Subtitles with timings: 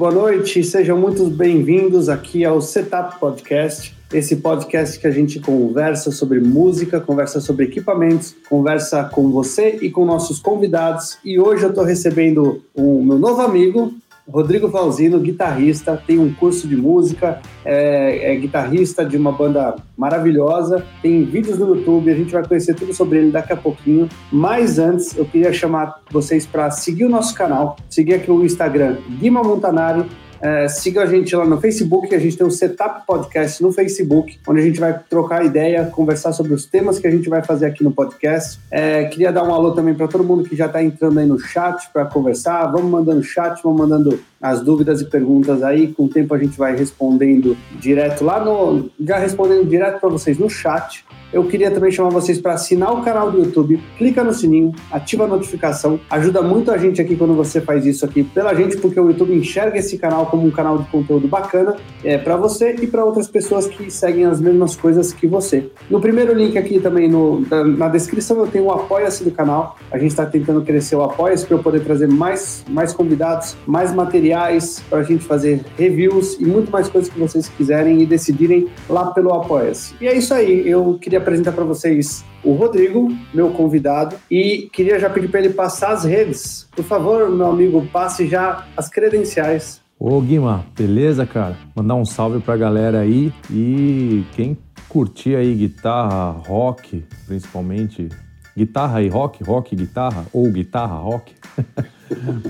[0.00, 0.64] Boa noite.
[0.64, 3.94] Sejam muito bem-vindos aqui ao Setup Podcast.
[4.10, 9.90] Esse podcast que a gente conversa sobre música, conversa sobre equipamentos, conversa com você e
[9.90, 11.18] com nossos convidados.
[11.22, 13.92] E hoje eu estou recebendo o meu novo amigo,
[14.32, 20.86] Rodrigo Valzino, guitarrista, tem um curso de música, é, é, guitarrista de uma banda maravilhosa,
[21.02, 24.08] tem vídeos no YouTube, a gente vai conhecer tudo sobre ele daqui a pouquinho.
[24.30, 28.98] Mas antes, eu queria chamar vocês para seguir o nosso canal, seguir aqui o Instagram,
[29.18, 30.04] Guima Montanari,
[30.40, 34.38] é, siga a gente lá no Facebook, a gente tem o Setup Podcast no Facebook,
[34.46, 37.66] onde a gente vai trocar ideia, conversar sobre os temas que a gente vai fazer
[37.66, 38.58] aqui no podcast.
[38.70, 41.38] É, queria dar um alô também para todo mundo que já está entrando aí no
[41.38, 42.66] chat para conversar.
[42.66, 45.92] Vamos mandando chat, vamos mandando as dúvidas e perguntas aí.
[45.92, 48.90] Com o tempo a gente vai respondendo direto lá no.
[48.98, 51.04] Já respondendo direto para vocês no chat.
[51.32, 55.24] Eu queria também chamar vocês para assinar o canal do YouTube, clica no sininho, ativa
[55.24, 56.00] a notificação.
[56.10, 59.34] Ajuda muito a gente aqui quando você faz isso aqui pela gente, porque o YouTube
[59.34, 63.28] enxerga esse canal como um canal de conteúdo bacana é, para você e para outras
[63.28, 65.70] pessoas que seguem as mesmas coisas que você.
[65.88, 69.76] No primeiro link aqui também no, na, na descrição eu tenho o Apoia-se do canal.
[69.90, 73.94] A gente está tentando crescer o Apoia-se para eu poder trazer mais, mais convidados, mais
[73.94, 78.68] materiais para a gente fazer reviews e muito mais coisas que vocês quiserem e decidirem
[78.88, 79.94] lá pelo Apoia-se.
[80.00, 80.68] E é isso aí.
[80.68, 85.50] Eu queria apresentar para vocês o Rodrigo, meu convidado, e queria já pedir para ele
[85.50, 86.68] passar as redes.
[86.74, 89.80] Por favor, meu amigo, passe já as credenciais.
[89.98, 91.56] Ô Guima, beleza, cara?
[91.76, 94.56] Mandar um salve pra galera aí e quem
[94.88, 98.08] curtir aí guitarra, rock, principalmente,
[98.56, 101.34] guitarra e rock, rock guitarra, ou guitarra, rock,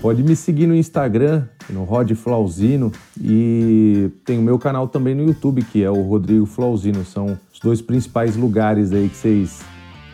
[0.01, 5.25] pode me seguir no Instagram, no Rod Flauzino, e tem o meu canal também no
[5.25, 7.05] YouTube, que é o Rodrigo Flauzino.
[7.05, 9.61] São os dois principais lugares aí que vocês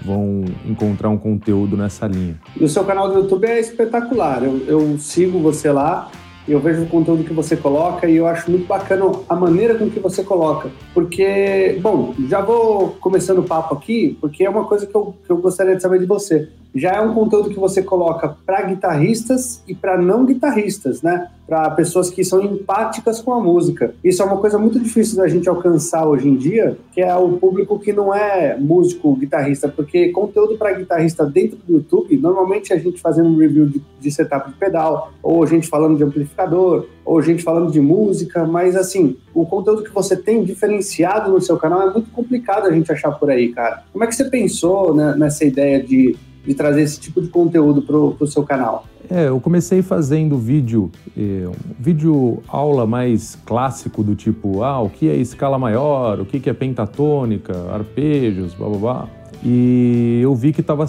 [0.04, 2.38] vão encontrar um conteúdo nessa linha.
[2.58, 4.42] E o seu canal do YouTube é espetacular.
[4.42, 6.10] Eu, eu sigo você lá,
[6.48, 9.90] eu vejo o conteúdo que você coloca e eu acho muito bacana a maneira com
[9.90, 10.70] que você coloca.
[10.94, 15.30] Porque, bom, já vou começando o papo aqui, porque é uma coisa que eu, que
[15.30, 19.62] eu gostaria de saber de você já é um conteúdo que você coloca para guitarristas
[19.66, 21.28] e para não guitarristas, né?
[21.46, 23.94] Para pessoas que são empáticas com a música.
[24.02, 27.32] Isso é uma coisa muito difícil da gente alcançar hoje em dia, que é o
[27.38, 32.78] público que não é músico, guitarrista, porque conteúdo para guitarrista dentro do YouTube, normalmente a
[32.78, 36.86] gente fazendo um review de, de setup de pedal, ou a gente falando de amplificador,
[37.04, 41.56] ou gente falando de música, mas assim, o conteúdo que você tem diferenciado no seu
[41.56, 43.84] canal é muito complicado a gente achar por aí, cara.
[43.92, 46.16] Como é que você pensou né, nessa ideia de
[46.46, 48.86] de trazer esse tipo de conteúdo para o seu canal?
[49.08, 54.90] É, eu comecei fazendo vídeo, eh, um vídeo aula mais clássico do tipo, ah, o
[54.90, 59.08] que é escala maior, o que é pentatônica, arpejos, blá blá blá.
[59.44, 60.86] E eu vi que estava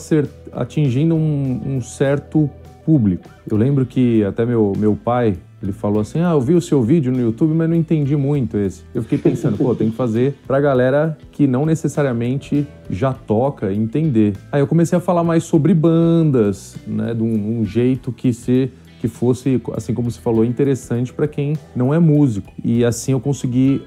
[0.51, 2.49] atingindo um, um certo
[2.85, 3.29] público.
[3.49, 6.81] Eu lembro que até meu, meu pai, ele falou assim: Ah, eu vi o seu
[6.81, 8.83] vídeo no YouTube, mas não entendi muito esse.
[8.93, 14.33] Eu fiquei pensando, pô, tem que fazer pra galera que não necessariamente já toca entender.
[14.51, 18.71] Aí eu comecei a falar mais sobre bandas, né, de um, um jeito que se
[18.99, 22.51] que fosse, assim como você falou, interessante para quem não é músico.
[22.63, 23.81] E assim eu consegui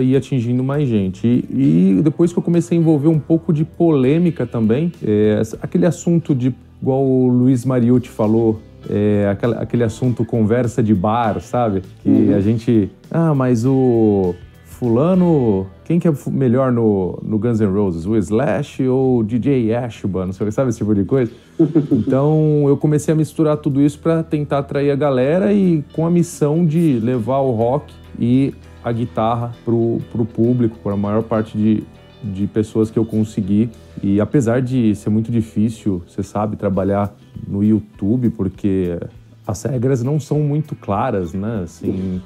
[0.00, 1.26] ir atingindo mais gente.
[1.26, 5.86] E, e, depois que eu comecei a envolver um pouco de polêmica também, é, aquele
[5.86, 11.82] assunto de, igual o Luiz Mariucci falou é, aquele, aquele assunto conversa de bar, sabe?
[12.02, 12.36] Que uhum.
[12.36, 12.90] a gente.
[13.10, 15.66] Ah, mas o fulano.
[15.84, 18.06] Quem que é melhor no, no Guns N' Roses?
[18.06, 20.26] O Slash ou o DJ Ashba?
[20.26, 21.30] Não sei, sabe esse tipo de coisa?
[21.90, 26.10] Então eu comecei a misturar tudo isso para tentar atrair a galera e com a
[26.10, 28.52] missão de levar o rock e
[28.84, 31.82] a guitarra pro, pro público, para a maior parte de,
[32.22, 33.70] de pessoas que eu consegui.
[34.02, 37.14] E apesar de ser muito difícil, você sabe, trabalhar
[37.46, 38.98] no YouTube, porque
[39.46, 41.62] as regras não são muito claras, né?
[41.62, 42.20] Assim,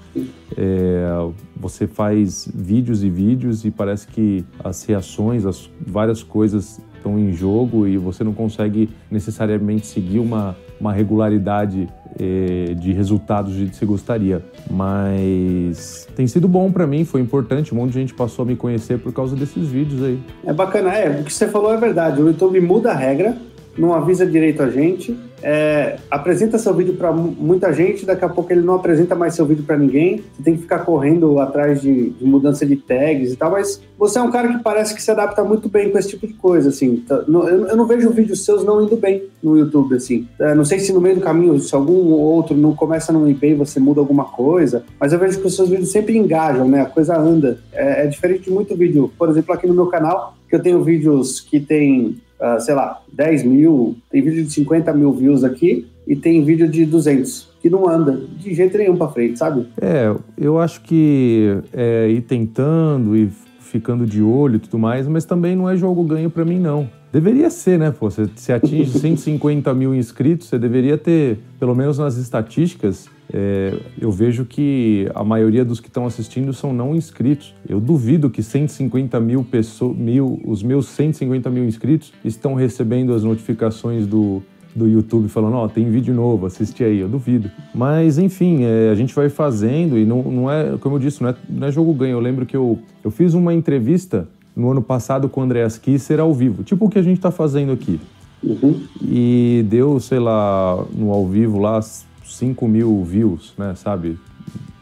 [0.56, 1.06] é,
[1.54, 7.32] você faz vídeos e vídeos e parece que as reações, as várias coisas estão em
[7.32, 11.86] jogo e você não consegue necessariamente seguir uma, uma regularidade
[12.18, 14.42] é, de resultados que você gostaria.
[14.70, 17.74] Mas tem sido bom para mim, foi importante.
[17.74, 20.18] Um monte de gente passou a me conhecer por causa desses vídeos aí.
[20.44, 21.20] É bacana, é.
[21.20, 22.20] O que você falou é verdade.
[22.20, 23.36] O YouTube muda a regra
[23.76, 28.52] não avisa direito a gente, é, apresenta seu vídeo para muita gente, daqui a pouco
[28.52, 32.10] ele não apresenta mais seu vídeo para ninguém, você tem que ficar correndo atrás de,
[32.10, 35.10] de, mudança de tags e tal, mas você é um cara que parece que se
[35.10, 38.64] adapta muito bem com esse tipo de coisa, assim, tá, eu, não vejo vídeos seus
[38.64, 41.74] não indo bem no YouTube, assim, é, não sei se no meio do caminho, se
[41.74, 45.56] algum outro não começa no eBay você muda alguma coisa, mas eu vejo que os
[45.56, 49.28] seus vídeos sempre engajam, né, a coisa anda, é, é diferente de muito vídeo, por
[49.30, 53.44] exemplo, aqui no meu canal, que eu tenho vídeos que tem uh, sei lá, 10
[53.44, 57.50] mil, tem vídeo de 50 mil views aqui e tem vídeo de 200.
[57.60, 59.66] que não anda de jeito nenhum para frente, sabe?
[59.80, 65.24] É, eu acho que é ir tentando e ficando de olho e tudo mais, mas
[65.24, 66.88] também não é jogo ganho para mim, não.
[67.12, 67.90] Deveria ser, né?
[67.90, 73.74] Pô, você se atinge 150 mil inscritos, você deveria ter, pelo menos nas estatísticas, é,
[74.00, 77.54] eu vejo que a maioria dos que estão assistindo são não inscritos.
[77.68, 83.22] Eu duvido que 150 mil pessoas, mil, os meus 150 mil inscritos estão recebendo as
[83.22, 84.42] notificações do,
[84.74, 86.98] do YouTube falando, ó, oh, tem vídeo novo, assiste aí.
[86.98, 87.50] Eu duvido.
[87.74, 91.30] Mas, enfim, é, a gente vai fazendo e não, não é, como eu disse, não
[91.30, 92.12] é, não é jogo ganho.
[92.12, 96.18] Eu lembro que eu, eu fiz uma entrevista no ano passado com o Andreas Kisser
[96.18, 98.00] ao vivo, tipo o que a gente está fazendo aqui.
[98.42, 98.80] Uhum.
[99.02, 101.80] E deu, sei lá, no ao vivo lá
[102.36, 104.18] 5 mil views, né, sabe,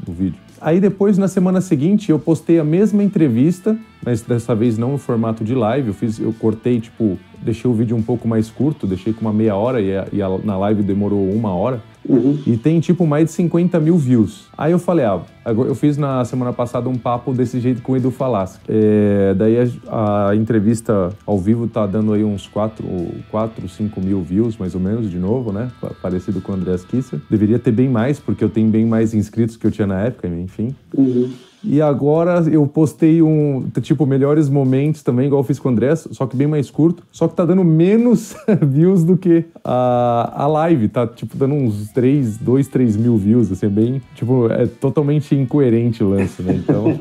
[0.07, 0.49] no vídeo.
[0.61, 4.99] Aí depois, na semana seguinte, eu postei a mesma entrevista, mas dessa vez não no
[4.99, 5.89] formato de live.
[5.89, 9.33] Eu fiz, eu cortei, tipo, deixei o vídeo um pouco mais curto, deixei com uma
[9.33, 11.81] meia hora e, a, e a, na live demorou uma hora.
[12.09, 12.39] Uhum.
[12.47, 14.47] E tem tipo mais de 50 mil views.
[14.57, 17.97] Aí eu falei, ah, eu fiz na semana passada um papo desse jeito com o
[17.97, 18.59] Edu Falaschi.
[18.67, 19.57] É, daí
[19.87, 22.85] a, a, entrevista ao vivo tá dando aí uns 4,
[23.31, 25.71] 4, 5 mil views, mais ou menos, de novo, né?
[26.01, 27.21] Parecido com o Andreas Kisser.
[27.31, 30.27] Deveria ter bem mais, porque eu tenho bem mais inscritos que eu tinha na época,
[30.29, 30.75] enfim.
[30.95, 31.31] Uhum.
[31.63, 35.95] E agora eu postei um, tipo, melhores momentos também, igual eu fiz com o André,
[35.97, 37.03] só que bem mais curto.
[37.11, 40.89] Só que tá dando menos views do que a, a live.
[40.89, 45.35] Tá, tipo, dando uns 3, 2, 3 mil views, assim, é bem, tipo, é totalmente
[45.35, 46.55] incoerente o lance, né?
[46.55, 46.85] Então,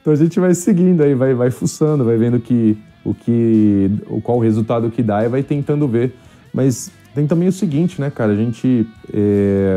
[0.00, 3.90] então a gente vai seguindo aí, vai, vai fuçando, vai vendo que, o que,
[4.22, 6.14] qual o resultado que dá e vai tentando ver.
[6.52, 8.32] Mas tem também o seguinte, né, cara?
[8.32, 8.86] A gente.
[9.12, 9.74] É,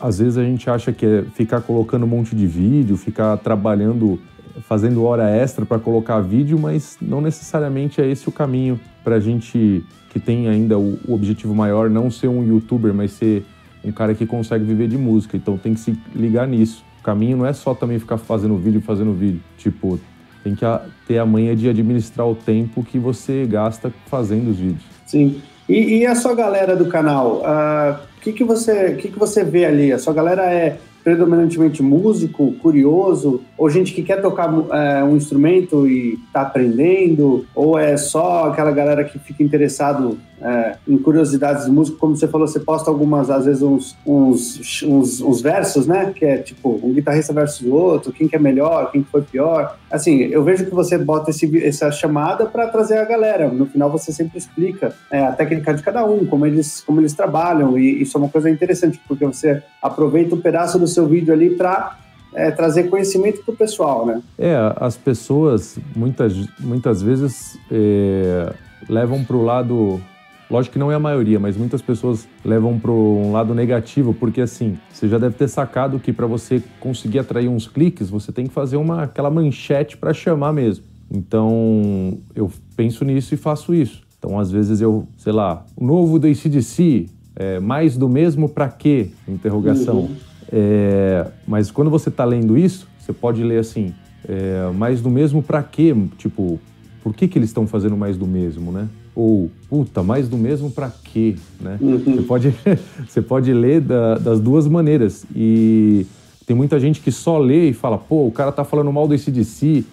[0.00, 4.18] às vezes a gente acha que é ficar colocando um monte de vídeo, ficar trabalhando,
[4.62, 9.20] fazendo hora extra para colocar vídeo, mas não necessariamente é esse o caminho para a
[9.20, 13.44] gente que tem ainda o, o objetivo maior, não ser um youtuber, mas ser
[13.84, 15.36] um cara que consegue viver de música.
[15.36, 16.84] Então tem que se ligar nisso.
[17.00, 19.40] O caminho não é só também ficar fazendo vídeo, fazendo vídeo.
[19.56, 19.98] Tipo,
[20.42, 20.64] tem que
[21.06, 24.84] ter a manha de administrar o tempo que você gasta fazendo os vídeos.
[25.06, 25.40] Sim.
[25.70, 27.36] E, e a sua galera do canal?
[27.36, 29.92] O ah, que, que, você, que, que você vê ali?
[29.92, 35.86] A sua galera é predominantemente músico, curioso, ou gente que quer tocar é, um instrumento
[35.86, 41.70] e está aprendendo, ou é só aquela galera que fica interessado é, em curiosidades de
[41.70, 46.12] música, como você falou, você posta algumas, às vezes, uns, uns, uns, uns, versos, né?
[46.14, 49.22] Que é tipo um guitarrista versus o outro, quem que é melhor, quem que foi
[49.22, 49.76] pior.
[49.90, 53.48] Assim, eu vejo que você bota esse, essa chamada para trazer a galera.
[53.48, 57.12] No final você sempre explica é, a técnica de cada um, como eles, como eles
[57.12, 61.34] trabalham, e isso é uma coisa interessante, porque você aproveita um pedaço do seu vídeo
[61.34, 61.98] ali para
[62.34, 64.22] é, trazer conhecimento para o pessoal, né?
[64.38, 68.52] É, as pessoas muitas, muitas vezes é,
[68.88, 70.00] levam para o lado
[70.50, 74.40] Lógico que não é a maioria, mas muitas pessoas levam para um lado negativo, porque
[74.40, 78.46] assim, você já deve ter sacado que para você conseguir atrair uns cliques, você tem
[78.46, 80.84] que fazer uma aquela manchete para chamar mesmo.
[81.10, 84.02] Então, eu penso nisso e faço isso.
[84.18, 87.06] Então, às vezes eu, sei lá, o novo do ACDC,
[87.36, 89.10] é, mais do mesmo para quê?
[89.26, 90.00] Interrogação.
[90.00, 90.16] Uhum.
[90.52, 93.94] É, mas quando você está lendo isso, você pode ler assim,
[94.28, 95.94] é, mais do mesmo para quê?
[96.18, 96.60] Tipo,
[97.02, 98.88] por que, que eles estão fazendo mais do mesmo, né?
[99.14, 101.78] Ou puta, mais do mesmo para quê, né?
[101.80, 101.98] Uhum.
[101.98, 102.54] Você, pode,
[103.08, 106.06] você pode ler da, das duas maneiras e
[106.46, 109.14] tem muita gente que só lê e fala, pô, o cara tá falando mal do
[109.14, 109.84] ACDC,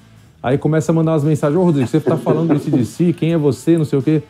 [0.42, 3.38] aí começa a mandar umas mensagens, ô Rodrigo, você tá falando do ACDC, quem é
[3.38, 4.24] você, não sei o quê.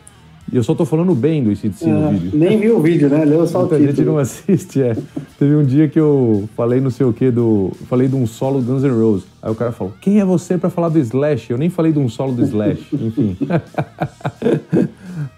[0.50, 2.38] E eu só tô falando bem do ICDC é, no vídeo.
[2.38, 3.24] Nem vi o vídeo, né?
[3.24, 3.96] Leu só Muita o título.
[3.96, 4.96] gente não assiste, é.
[5.38, 7.70] Teve um dia que eu falei não sei o que do...
[7.88, 9.26] Falei de um solo Guns N' Roses.
[9.42, 11.50] Aí o cara falou, quem é você para falar do Slash?
[11.50, 12.86] Eu nem falei de um solo do Slash.
[12.92, 13.36] Enfim.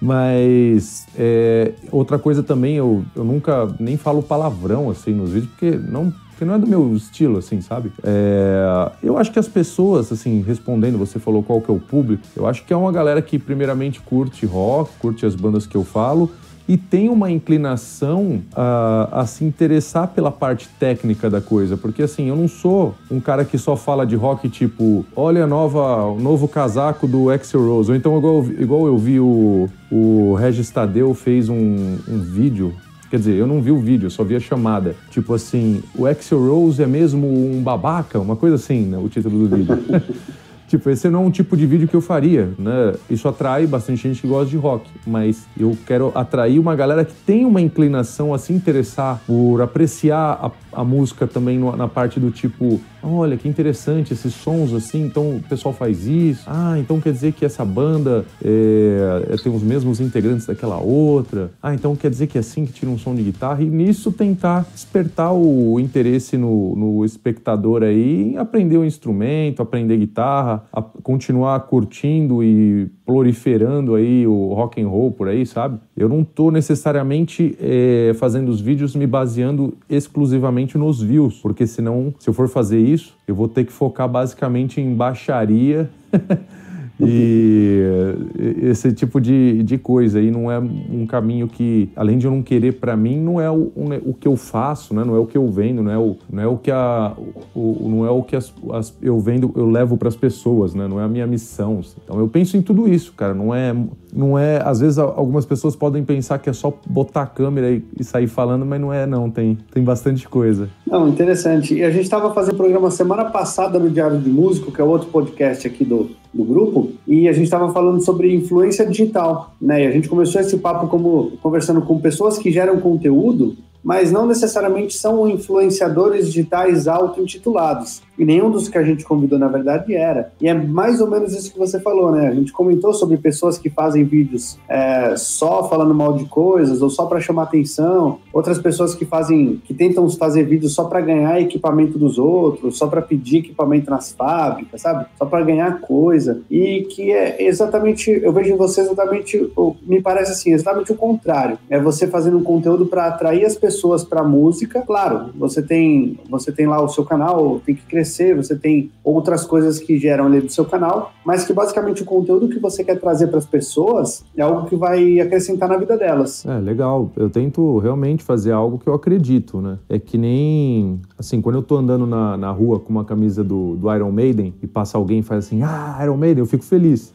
[0.01, 5.71] Mas é, outra coisa também, eu, eu nunca nem falo palavrão assim nos vídeos, porque
[5.71, 7.93] não porque não é do meu estilo, assim, sabe?
[8.03, 12.23] É, eu acho que as pessoas, assim, respondendo, você falou qual que é o público,
[12.35, 15.85] eu acho que é uma galera que primeiramente curte rock, curte as bandas que eu
[15.85, 16.31] falo,
[16.67, 22.29] e tem uma inclinação a, a, se interessar pela parte técnica da coisa, porque assim,
[22.29, 26.49] eu não sou um cara que só fala de rock tipo, olha nova, o novo
[26.49, 31.51] casaco do Axel Rose, ou então igual, igual eu vi o, o Regis Tadeu fez
[31.51, 32.73] um, um vídeo
[33.11, 34.95] Quer dizer, eu não vi o vídeo, eu só vi a chamada.
[35.11, 38.21] Tipo assim, o Axel Rose é mesmo um babaca?
[38.21, 38.97] Uma coisa assim, né?
[38.99, 39.77] O título do vídeo.
[40.71, 42.95] Tipo, esse não é um tipo de vídeo que eu faria, né?
[43.11, 47.13] Isso atrai bastante gente que gosta de rock, mas eu quero atrair uma galera que
[47.13, 52.31] tem uma inclinação a se interessar por apreciar a a música também na parte do
[52.31, 56.45] tipo, olha que interessante esses sons assim, então o pessoal faz isso.
[56.47, 61.51] Ah, então quer dizer que essa banda é, tem os mesmos integrantes daquela outra.
[61.63, 63.63] Ah, então quer dizer que é assim que tira um som de guitarra.
[63.63, 69.97] E nisso tentar despertar o interesse no, no espectador aí em aprender o instrumento, aprender
[69.97, 70.65] guitarra,
[71.03, 75.79] continuar curtindo e proliferando aí o rock and roll por aí, sabe?
[76.01, 82.15] Eu não tô necessariamente é, fazendo os vídeos me baseando exclusivamente nos views, porque senão,
[82.19, 85.91] se eu for fazer isso, eu vou ter que focar basicamente em baixaria
[87.11, 92.31] E esse tipo de, de coisa aí não é um caminho que, além de eu
[92.31, 93.73] não querer para mim, não é o,
[94.05, 95.05] o que eu faço, né?
[95.05, 97.15] não é o que eu vendo, não é o, não é o que, a,
[97.55, 100.87] o, não é o que as, as eu vendo, eu levo para as pessoas, né?
[100.87, 101.81] não é a minha missão.
[102.05, 103.35] Então eu penso em tudo isso, cara.
[103.35, 103.75] Não é,
[104.15, 104.61] não é.
[104.63, 108.27] Às vezes algumas pessoas podem pensar que é só botar a câmera e, e sair
[108.27, 109.31] falando, mas não é, não.
[109.31, 110.69] Tem, tem bastante coisa.
[110.87, 111.75] Não, interessante.
[111.75, 115.09] E a gente estava fazendo programa semana passada no Diário de Músico, que é outro
[115.09, 119.85] podcast aqui do, do grupo, e a gente estava falando sobre influência digital, né?
[119.85, 124.27] E a gente começou esse papo como conversando com pessoas que geram conteúdo mas não
[124.27, 128.03] necessariamente são influenciadores digitais auto-intitulados.
[128.19, 130.31] E nenhum dos que a gente convidou, na verdade, era.
[130.39, 132.29] E é mais ou menos isso que você falou, né?
[132.29, 136.91] A gente comentou sobre pessoas que fazem vídeos é, só falando mal de coisas ou
[136.91, 141.41] só para chamar atenção, outras pessoas que fazem, que tentam fazer vídeos só para ganhar
[141.41, 145.07] equipamento dos outros, só para pedir equipamento nas fábricas, sabe?
[145.17, 146.43] Só para ganhar coisa.
[146.51, 149.51] E que é exatamente, eu vejo em você exatamente,
[149.83, 151.59] me parece assim, exatamente o contrário.
[151.71, 154.83] É você fazendo um conteúdo para atrair as pessoas pessoas para música.
[154.83, 159.45] Claro, você tem, você tem lá o seu canal, tem que crescer, você tem outras
[159.45, 162.99] coisas que geram ali do seu canal, mas que basicamente o conteúdo que você quer
[162.99, 166.45] trazer para as pessoas é algo que vai acrescentar na vida delas.
[166.45, 167.13] É, legal.
[167.17, 169.79] Eu tento realmente fazer algo que eu acredito, né?
[169.89, 173.77] É que nem, assim, quando eu tô andando na, na rua com uma camisa do,
[173.77, 177.15] do Iron Maiden e passa alguém e faz assim, ah, Iron Maiden, eu fico feliz.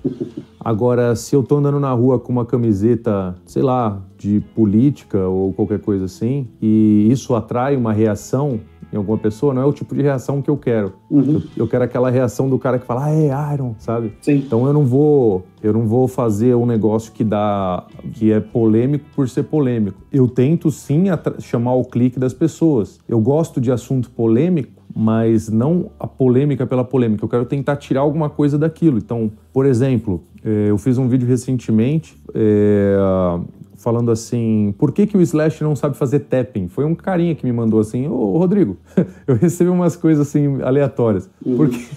[0.66, 5.54] Agora, se eu tô andando na rua com uma camiseta, sei lá, de política ou
[5.54, 8.60] qualquer coisa assim, e isso atrai uma reação
[8.96, 10.94] em alguma pessoa, não é o tipo de reação que eu quero.
[11.10, 11.34] Uhum.
[11.34, 14.14] Eu, eu, quero aquela reação do cara que fala, ah, é Iron, sabe?
[14.22, 14.36] Sim.
[14.36, 19.06] Então eu não vou, eu não vou fazer um negócio que dá, que é polêmico
[19.14, 20.00] por ser polêmico.
[20.12, 21.06] Eu tento sim
[21.40, 23.00] chamar o clique das pessoas.
[23.08, 27.26] Eu gosto de assunto polêmico mas não a polêmica pela polêmica.
[27.26, 28.98] Eu quero tentar tirar alguma coisa daquilo.
[28.98, 32.96] Então, por exemplo, eh, eu fiz um vídeo recentemente é,
[33.86, 36.68] falando assim, por que, que o Slash não sabe fazer tapping?
[36.68, 38.78] Foi um carinha que me mandou assim, ô Rodrigo,
[39.28, 41.30] eu recebi umas coisas assim aleatórias.
[41.46, 41.56] Uhum.
[41.56, 41.88] Por, que,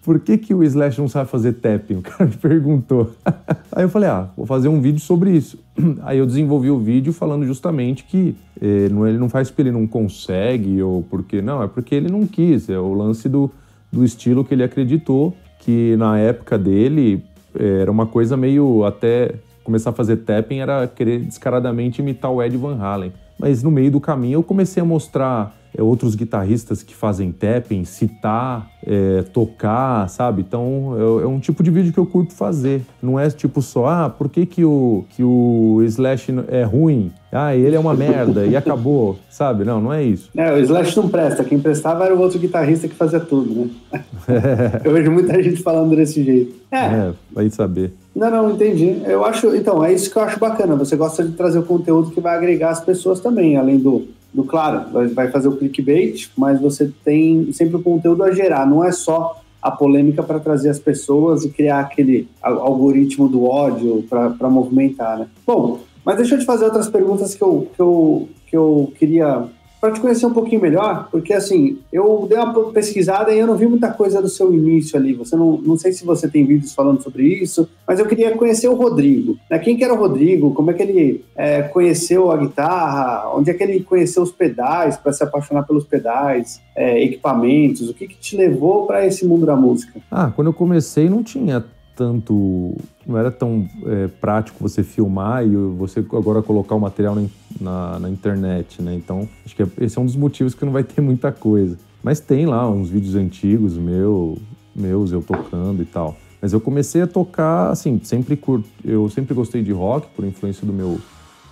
[0.02, 1.96] por que, que o Slash não sabe fazer tapping?
[1.96, 3.10] O cara me perguntou.
[3.70, 5.58] Aí eu falei, ah, vou fazer um vídeo sobre isso.
[6.00, 9.86] Aí eu desenvolvi o vídeo falando justamente que eh, ele não faz porque ele não
[9.86, 11.42] consegue ou porque...
[11.42, 12.70] Não, é porque ele não quis.
[12.70, 13.50] É o lance do,
[13.92, 17.22] do estilo que ele acreditou, que na época dele
[17.54, 19.34] eh, era uma coisa meio até
[19.66, 23.12] começar a fazer tapping era querer descaradamente imitar o Ed Van Halen.
[23.38, 28.70] Mas no meio do caminho eu comecei a mostrar outros guitarristas que fazem tapping, citar,
[28.86, 30.42] é, tocar, sabe?
[30.46, 32.82] Então é, é, um tipo de vídeo que eu curto fazer.
[33.02, 37.12] Não é tipo só, ah, por que, que, o, que o Slash é ruim?
[37.32, 39.64] Ah, ele é uma merda e acabou, sabe?
[39.64, 40.30] Não, não é isso.
[40.36, 41.44] É, o Slash não presta.
[41.44, 44.00] Quem prestava era o outro guitarrista que fazia tudo, né?
[44.82, 46.54] eu vejo muita gente falando desse jeito.
[46.70, 47.92] É, é vai saber.
[48.14, 49.02] Não, não, entendi.
[49.04, 50.74] Eu acho, então, é isso que eu acho bacana.
[50.76, 54.06] Você gosta de trazer o conteúdo que vai agregar as pessoas também, além do,
[54.36, 54.82] do claro,
[55.14, 59.40] vai fazer o clickbait, mas você tem sempre o conteúdo a gerar, não é só
[59.62, 65.26] a polêmica para trazer as pessoas e criar aquele algoritmo do ódio para movimentar, né?
[65.46, 69.46] Bom, mas deixa eu te fazer outras perguntas que eu, que eu, que eu queria
[69.86, 73.56] para te conhecer um pouquinho melhor, porque assim, eu dei uma pesquisada e eu não
[73.56, 75.12] vi muita coisa do seu início ali.
[75.14, 78.66] Você não, não sei se você tem vídeos falando sobre isso, mas eu queria conhecer
[78.66, 79.36] o Rodrigo.
[79.48, 79.58] Né?
[79.60, 80.52] Quem que era o Rodrigo?
[80.52, 83.32] Como é que ele é, conheceu a guitarra?
[83.36, 87.88] Onde é que ele conheceu os pedais para se apaixonar pelos pedais, é, equipamentos?
[87.88, 90.00] O que, que te levou para esse mundo da música?
[90.10, 91.64] Ah, quando eu comecei não tinha
[91.96, 92.76] tanto.
[93.06, 97.26] Não era tão é, prático você filmar e você agora colocar o material na,
[97.60, 98.94] na, na, internet, né?
[98.94, 101.78] Então, acho que esse é um dos motivos que não vai ter muita coisa.
[102.02, 104.38] Mas tem lá uns vídeos antigos meu,
[104.74, 106.16] meus, eu tocando e tal.
[106.40, 108.68] Mas eu comecei a tocar, assim, sempre curto.
[108.84, 110.98] Eu sempre gostei de rock, por influência do meu,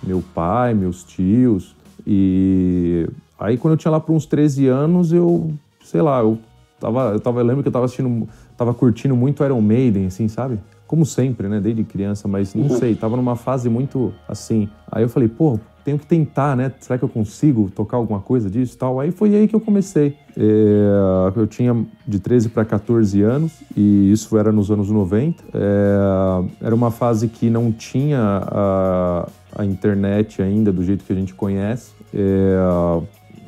[0.03, 1.75] meu pai, meus tios.
[2.05, 3.07] E
[3.39, 5.51] aí, quando eu tinha lá por uns 13 anos, eu,
[5.83, 6.37] sei lá, eu
[6.79, 10.27] tava, eu tava, eu lembro que eu tava assistindo tava curtindo muito Iron Maiden, assim,
[10.27, 10.59] sabe?
[10.87, 11.59] Como sempre, né?
[11.59, 12.77] Desde criança, mas não uhum.
[12.77, 14.69] sei, tava numa fase muito assim.
[14.91, 16.71] Aí eu falei, pô, tenho que tentar, né?
[16.79, 18.99] Será que eu consigo tocar alguma coisa disso tal?
[18.99, 20.17] Aí foi aí que eu comecei.
[20.35, 25.43] É, eu tinha de 13 para 14 anos e isso era nos anos 90.
[25.53, 31.15] É, era uma fase que não tinha a, a, internet ainda do jeito que a
[31.15, 31.91] gente conhece.
[32.11, 32.57] É,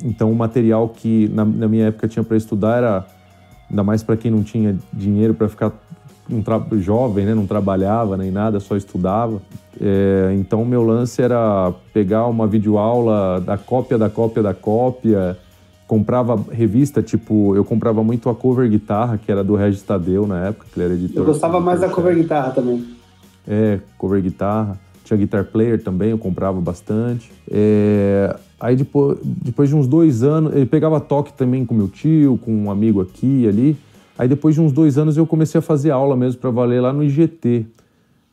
[0.06, 3.08] então o material que na, na minha época tinha para estudar era
[3.70, 5.72] ainda mais para quem não tinha dinheiro para ficar
[6.30, 6.44] um
[6.80, 7.34] jovem, né?
[7.34, 9.42] Não trabalhava nem nada, só estudava.
[9.80, 15.38] É, então, meu lance era pegar uma videoaula da cópia da cópia da cópia,
[15.88, 20.48] comprava revista, tipo, eu comprava muito a cover guitarra, que era do Regis Tadeu na
[20.48, 21.22] época, que ele era editor.
[21.22, 22.86] Eu gostava mais da cover guitarra também.
[23.48, 24.78] É, cover guitarra.
[25.08, 27.32] Tinha Guitar Player também, eu comprava bastante.
[27.50, 32.40] É, aí depois, depois de uns dois anos, ele pegava toque também com meu tio,
[32.44, 33.78] com um amigo aqui e ali.
[34.18, 36.92] Aí depois de uns dois anos eu comecei a fazer aula mesmo para valer lá
[36.92, 37.66] no IGT.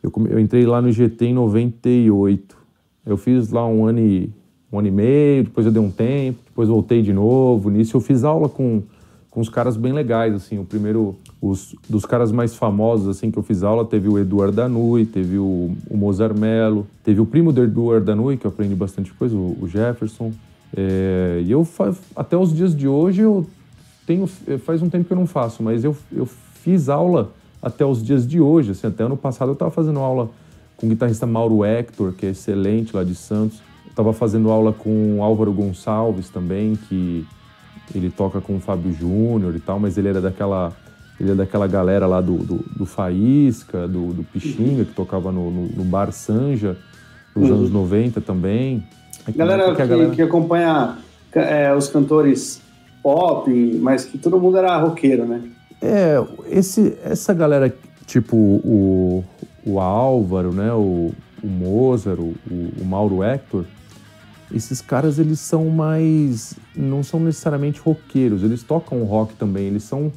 [0.02, 2.56] Eu, eu, entrei lá no IGT em 98.
[3.04, 4.30] Eu fiz lá um ano, e,
[4.72, 7.68] um ano e meio, depois eu dei um tempo, depois voltei de novo.
[7.68, 8.82] Nisso eu fiz aula com,
[9.30, 10.58] com uns caras bem legais, assim.
[10.58, 14.56] O primeiro, os, dos caras mais famosos, assim, que eu fiz aula, teve o Eduardo
[14.56, 18.74] Danui, teve o, o Mozart Mello, teve o primo do Eduardo Danui, que eu aprendi
[18.74, 20.32] bastante coisa, o, o Jefferson.
[20.74, 21.68] É, e eu,
[22.16, 23.46] até os dias de hoje, eu
[24.06, 24.26] tenho,
[24.64, 28.26] faz um tempo que eu não faço, mas eu, eu fiz aula até os dias
[28.26, 28.70] de hoje.
[28.70, 30.30] Assim, até ano passado eu estava fazendo aula
[30.78, 33.60] com o guitarrista Mauro Hector, que é excelente lá de Santos.
[33.86, 37.26] Estava fazendo aula com Álvaro Gonçalves também, que
[37.94, 40.72] ele toca com o Fábio Júnior e tal, mas ele era daquela
[41.18, 45.50] ele é daquela galera lá do, do, do Faísca, do, do Pixinga, que tocava no,
[45.50, 46.76] no, no Bar Sanja,
[47.34, 47.56] nos uhum.
[47.56, 48.84] anos 90 também.
[49.34, 50.98] Galera que, galera que, acompanha
[51.32, 52.60] é, os cantores
[53.02, 55.42] pop, mas que todo mundo era roqueiro, né?
[55.80, 57.72] É, esse, essa galera,
[58.06, 59.24] tipo o,
[59.64, 63.64] o Álvaro, né, o, o Mozart, o, o Mauro Hector,
[64.52, 66.54] esses caras eles são mais.
[66.76, 70.12] não são necessariamente roqueiros, eles tocam rock também, eles são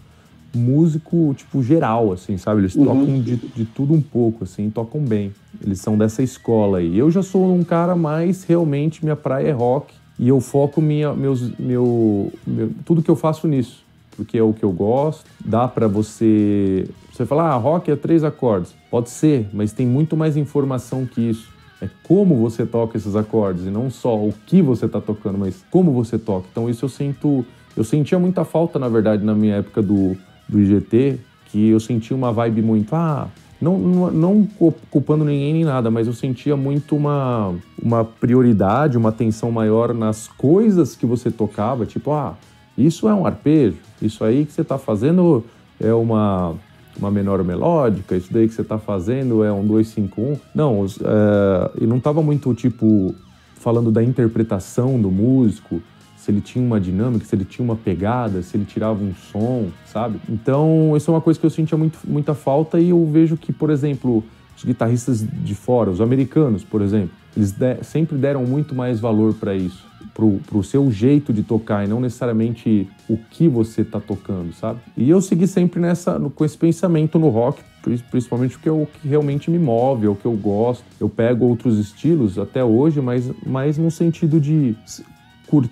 [0.56, 2.62] músico, tipo, geral, assim, sabe?
[2.62, 2.86] Eles uhum.
[2.86, 5.32] tocam de, de tudo um pouco, assim, tocam bem.
[5.64, 6.98] Eles são dessa escola aí.
[6.98, 11.14] Eu já sou um cara mais, realmente, minha praia é rock e eu foco minha,
[11.14, 13.84] meus, meu, meu, tudo que eu faço nisso,
[14.16, 15.26] porque é o que eu gosto.
[15.44, 16.90] Dá para você.
[17.12, 18.76] Você falar, ah, rock é três acordes.
[18.90, 21.56] Pode ser, mas tem muito mais informação que isso.
[21.80, 25.64] É como você toca esses acordes e não só o que você está tocando, mas
[25.70, 26.48] como você toca.
[26.52, 30.60] Então isso eu sinto, eu sentia muita falta na verdade na minha época do, do
[30.60, 33.28] IGT, que eu sentia uma vibe muito, ah,
[33.60, 34.48] não, não, não,
[34.92, 40.28] culpando ninguém nem nada, mas eu sentia muito uma, uma prioridade, uma atenção maior nas
[40.28, 42.36] coisas que você tocava, tipo, ah,
[42.78, 45.44] isso é um arpejo, isso aí que você está fazendo
[45.80, 46.56] é uma,
[46.98, 50.38] uma menor melódica, isso daí que você está fazendo é um 251.
[50.54, 53.16] Não, é, e não estava muito, tipo,
[53.56, 55.82] falando da interpretação do músico,
[56.28, 59.70] se ele tinha uma dinâmica, se ele tinha uma pegada, se ele tirava um som,
[59.86, 60.20] sabe?
[60.28, 63.54] Então, isso é uma coisa que eu sentia muito, muita falta e eu vejo que,
[63.54, 64.22] por exemplo,
[64.58, 69.36] os guitarristas de fora, os americanos, por exemplo, eles de, sempre deram muito mais valor
[69.36, 74.02] para isso, pro, pro seu jeito de tocar e não necessariamente o que você tá
[74.02, 74.82] tocando, sabe?
[74.98, 77.64] E eu segui sempre nessa, com esse pensamento no rock,
[78.12, 80.84] principalmente porque é o que realmente me move, é o que eu gosto.
[81.00, 84.76] Eu pego outros estilos até hoje, mas, mas no sentido de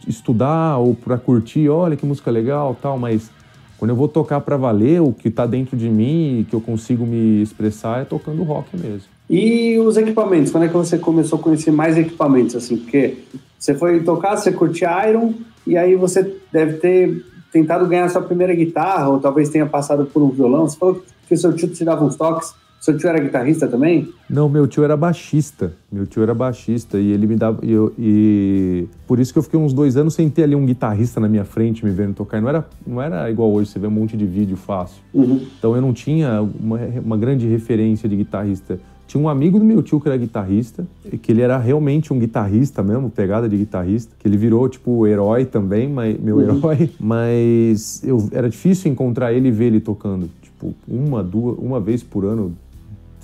[0.08, 3.30] estudar ou para curtir, olha que música legal, tal, mas
[3.78, 6.62] quando eu vou tocar para valer, o que está dentro de mim e que eu
[6.62, 9.08] consigo me expressar é tocando rock mesmo.
[9.30, 10.52] E os equipamentos?
[10.52, 12.78] Quando é que você começou a conhecer mais equipamentos assim?
[12.78, 13.18] Porque
[13.58, 15.34] você foi tocar, você curtia Iron
[15.66, 20.22] e aí você deve ter tentado ganhar sua primeira guitarra ou talvez tenha passado por
[20.22, 20.68] um violão.
[20.68, 22.54] Você falou que seu tio te dava uns toques.
[22.80, 24.10] Seu tio era guitarrista também?
[24.30, 25.74] Não, meu tio era baixista.
[25.92, 27.66] Meu tio era baixista e ele me dava.
[27.66, 30.66] E, eu, e por isso que eu fiquei uns dois anos sem ter ali um
[30.66, 32.40] guitarrista na minha frente me vendo tocar.
[32.40, 35.02] Não era, não era igual hoje, você vê um monte de vídeo fácil.
[35.14, 35.42] Uhum.
[35.58, 38.80] Então eu não tinha uma, uma grande referência de guitarrista.
[39.08, 40.86] Tinha um amigo do meu tio que era guitarrista,
[41.22, 45.46] que ele era realmente um guitarrista mesmo, pegada de guitarrista, que ele virou tipo herói
[45.46, 46.58] também, mas, meu uhum.
[46.58, 50.30] herói, mas eu, era difícil encontrar ele e ver ele tocando.
[50.42, 52.56] Tipo, uma, duas, uma vez por ano,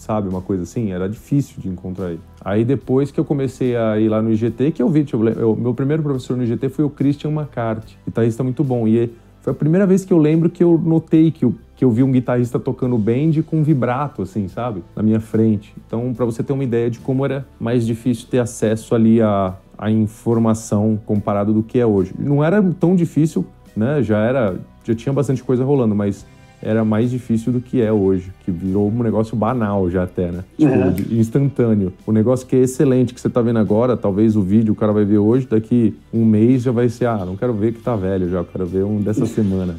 [0.01, 0.27] sabe?
[0.27, 2.19] Uma coisa assim, era difícil de encontrar ele.
[2.43, 5.55] Aí depois que eu comecei a ir lá no IGT, que eu vi, tipo, eu,
[5.55, 8.87] meu primeiro professor no IGT foi o Christian McCarthy, guitarrista muito bom.
[8.87, 9.11] E
[9.41, 12.01] foi a primeira vez que eu lembro que eu notei que eu, que eu vi
[12.01, 14.83] um guitarrista tocando band com vibrato, assim, sabe?
[14.95, 15.73] Na minha frente.
[15.85, 19.55] Então, para você ter uma ideia de como era mais difícil ter acesso ali a,
[19.77, 22.13] a informação comparado do que é hoje.
[22.17, 24.01] Não era tão difícil, né?
[24.01, 26.25] Já era, já tinha bastante coisa rolando, mas
[26.61, 30.43] era mais difícil do que é hoje, que virou um negócio banal já até, né?
[30.57, 31.19] Tipo, uhum.
[31.19, 31.93] instantâneo.
[32.05, 34.91] O negócio que é excelente, que você tá vendo agora, talvez o vídeo o cara
[34.91, 37.95] vai ver hoje, daqui um mês já vai ser, ah, não quero ver que tá
[37.95, 39.75] velho já, quero ver um dessa semana.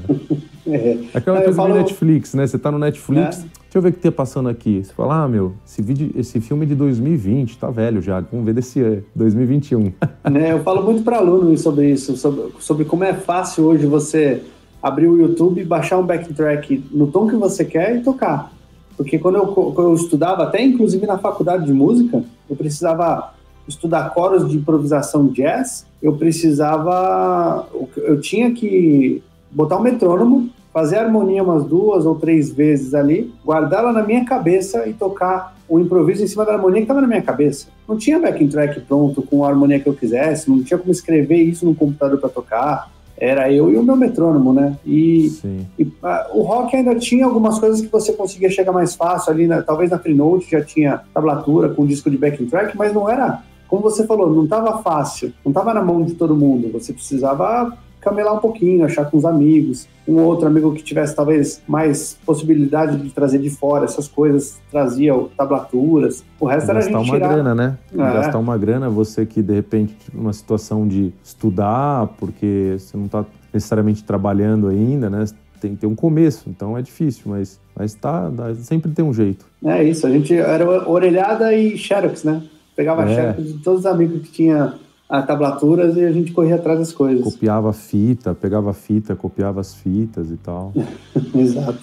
[0.66, 0.98] é.
[1.14, 1.74] Aquela coisa falo...
[1.74, 2.46] Netflix, né?
[2.46, 3.40] Você tá no Netflix, é.
[3.40, 4.82] deixa eu ver o que tá passando aqui.
[4.84, 8.44] Você fala, ah, meu, esse, vídeo, esse filme é de 2020, tá velho já, vamos
[8.44, 9.92] ver desse ano, 2021.
[10.34, 14.42] é, eu falo muito para alunos sobre isso, sobre, sobre como é fácil hoje você
[14.82, 18.52] abrir o YouTube, baixar um backtrack no tom que você quer e tocar.
[18.96, 23.32] Porque quando eu, quando eu estudava, até inclusive na faculdade de música, eu precisava
[23.66, 27.66] estudar coros de improvisação jazz, eu precisava.
[27.96, 33.32] Eu tinha que botar um metrônomo, fazer a harmonia umas duas ou três vezes ali,
[33.44, 37.06] guardá-la na minha cabeça e tocar o improviso em cima da harmonia que estava na
[37.06, 37.68] minha cabeça.
[37.88, 41.42] Não tinha backing track pronto com a harmonia que eu quisesse, não tinha como escrever
[41.42, 42.90] isso no computador para tocar
[43.22, 44.76] era eu e o meu metrônomo, né?
[44.84, 45.30] E,
[45.78, 45.86] e
[46.34, 49.90] o rock ainda tinha algumas coisas que você conseguia chegar mais fácil ali, na, talvez
[49.90, 54.04] na Freenode já tinha tablatura com disco de backing track, mas não era, como você
[54.08, 56.72] falou, não estava fácil, não estava na mão de todo mundo.
[56.72, 61.62] Você precisava camelar um pouquinho, achar com os amigos, um outro amigo que tivesse talvez
[61.66, 66.24] mais possibilidade de trazer de fora essas coisas, trazia tablaturas.
[66.38, 67.32] O resto Gastar era a gente uma tirar...
[67.32, 67.78] grana, né?
[67.94, 67.96] É.
[67.96, 73.24] Gastar uma grana, você que de repente numa situação de estudar, porque você não está
[73.54, 75.24] necessariamente trabalhando ainda, né?
[75.60, 79.46] Tem que ter um começo, então é difícil, mas, mas tá, sempre tem um jeito.
[79.64, 82.42] É isso, a gente era orelhada e xerox, né?
[82.74, 83.14] Pegava é.
[83.14, 84.74] xerox de todos os amigos que tinha
[85.12, 87.22] a tablaturas e a gente corria atrás das coisas.
[87.22, 90.72] Copiava fita, pegava fita, copiava as fitas e tal.
[91.36, 91.78] Exato.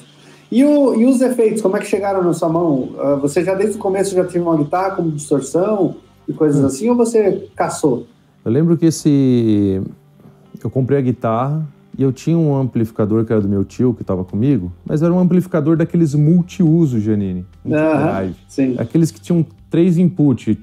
[0.51, 2.89] E, o, e, os efeitos, como é que chegaram na sua mão?
[2.95, 6.65] Uh, você já desde o começo já tinha uma guitarra como distorção e coisas hum.
[6.65, 8.07] assim, ou você caçou?
[8.43, 9.79] Eu lembro que esse...
[10.63, 11.63] Eu comprei a guitarra
[11.95, 15.13] e eu tinha um amplificador que era do meu tio, que estava comigo, mas era
[15.13, 17.45] um amplificador daqueles multiuso, Janine.
[17.63, 18.75] Uh -huh, sim.
[18.79, 20.57] Aqueles que tinham três inputs,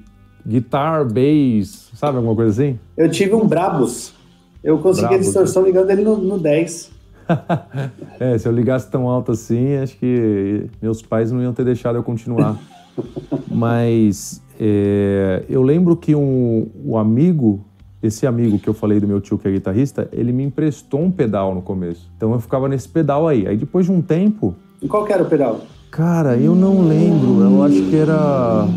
[0.47, 2.79] guitar, bass, sabe alguma coisa assim?
[2.95, 4.13] Eu tive um Brabus.
[4.63, 5.69] Eu consegui Brabus, a distorção né?
[5.69, 6.91] ligando ele no, no 10.
[8.19, 11.97] é, se eu ligasse tão alto assim, acho que meus pais não iam ter deixado
[11.97, 12.57] eu continuar.
[13.51, 17.65] Mas é, eu lembro que um, um amigo,
[18.01, 21.11] esse amigo que eu falei do meu tio que é guitarrista, ele me emprestou um
[21.11, 22.09] pedal no começo.
[22.15, 23.45] Então eu ficava nesse pedal aí.
[23.45, 24.55] Aí depois de um tempo.
[24.81, 25.59] E qual que era o pedal?
[25.91, 27.41] Cara, eu não lembro.
[27.41, 28.67] Eu acho que era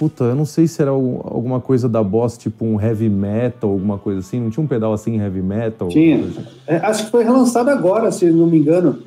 [0.00, 3.98] Puta, eu não sei se era alguma coisa da Boss, tipo um heavy metal, alguma
[3.98, 4.40] coisa assim.
[4.40, 5.88] Não tinha um pedal assim, heavy metal?
[5.88, 6.20] Tinha.
[6.20, 6.42] Assim?
[6.66, 8.98] É, acho que foi relançado agora, se não me engano.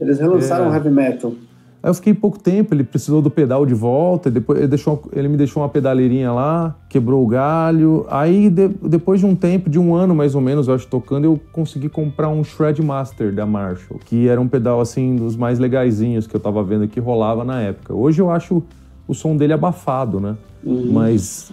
[0.00, 0.74] Eles relançaram é.
[0.74, 1.34] heavy metal.
[1.82, 5.28] Aí eu fiquei pouco tempo, ele precisou do pedal de volta, depois ele, deixou, ele
[5.28, 8.06] me deixou uma pedaleirinha lá, quebrou o galho.
[8.08, 11.26] Aí de, depois de um tempo, de um ano mais ou menos, eu acho, tocando,
[11.26, 15.58] eu consegui comprar um Shred Master da Marshall, que era um pedal assim dos mais
[15.58, 17.92] legaisinhos que eu tava vendo que rolava na época.
[17.92, 18.62] Hoje eu acho
[19.08, 20.36] o som dele abafado, né?
[20.62, 20.92] Uhum.
[20.92, 21.50] Mas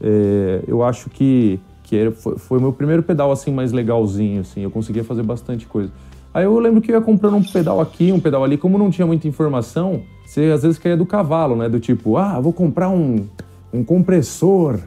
[0.00, 4.42] é, eu acho que, que era, foi, foi o meu primeiro pedal assim mais legalzinho,
[4.42, 4.60] assim.
[4.60, 5.90] Eu conseguia fazer bastante coisa.
[6.32, 8.58] Aí eu lembro que eu ia comprando um pedal aqui, um pedal ali.
[8.58, 11.68] Como não tinha muita informação, você às vezes caía do cavalo, né?
[11.68, 13.26] Do tipo, ah, vou comprar um,
[13.72, 14.78] um compressor,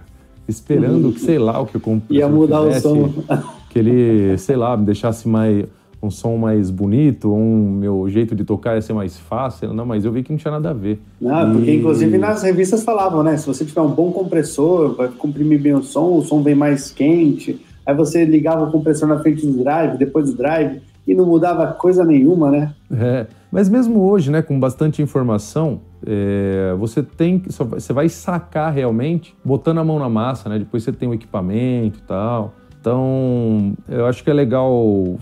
[0.47, 1.11] esperando uhum.
[1.13, 3.23] que, sei lá, o que o compressor Ia mudar fizesse, o som.
[3.69, 5.65] Que ele, sei lá, me deixasse mais
[6.01, 9.73] um som mais bonito, um meu jeito de tocar ia ser mais fácil.
[9.73, 10.99] Não, mas eu vi que não tinha nada a ver.
[11.19, 11.53] Não, e...
[11.53, 13.37] porque inclusive nas revistas falavam, né?
[13.37, 16.91] Se você tiver um bom compressor, vai comprimir bem o som, o som vem mais
[16.91, 17.61] quente.
[17.85, 21.67] Aí você ligava o compressor na frente do drive, depois do drive, e não mudava
[21.73, 22.73] coisa nenhuma, né?
[22.91, 29.35] É, mas mesmo hoje, né, com bastante informação, é, você tem você vai sacar realmente
[29.43, 30.59] botando a mão na massa, né?
[30.59, 32.53] Depois você tem o equipamento e tal.
[32.79, 35.15] Então, eu acho que é legal,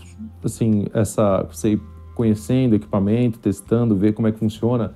[0.47, 1.82] assim, essa, você ir
[2.15, 4.91] conhecendo o equipamento, testando, ver como é que funciona.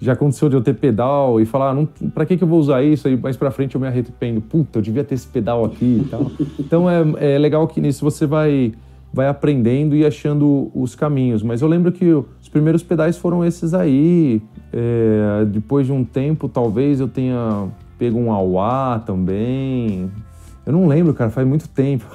[0.00, 2.82] Já aconteceu de eu ter pedal e falar, não, pra que, que eu vou usar
[2.82, 3.06] isso?
[3.06, 6.08] Aí mais pra frente eu me arrependo, puta, eu devia ter esse pedal aqui e
[6.08, 6.30] tal.
[6.58, 8.72] Então é, é legal que nisso você vai,
[9.12, 11.42] vai aprendendo e achando os caminhos.
[11.42, 14.42] Mas eu lembro que os primeiros pedais foram esses aí.
[14.72, 17.68] É, depois de um tempo, talvez eu tenha
[17.98, 20.10] pego um Auá também.
[20.66, 22.06] Eu não lembro, cara, faz muito tempo.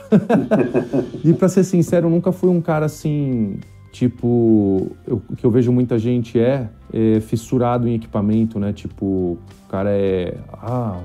[1.23, 3.59] e para ser sincero, eu nunca fui um cara assim,
[3.91, 8.73] tipo, o que eu vejo muita gente é, é, fissurado em equipamento, né?
[8.73, 10.99] Tipo, o cara é, ah,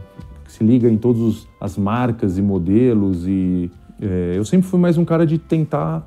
[0.46, 5.04] se liga em todas as marcas e modelos e é, eu sempre fui mais um
[5.04, 6.06] cara de tentar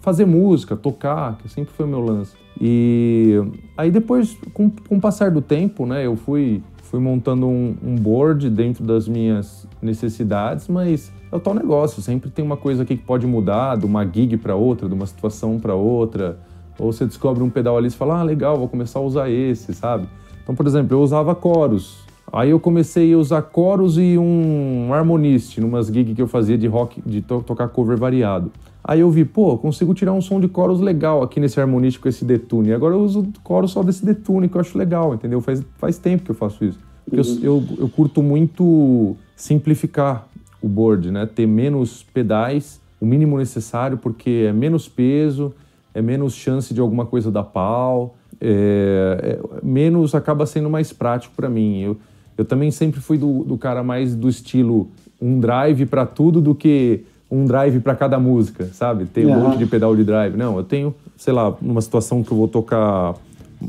[0.00, 2.34] fazer música, tocar, que sempre foi o meu lance.
[2.60, 3.36] E
[3.76, 7.94] aí depois, com, com o passar do tempo, né, eu fui fui montando um, um
[7.96, 12.96] board dentro das minhas necessidades, mas é o tal negócio, sempre tem uma coisa aqui
[12.96, 16.38] que pode mudar de uma gig para outra, de uma situação para outra.
[16.78, 19.74] Ou você descobre um pedal ali e fala, ah, legal, vou começar a usar esse,
[19.74, 20.08] sabe?
[20.42, 21.98] Então, por exemplo, eu usava coros.
[22.32, 26.66] Aí eu comecei a usar coros e um harmonist numas gigs que eu fazia de
[26.66, 28.50] rock, de to tocar cover variado.
[28.82, 32.08] Aí eu vi, pô, consigo tirar um som de coros legal aqui nesse harmonist com
[32.08, 32.72] esse detune.
[32.72, 35.40] Agora eu uso coros só desse detune que eu acho legal, entendeu?
[35.40, 36.78] Faz, faz tempo que eu faço isso.
[37.04, 37.38] Porque uhum.
[37.42, 40.26] eu, eu, eu curto muito simplificar
[40.62, 41.26] o board, né?
[41.26, 45.54] Ter menos pedais, o mínimo necessário, porque é menos peso,
[45.94, 51.34] é menos chance de alguma coisa dar pau, é, é, menos acaba sendo mais prático
[51.34, 51.80] para mim.
[51.80, 51.96] Eu,
[52.36, 54.88] eu também sempre fui do, do cara mais do estilo
[55.20, 59.04] um drive para tudo do que um drive para cada música, sabe?
[59.04, 60.36] Tem um monte de pedal de drive.
[60.36, 63.14] Não, eu tenho, sei lá, numa situação que eu vou tocar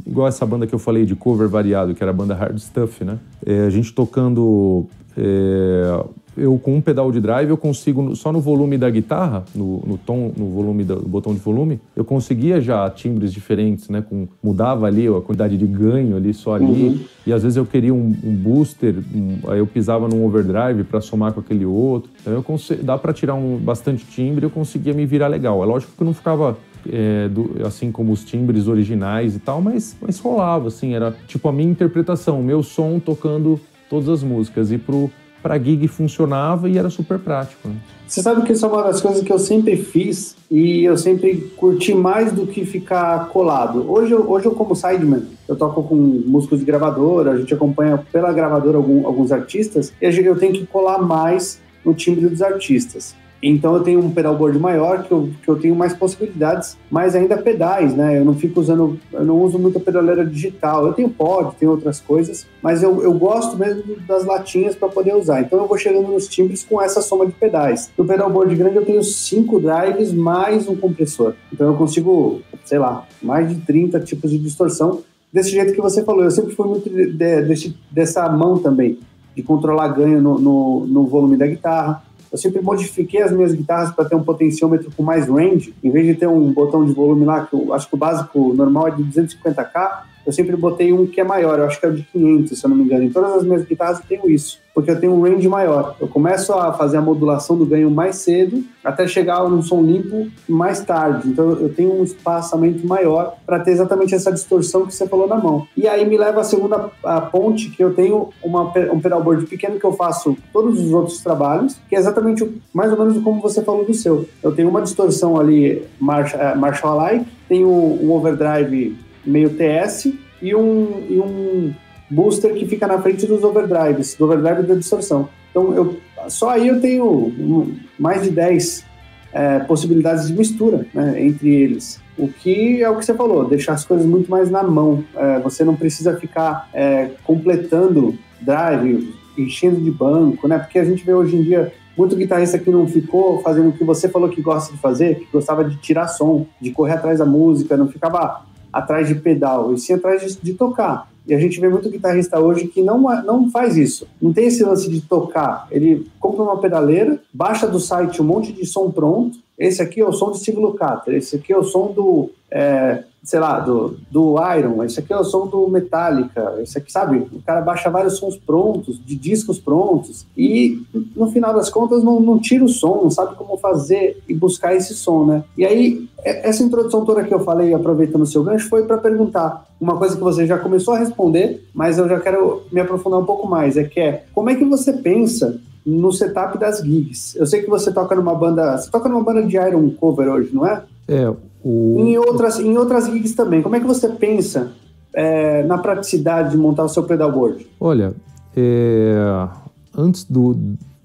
[0.06, 3.04] igual essa banda que eu falei de cover variado, que era a banda Hard Stuff,
[3.04, 3.17] né?
[3.45, 4.86] É, a gente tocando
[5.17, 6.06] é,
[6.39, 9.97] eu com um pedal de drive eu consigo só no volume da guitarra, no, no
[9.97, 14.02] tom, no volume do, botão de volume, eu conseguia já timbres diferentes, né?
[14.02, 16.99] Com, mudava ali a quantidade de ganho ali só ali uhum.
[17.28, 21.02] e às vezes eu queria um, um booster, um, aí eu pisava num overdrive para
[21.02, 22.10] somar com aquele outro.
[22.21, 25.62] Então eu consegui, dá para tirar um bastante timbre, eu conseguia me virar legal.
[25.62, 29.62] É lógico que eu não ficava é, do, assim como os timbres originais e tal,
[29.62, 34.23] mas, mas rolava, assim, era tipo a minha interpretação, o meu som tocando todas as
[34.23, 34.71] músicas.
[34.71, 35.10] E pro,
[35.41, 37.67] para gig funcionava e era super prático.
[37.67, 37.75] Né?
[38.08, 41.52] Você sabe que isso é uma das coisas que eu sempre fiz e eu sempre
[41.56, 43.89] curti mais do que ficar colado.
[43.89, 48.04] Hoje, eu, hoje eu como sideman, eu toco com músicos de gravadora, a gente acompanha
[48.12, 53.15] pela gravadora algum, alguns artistas e eu tenho que colar mais no timbre dos artistas.
[53.41, 57.38] Então eu tenho um pedalboard maior que eu, que eu tenho mais possibilidades, mas ainda
[57.38, 58.19] pedais, né?
[58.19, 60.86] Eu não fico usando, eu não uso muita pedaleira digital.
[60.86, 65.15] Eu tenho pod, tenho outras coisas, mas eu, eu gosto mesmo das latinhas para poder
[65.15, 65.41] usar.
[65.41, 67.89] Então eu vou chegando nos timbres com essa soma de pedais.
[67.97, 71.34] No pedalboard grande eu tenho cinco drives mais um compressor.
[71.52, 75.02] Então eu consigo, sei lá, mais de 30 tipos de distorção.
[75.32, 78.97] Desse jeito que você falou, eu sempre fui muito de, de, dessa mão também,
[79.36, 83.92] de controlar ganho no, no, no volume da guitarra eu sempre modifiquei as minhas guitarras
[83.92, 87.26] para ter um potenciômetro com mais range, em vez de ter um botão de volume
[87.26, 91.08] lá, que eu acho que o básico normal é de 250k, eu sempre botei um
[91.08, 93.04] que é maior, eu acho que é o de 500, se eu não me engano.
[93.04, 95.96] Em todas as minhas guitarras eu tenho isso, porque eu tenho um range maior.
[96.00, 100.28] Eu começo a fazer a modulação do ganho mais cedo, até chegar num som limpo
[100.48, 101.30] mais tarde.
[101.30, 105.36] Então eu tenho um espaçamento maior para ter exatamente essa distorção que você falou na
[105.36, 105.68] mão.
[105.76, 109.80] E aí me leva a segunda a ponte, que eu tenho uma, um pedalboard pequeno
[109.80, 113.63] que eu faço todos os outros trabalhos, que é exatamente mais ou menos como você
[113.63, 114.30] falou do seu.
[114.44, 118.96] Eu tenho uma distorção ali Marshall, Marshall-alike, tenho um overdrive
[119.30, 121.74] meio TS e um, e um
[122.10, 125.30] booster que fica na frente dos overdrives, do overdrive da distorção.
[125.52, 128.86] Então, eu, só aí eu tenho mais de 10
[129.32, 132.02] é, possibilidades de mistura né, entre eles.
[132.18, 135.04] O que é o que você falou, deixar as coisas muito mais na mão.
[135.15, 140.60] É, você não precisa ficar é, completando drive, enchendo de banco, né?
[140.60, 143.84] Porque a gente vê hoje em dia muito guitarrista que não ficou fazendo o que
[143.84, 147.26] você falou que gosta de fazer, que gostava de tirar som, de correr atrás da
[147.26, 151.10] música, não ficava atrás de pedal, e sim atrás de, de, tocar.
[151.27, 154.08] E a gente vê muito guitarrista hoje que não, não faz isso.
[154.21, 155.67] Não tem esse lance de tocar.
[155.69, 159.38] Ele compra uma pedaleira, baixa do site um monte de som pronto.
[159.60, 163.04] Esse aqui é o som do Steve Lukather, esse aqui é o som do é,
[163.24, 167.17] sei lá, do, do Iron, esse aqui é o som do Metallica, esse aqui, sabe?
[167.34, 170.82] O cara baixa vários sons prontos, de discos prontos, e
[171.15, 174.74] no final das contas não, não tira o som, não sabe como fazer e buscar
[174.74, 175.43] esse som, né?
[175.58, 179.67] E aí, essa introdução toda que eu falei, aproveitando o seu gancho, foi para perguntar
[179.80, 183.26] uma coisa que você já começou a responder, mas eu já quero me aprofundar um
[183.26, 187.36] pouco mais, é que é, como é que você pensa no setup das gigs?
[187.38, 190.54] Eu sei que você toca numa banda, você toca numa banda de Iron Cover hoje,
[190.54, 190.84] não é?
[191.08, 191.30] É,
[191.63, 191.95] o...
[191.99, 194.71] Em, outras, em outras gigs também, como é que você pensa
[195.13, 197.65] é, na praticidade de montar o seu pedalboard?
[197.80, 198.13] Olha,
[198.56, 199.47] é,
[199.95, 200.56] antes do.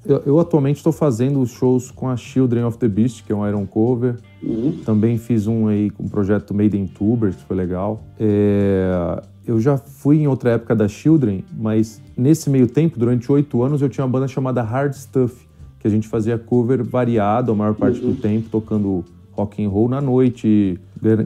[0.06, 3.36] Eu, eu atualmente estou fazendo os shows com a Children of the Beast, que é
[3.36, 4.16] um Iron Cover.
[4.46, 4.78] Uhum.
[4.84, 8.04] Também fiz um aí com o projeto Made in Tubers, que foi legal.
[8.18, 13.62] É, eu já fui em outra época da Children, mas nesse meio tempo, durante oito
[13.62, 15.46] anos, eu tinha uma banda chamada Hard Stuff,
[15.78, 18.12] que a gente fazia cover variado a maior parte uhum.
[18.12, 20.78] do tempo, tocando rock and roll na noite,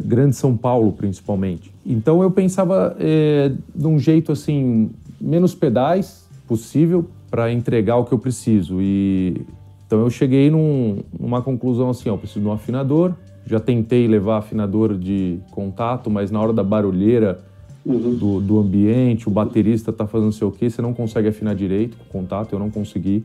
[0.05, 1.73] Grande São Paulo principalmente.
[1.87, 8.13] Então eu pensava é, de um jeito assim menos pedais possível para entregar o que
[8.13, 9.43] eu preciso e
[9.89, 13.15] então eu cheguei num, numa conclusão assim, ó, eu preciso de um afinador.
[13.47, 17.41] Já tentei levar afinador de contato, mas na hora da barulheira
[17.87, 18.15] uhum.
[18.15, 21.97] do, do, ambiente, o baterista tá fazendo sei o quê, você não consegue afinar direito
[21.97, 23.25] com contato, eu não consegui.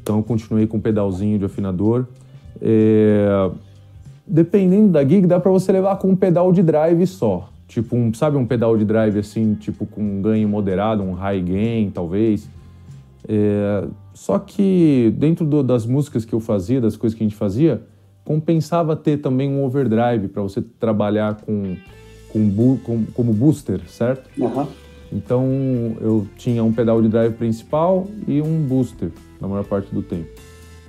[0.00, 2.06] Então eu continuei com um pedalzinho de afinador.
[2.62, 3.50] É,
[4.24, 7.50] dependendo da gig, dá para você levar com um pedal de drive só.
[7.66, 11.42] Tipo, um, sabe um pedal de drive assim, tipo com um ganho moderado, um high
[11.42, 12.48] gain, talvez.
[13.26, 17.36] É, só que dentro do, das músicas que eu fazia, das coisas que a gente
[17.36, 17.82] fazia,
[18.24, 21.76] compensava ter também um overdrive para você trabalhar com,
[22.28, 24.28] com, com, como booster, certo?
[24.38, 24.66] Uhum.
[25.12, 25.46] Então
[26.00, 29.10] eu tinha um pedal de drive principal e um booster
[29.40, 30.28] na maior parte do tempo.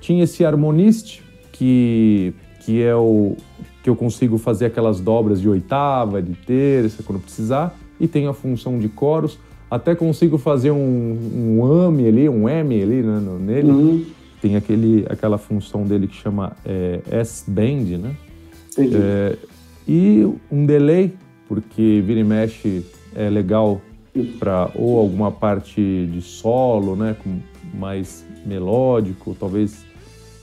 [0.00, 1.22] Tinha esse harmonist
[1.52, 2.34] que
[2.66, 3.36] que é o
[3.80, 8.32] que eu consigo fazer aquelas dobras de oitava, de terça, quando precisar, e tem a
[8.32, 9.38] função de coros.
[9.70, 13.70] Até consigo fazer um, um AMI ali, um M ali né, nele.
[13.70, 14.04] Uhum.
[14.40, 18.16] Tem aquele, aquela função dele que chama é, S-Band, né?
[18.78, 19.36] É,
[19.88, 21.14] e um delay,
[21.48, 23.80] porque vira e mexe é legal
[24.38, 27.38] para ou alguma parte de solo, né, com
[27.74, 29.84] mais melódico, talvez,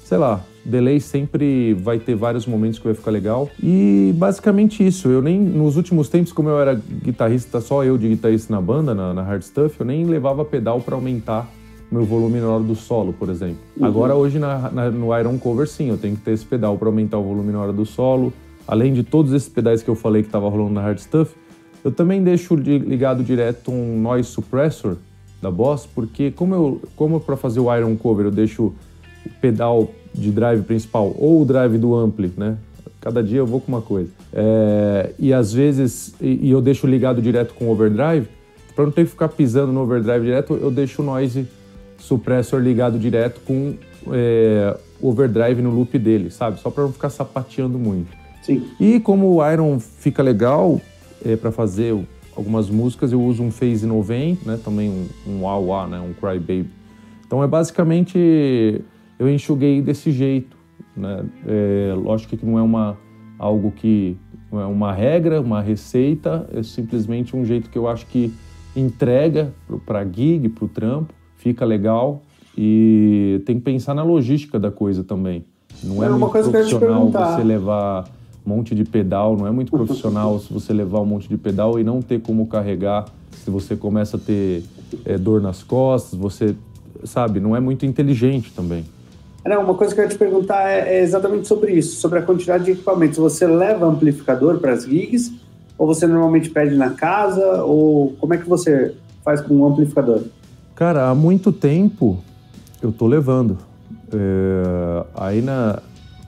[0.04, 3.50] sei lá, delay sempre vai ter vários momentos que vai ficar legal.
[3.62, 5.10] E basicamente isso.
[5.10, 8.94] Eu nem, nos últimos tempos, como eu era guitarrista, só eu de guitarrista na banda,
[8.94, 11.50] na, na Hard Stuff, eu nem levava pedal para aumentar
[11.92, 13.58] meu volume na hora do solo, por exemplo.
[13.78, 13.86] Uhum.
[13.86, 16.88] Agora, hoje na, na, no Iron Cover, sim, eu tenho que ter esse pedal para
[16.88, 18.34] aumentar o volume na hora do solo.
[18.68, 21.36] Além de todos esses pedais que eu falei que estava rolando na Hard Stuff,
[21.84, 24.96] eu também deixo ligado direto um noise suppressor
[25.42, 28.74] da Boss, porque como eu, como para fazer o Iron Cover eu deixo
[29.26, 32.58] o pedal de drive principal ou o drive do ampli, né?
[33.02, 34.10] Cada dia eu vou com uma coisa.
[34.32, 38.28] É, e às vezes, e, e, eu deixo ligado direto com o overdrive,
[38.74, 41.48] para não ter que ficar pisando no overdrive direto, eu deixo o noise
[41.98, 43.76] suppressor ligado direto com
[44.12, 46.60] é, o overdrive no loop dele, sabe?
[46.60, 48.12] Só para não ficar sapateando muito.
[48.42, 48.68] Sim.
[48.80, 50.82] E como o Iron fica legal
[51.26, 51.96] é, para fazer
[52.36, 54.60] algumas músicas, eu uso um Phase 90, né?
[54.64, 56.00] Também um, um wah, wah né?
[56.00, 56.70] Um Cry Baby.
[57.26, 58.82] Então é basicamente
[59.24, 60.58] eu enxuguei desse jeito.
[60.96, 61.26] Né?
[61.48, 62.98] É, lógico que não é uma,
[63.40, 64.18] algo que
[64.52, 68.34] não é uma regra, uma receita, é simplesmente um jeito que eu acho que
[68.76, 69.54] entrega
[69.86, 72.22] para a gig, para o trampo, fica legal
[72.58, 75.46] e tem que pensar na logística da coisa também.
[75.84, 78.06] Não é, é muito profissional você levar
[78.46, 81.80] um monte de pedal, não é muito profissional se você levar um monte de pedal
[81.80, 84.64] e não ter como carregar, se você começa a ter
[85.06, 86.56] é, dor nas costas, você
[87.04, 88.86] sabe, não é muito inteligente também.
[89.46, 92.22] Não, uma coisa que eu ia te perguntar é, é exatamente sobre isso, sobre a
[92.22, 93.18] quantidade de equipamentos.
[93.18, 95.34] Você leva amplificador para as gigs
[95.78, 100.22] ou você normalmente pede na casa ou como é que você faz com um amplificador?
[100.76, 102.20] Cara, há muito tempo
[102.82, 103.58] eu tô levando.
[104.14, 105.80] É, aí na,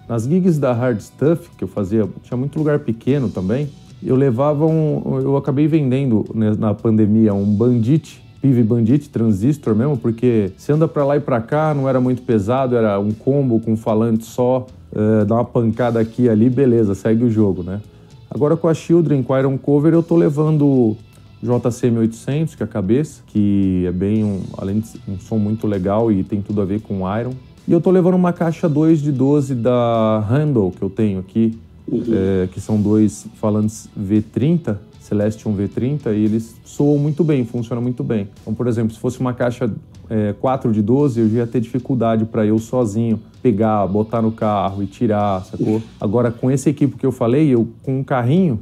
[0.10, 3.69] nas gigs da Hard Stuff que eu fazia, tinha muito lugar pequeno também.
[4.04, 9.97] Eu levava um, eu acabei vendendo né, na pandemia um Bandit PIV Bandit Transistor mesmo,
[9.97, 13.60] porque você anda para lá e para cá, não era muito pesado, era um combo
[13.60, 17.63] com um falante só, uh, dá uma pancada aqui e ali, beleza, segue o jogo,
[17.63, 17.81] né?
[18.29, 20.95] Agora com a Children, com a Iron Cover, eu tô levando
[21.41, 25.65] JCM 800, que é a cabeça, que é bem um, além de um som muito
[25.65, 27.34] legal e tem tudo a ver com Iron.
[27.67, 31.58] E eu tô levando uma caixa 2 de 12 da Handle que eu tenho aqui,
[31.88, 32.03] uhum.
[32.12, 38.03] é, que são dois falantes V30, Celestion V30 e eles soam muito bem, funcionam muito
[38.03, 38.27] bem.
[38.41, 39.71] Então, por exemplo, se fosse uma caixa
[40.09, 44.81] é, 4 de 12, eu ia ter dificuldade para eu sozinho pegar, botar no carro
[44.81, 45.81] e tirar, sacou?
[46.01, 48.59] Agora, com esse equipo que eu falei, eu com um carrinho,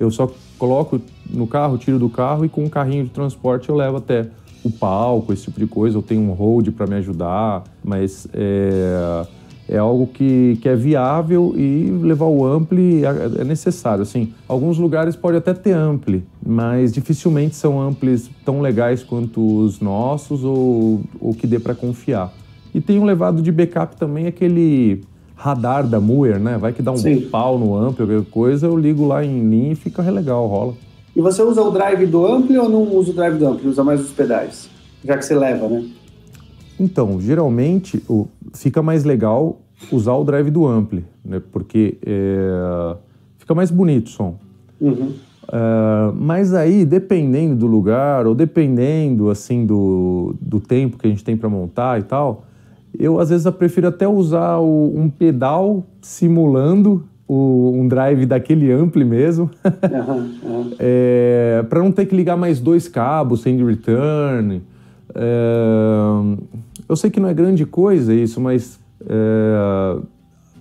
[0.00, 3.76] eu só coloco no carro, tiro do carro e com um carrinho de transporte eu
[3.76, 4.28] levo até
[4.64, 5.98] o palco, esse tipo de coisa.
[5.98, 9.26] Eu tenho um hold para me ajudar, mas é
[9.68, 14.02] é algo que, que é viável e levar o ampli é, é necessário.
[14.02, 19.80] Assim, alguns lugares pode até ter ampli, mas dificilmente são amplis tão legais quanto os
[19.80, 22.32] nossos ou o que dê para confiar.
[22.74, 25.02] E tenho levado de backup também aquele
[25.34, 26.56] radar da Muir, né?
[26.56, 27.28] Vai que dá um Sim.
[27.30, 30.74] pau no ampli, qualquer coisa, eu ligo lá em linha e fica legal, rola.
[31.14, 33.68] E você usa o drive do ampli ou não usa o drive do ampli?
[33.68, 34.70] Usa mais os pedais?
[35.04, 35.84] Já que você leva, né?
[36.82, 41.40] Então, geralmente o, fica mais legal usar o drive do ampli, né?
[41.52, 42.96] Porque é,
[43.38, 44.34] fica mais bonito o som.
[44.80, 45.12] Uhum.
[45.44, 51.22] Uh, mas aí, dependendo do lugar ou dependendo assim do, do tempo que a gente
[51.22, 52.44] tem para montar e tal,
[52.98, 58.72] eu às vezes eu prefiro até usar o, um pedal simulando o, um drive daquele
[58.72, 60.70] ampli mesmo, uhum, uhum.
[60.80, 64.62] é, para não ter que ligar mais dois cabos sem return.
[65.14, 66.02] É,
[66.92, 69.96] eu sei que não é grande coisa isso, mas é,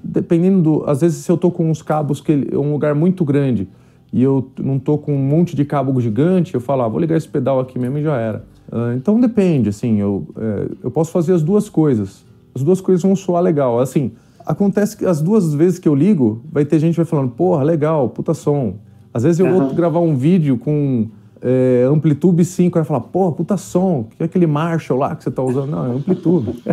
[0.03, 0.89] dependendo do.
[0.89, 3.67] Às vezes, se eu tô com uns cabos que é um lugar muito grande
[4.11, 7.17] e eu não tô com um monte de cabo gigante, eu falo, ah, vou ligar
[7.17, 8.45] esse pedal aqui mesmo e já era.
[8.71, 12.25] Uh, então depende, assim, eu, é, eu posso fazer as duas coisas.
[12.53, 13.79] As duas coisas vão soar legal.
[13.79, 14.11] Assim,
[14.45, 17.63] acontece que as duas vezes que eu ligo, vai ter gente que vai falando, porra,
[17.63, 18.75] legal, puta som.
[19.13, 19.67] Às vezes eu uhum.
[19.67, 21.07] vou gravar um vídeo com
[21.41, 25.31] é, Amplitude 5, vai falar, porra, puta som, que é aquele Marshall lá que você
[25.31, 25.71] tá usando?
[25.71, 26.63] Não, é Amplitude.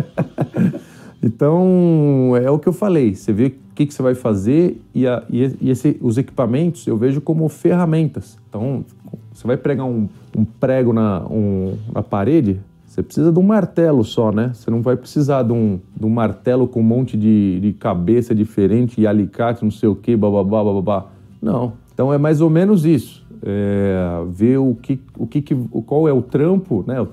[1.23, 5.07] então, é o que eu falei, você vê o que, que você vai fazer e,
[5.07, 8.37] a, e, esse, os equipamentos eu vejo como ferramentas.
[8.47, 8.85] Então,
[9.33, 10.07] você vai pregar um,
[10.37, 14.51] um prego na, um, na parede, você precisa de um martelo só, né?
[14.53, 18.33] Você não vai precisar de um, de um martelo com um monte de, de cabeça
[18.33, 21.05] diferente e alicate, não sei o que, bababá, bababá.
[21.41, 21.73] Não.
[21.93, 23.25] Então é mais ou menos isso.
[23.41, 26.99] É, ver o que, o que, que qual é o trampo, né?
[26.99, 27.07] O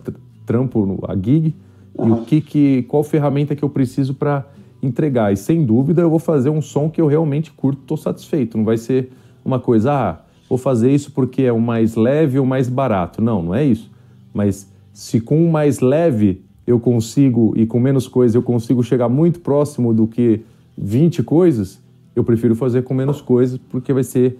[0.44, 1.54] trampo, a gig,
[1.96, 2.08] uhum.
[2.08, 4.44] e o que, que qual ferramenta que eu preciso para
[4.82, 5.32] entregar.
[5.32, 8.56] E sem dúvida eu vou fazer um som que eu realmente curto, estou satisfeito.
[8.56, 9.10] Não vai ser
[9.44, 13.22] uma coisa, ah, vou fazer isso porque é o mais leve ou mais barato.
[13.22, 13.90] Não, não é isso.
[14.32, 19.08] Mas se com o mais leve eu consigo e com menos coisas eu consigo chegar
[19.08, 20.40] muito próximo do que
[20.76, 21.80] 20 coisas,
[22.14, 24.38] eu prefiro fazer com menos coisas porque vai ser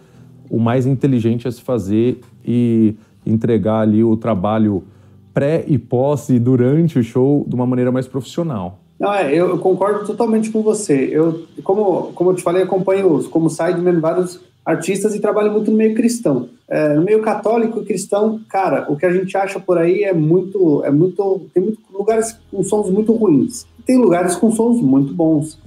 [0.51, 2.95] o mais inteligente a se fazer e
[3.25, 4.85] entregar ali o trabalho
[5.35, 8.79] pré e pós e durante o show de uma maneira mais profissional.
[8.99, 11.11] Não, é, eu, concordo totalmente com você.
[11.13, 15.77] Eu, como, como eu te falei, acompanho como sideman vários artistas e trabalho muito no
[15.77, 16.49] meio cristão.
[16.67, 20.15] É, no meio católico e cristão, cara, o que a gente acha por aí é
[20.15, 23.67] muito, é muito, tem muito lugares com sons muito ruins.
[23.85, 25.59] Tem lugares com sons muito bons.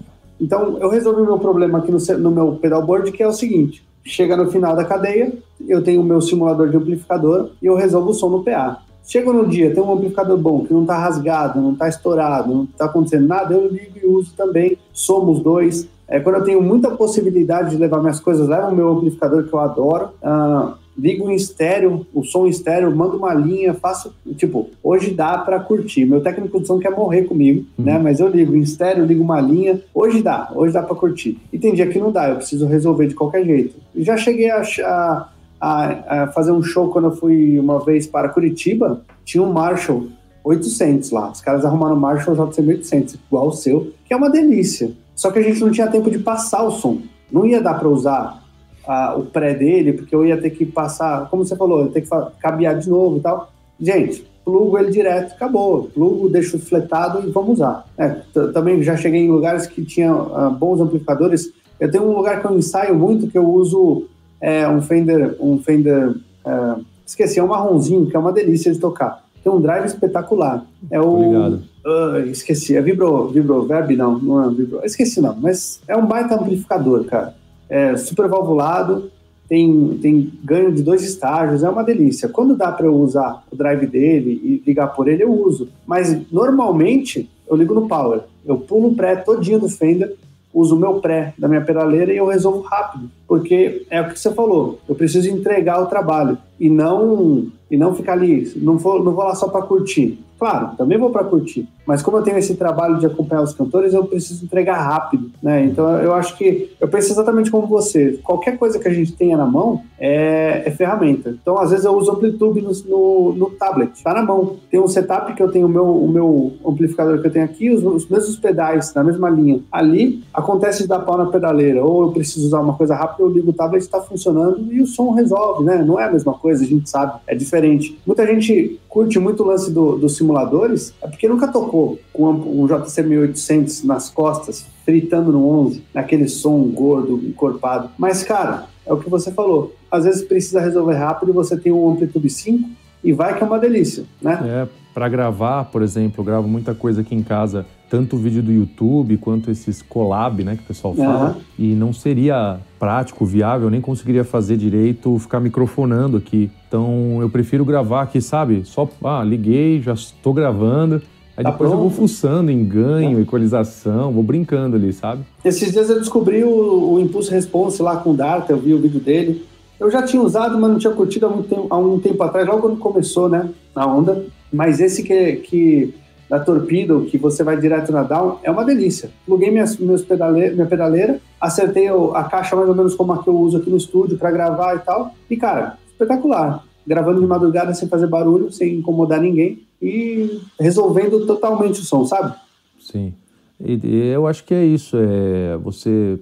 [0.41, 3.83] Então, eu resolvi o meu problema aqui no, no meu pedalboard, que é o seguinte:
[4.03, 5.33] chega no final da cadeia,
[5.67, 8.81] eu tenho o meu simulador de amplificador e eu resolvo o som no PA.
[9.05, 12.63] Chega no dia, tem um amplificador bom, que não está rasgado, não está estourado, não
[12.65, 14.77] está acontecendo nada, eu ligo e uso também.
[14.93, 15.87] Somos dois.
[16.07, 19.53] É, quando eu tenho muita possibilidade de levar minhas coisas, levo o meu amplificador que
[19.53, 24.13] eu adoro, uh, ligo em estéreo, o som em estéreo, mando uma linha, faço.
[24.35, 26.05] Tipo, hoje dá para curtir.
[26.05, 27.85] Meu técnico de som quer morrer comigo, uhum.
[27.85, 27.97] né?
[27.97, 29.81] Mas eu ligo em estéreo, ligo uma linha.
[29.93, 31.39] Hoje dá, hoje dá para curtir.
[31.51, 33.75] E tem dia que não dá, eu preciso resolver de qualquer jeito.
[33.95, 35.29] E já cheguei a, a,
[35.59, 40.07] a, a fazer um show quando eu fui uma vez para Curitiba, tinha um Marshall
[40.43, 41.31] 800 lá.
[41.31, 44.91] Os caras arrumaram o Marshall JCM 800, igual o seu, que é uma delícia.
[45.15, 47.01] Só que a gente não tinha tempo de passar o som.
[47.31, 48.43] Não ia dar para usar
[48.89, 51.91] a, o pré dele, porque eu ia ter que passar, como você falou, eu ia
[51.91, 52.09] ter que
[52.41, 53.51] cabear de novo e tal.
[53.79, 55.83] Gente, plugo ele direto, acabou.
[55.93, 57.85] Plugo, deixo fletado e vamos usar.
[57.95, 58.07] É,
[58.51, 61.53] também já cheguei em lugares que tinha uh, bons amplificadores.
[61.79, 64.05] Eu tenho um lugar que eu ensaio muito, que eu uso
[64.41, 68.79] é, um Fender, um Fender, uh, esqueci, é um marronzinho, que é uma delícia de
[68.79, 69.23] tocar.
[69.43, 70.65] Tem um drive espetacular.
[70.89, 73.95] É o Uh, esqueci, é vibro, vibro verb?
[73.95, 74.81] Não, não é vibro.
[74.83, 77.33] Esqueci não, mas é um baita amplificador, cara.
[77.69, 79.11] É super valvulado,
[79.47, 82.29] tem, tem ganho de dois estágios, é uma delícia.
[82.29, 85.69] Quando dá para eu usar o drive dele e ligar por ele, eu uso.
[85.85, 88.21] Mas normalmente eu ligo no power.
[88.45, 90.15] Eu pulo o pré todinho do Fender,
[90.53, 93.09] uso o meu pré da minha pedaleira e eu resolvo rápido.
[93.27, 97.93] Porque é o que você falou, eu preciso entregar o trabalho e não e não
[97.93, 100.19] ficar ali, não vou, não vou lá só para curtir.
[100.39, 103.95] Claro, também vou para curtir, mas como eu tenho esse trabalho de acompanhar os cantores,
[103.95, 105.65] eu preciso entregar rápido, né?
[105.65, 108.19] Então eu acho que eu penso exatamente como você.
[108.23, 111.31] Qualquer coisa que a gente tenha na mão é, é ferramenta.
[111.31, 114.57] Então às vezes eu uso amplitude no, no, no, tablet, tá na mão.
[114.69, 117.71] Tem um setup que eu tenho o meu, o meu amplificador que eu tenho aqui,
[117.71, 119.59] os, os mesmos pedais na mesma linha.
[119.71, 123.29] Ali acontece de dar pau na pedaleira, ou eu preciso usar uma coisa rápida, eu
[123.29, 125.83] ligo o tablet, está funcionando e o som resolve, né?
[125.83, 127.99] Não é a mesma coisa, a gente sabe, é diferente.
[128.05, 132.65] Muita gente curte muito o lance do, dos simuladores, é porque nunca tocou com um
[132.65, 137.91] JC 1800 nas costas, fritando no 11, naquele som gordo, encorpado.
[137.97, 139.75] Mas, cara, é o que você falou.
[139.91, 142.67] Às vezes precisa resolver rápido e você tem um Amplitude 5
[143.03, 144.39] e vai que é uma delícia, né?
[144.43, 148.43] É, para gravar, por exemplo, eu gravo muita coisa aqui em casa tanto o vídeo
[148.43, 151.41] do YouTube quanto esses collab, né, que o pessoal fala, uhum.
[151.57, 156.49] e não seria prático, viável, nem conseguiria fazer direito ficar microfonando aqui.
[156.67, 158.63] Então eu prefiro gravar aqui, sabe?
[158.63, 161.01] Só, ah, liguei, já estou gravando.
[161.35, 161.83] Aí tá depois pronto.
[161.83, 163.21] eu vou fuçando em ganho, é.
[163.21, 165.23] equalização, vou brincando ali, sabe?
[165.43, 168.79] Esses dias eu descobri o, o Impulse Response lá com o Dart, eu vi o
[168.79, 169.45] vídeo dele.
[169.79, 172.45] Eu já tinha usado, mas não tinha curtido há, muito tempo, há um tempo atrás,
[172.45, 174.25] logo quando começou, né, a onda.
[174.51, 175.93] Mas esse que, que
[176.29, 179.09] da Torpedo, que você vai direto na down, é uma delícia.
[179.25, 183.27] Pluguei minhas, meus pedale, minha pedaleira, acertei a caixa mais ou menos como a que
[183.27, 185.13] eu uso aqui no estúdio para gravar e tal.
[185.29, 186.63] E, cara, espetacular.
[186.85, 192.35] Gravando de madrugada sem fazer barulho, sem incomodar ninguém e resolvendo totalmente o som, sabe?
[192.79, 193.13] Sim.
[193.59, 193.79] E,
[194.13, 196.19] eu acho que é isso, é você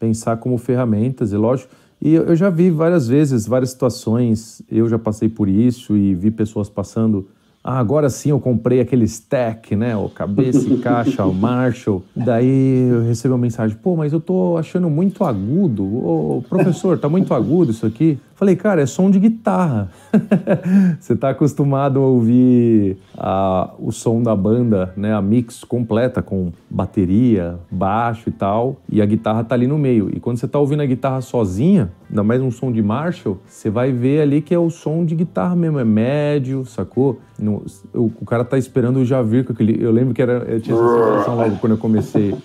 [0.00, 1.72] pensar como ferramentas, e lógico.
[2.00, 6.32] E eu já vi várias vezes, várias situações, eu já passei por isso e vi
[6.32, 7.28] pessoas passando
[7.64, 9.96] ah, agora sim eu comprei aquele stack, né?
[9.96, 12.02] O cabeça e caixa, o Marshall.
[12.14, 15.84] Daí eu recebi uma mensagem, pô, mas eu tô achando muito agudo.
[15.84, 18.18] Ô, professor, tá muito agudo isso aqui?
[18.34, 19.88] Falei, cara, é som de guitarra.
[20.98, 25.14] Você tá acostumado a ouvir a, o som da banda, né?
[25.14, 28.78] A mix completa com bateria, baixo e tal.
[28.88, 30.10] E a guitarra tá ali no meio.
[30.12, 33.70] E quando você tá ouvindo a guitarra sozinha, ainda mais um som de Marshall, você
[33.70, 37.18] vai ver ali que é o som de guitarra mesmo, é médio, sacou?
[37.38, 39.82] No, o, o, cara tá esperando o Javir com aquele.
[39.82, 42.36] Eu lembro que era, eu tinha essa sensação logo quando eu comecei.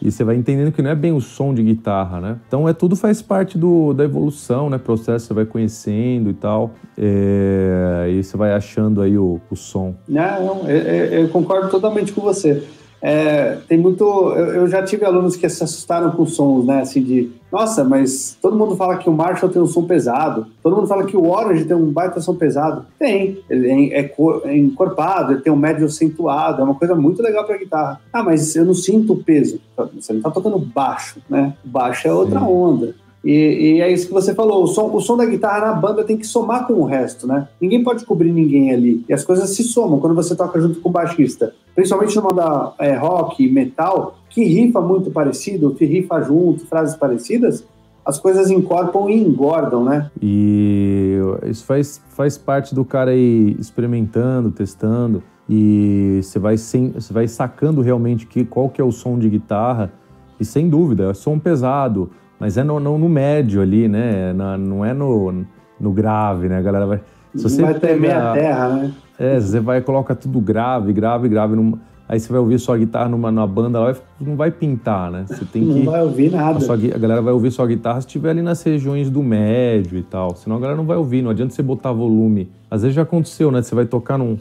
[0.00, 2.36] E você vai entendendo que não é bem o som de guitarra, né?
[2.46, 4.76] Então é tudo faz parte do, da evolução, né?
[4.76, 6.72] Processo, você vai conhecendo e tal.
[6.96, 9.94] É, e você vai achando aí o, o som.
[10.06, 12.62] Não, não eu, eu concordo totalmente com você.
[13.06, 14.02] É, tem muito.
[14.02, 16.80] Eu, eu, já tive alunos que se assustaram com sons, né?
[16.80, 20.74] Assim, de nossa, mas todo mundo fala que o Marshall tem um som pesado, todo
[20.74, 22.86] mundo fala que o Orange tem um baita som pesado.
[22.98, 27.22] Tem, ele é, é, é encorpado, ele tem um médio acentuado, é uma coisa muito
[27.22, 28.00] legal para guitarra.
[28.10, 29.60] Ah, mas eu não sinto o peso.
[29.94, 31.52] Você não tá tocando baixo, né?
[31.62, 32.46] Baixo é outra Sim.
[32.46, 32.94] onda.
[33.24, 36.04] E, e, é isso que você falou, o som, o som da guitarra na banda
[36.04, 37.48] tem que somar com o resto, né?
[37.58, 39.02] Ninguém pode cobrir ninguém ali.
[39.08, 41.54] E as coisas se somam quando você toca junto com o baixista.
[41.74, 47.64] Principalmente numa da é, rock, metal, que rifa muito parecido, que rifa junto, frases parecidas,
[48.04, 50.10] as coisas incorporam e engordam, né?
[50.20, 57.26] E isso faz, faz parte do cara aí experimentando, testando, e você vai, você vai
[57.26, 59.90] sacando realmente que, qual que é o som de guitarra,
[60.38, 62.10] e sem dúvida, é som pesado,
[62.44, 64.34] mas é no, no, no médio ali, né?
[64.34, 65.46] Na, não é no,
[65.80, 66.58] no grave, né?
[66.58, 67.00] A galera vai.
[67.34, 68.92] Se você vai pega, a terra, né?
[69.18, 71.56] É, você vai coloca tudo grave, grave, grave.
[71.56, 75.24] Numa, aí você vai ouvir sua guitarra numa, numa banda lá, não vai pintar, né?
[75.26, 75.84] Você tem que.
[75.84, 76.58] Não vai ouvir nada.
[76.58, 79.96] A, sua, a, galera vai ouvir sua guitarra se estiver ali nas regiões do médio
[79.96, 80.36] e tal.
[80.36, 82.50] Senão a galera não vai ouvir, não adianta você botar volume.
[82.70, 83.62] Às vezes já aconteceu, né?
[83.62, 84.36] Você vai tocar num.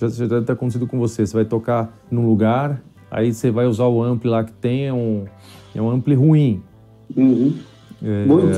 [0.00, 1.26] Já, já deve ter acontecido com você.
[1.26, 2.80] Você vai tocar num lugar,
[3.10, 5.24] aí você vai usar o ampli lá que tem, é um,
[5.74, 6.62] é um ampli ruim.
[7.16, 7.54] Uhum.
[8.02, 8.56] É, Muito.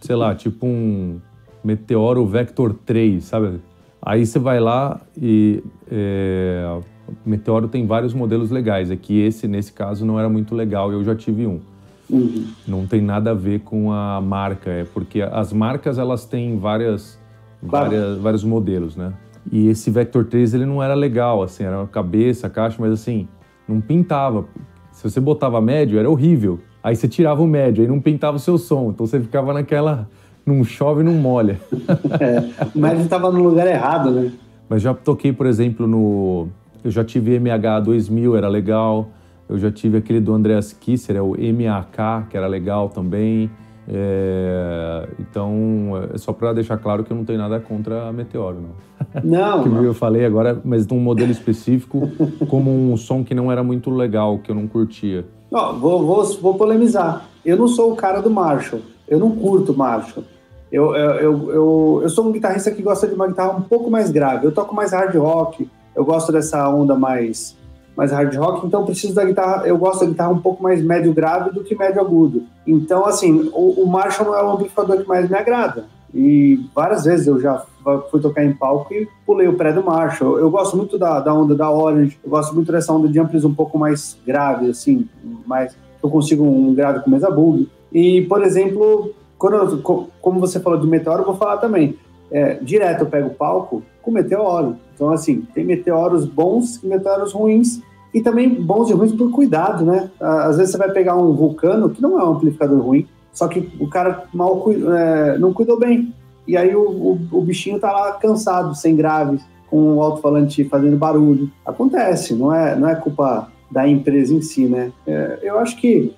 [0.00, 1.20] Sei lá, tipo um
[1.62, 3.60] Meteoro Vector 3, sabe?
[4.02, 5.62] Aí você vai lá e.
[5.90, 6.78] É,
[7.24, 8.90] Meteoro tem vários modelos legais.
[8.90, 11.60] É que esse, nesse caso, não era muito legal e eu já tive um.
[12.08, 12.46] Uhum.
[12.66, 17.18] Não tem nada a ver com a marca, é porque as marcas elas têm várias,
[17.66, 17.90] claro.
[17.90, 19.14] várias vários modelos, né?
[19.50, 23.28] E esse Vector 3 ele não era legal, assim, era cabeça, caixa, mas assim,
[23.68, 24.46] não pintava.
[24.92, 26.60] Se você botava médio, era horrível.
[26.84, 28.90] Aí você tirava o médio, aí não pintava o seu som.
[28.90, 30.06] Então você ficava naquela.
[30.44, 31.58] Não chove, não molha.
[32.20, 34.30] é, o médio estava no lugar errado, né?
[34.68, 36.48] Mas já toquei, por exemplo, no.
[36.84, 39.08] Eu já tive MH 2000, era legal.
[39.48, 43.50] Eu já tive aquele do Andreas Kisser, é o MAK, que era legal também.
[43.88, 45.08] É...
[45.18, 48.84] Então, é só para deixar claro que eu não tenho nada contra a Meteoro, não.
[49.22, 49.62] Não.
[49.62, 52.10] que eu falei agora, mas de um modelo específico,
[52.48, 55.24] como um som que não era muito legal, que eu não curtia.
[55.54, 57.26] Não, vou, vou, vou polemizar.
[57.44, 58.82] Eu não sou o cara do Marshall.
[59.06, 60.24] Eu não curto Marshall.
[60.72, 63.88] Eu, eu, eu, eu, eu sou um guitarrista que gosta de uma guitarra um pouco
[63.88, 64.44] mais grave.
[64.44, 65.70] Eu toco mais hard rock.
[65.94, 67.56] Eu gosto dessa onda mais,
[67.96, 68.66] mais hard rock.
[68.66, 69.64] Então, preciso da guitarra.
[69.64, 72.42] Eu gosto da guitarra um pouco mais médio grave do que médio agudo.
[72.66, 75.84] Então, assim, o, o Marshall não é o amplificador que mais me agrada.
[76.14, 77.64] E várias vezes eu já
[78.10, 80.38] fui tocar em palco e pulei o pré do Marshall.
[80.38, 83.44] Eu gosto muito da, da onda da Orange, eu gosto muito dessa onda de amplis
[83.44, 85.08] um pouco mais grave, assim,
[85.44, 87.68] mais eu consigo um grave com mesa bug.
[87.92, 91.98] E, por exemplo, quando eu, como você falou de meteoro, eu vou falar também.
[92.30, 94.76] É, direto eu pego o palco com meteoro.
[94.94, 97.80] Então, assim, tem meteoros bons e meteoros ruins.
[98.12, 100.10] E também bons e ruins por cuidado, né?
[100.20, 103.70] Às vezes você vai pegar um vulcano, que não é um amplificador ruim, só que
[103.78, 106.14] o cara mal é, não cuidou bem.
[106.46, 110.96] E aí o, o, o, bichinho tá lá cansado, sem graves, com o alto-falante fazendo
[110.96, 111.50] barulho.
[111.66, 114.92] Acontece, não é, não é culpa da empresa em si, né?
[115.06, 116.14] É, eu acho que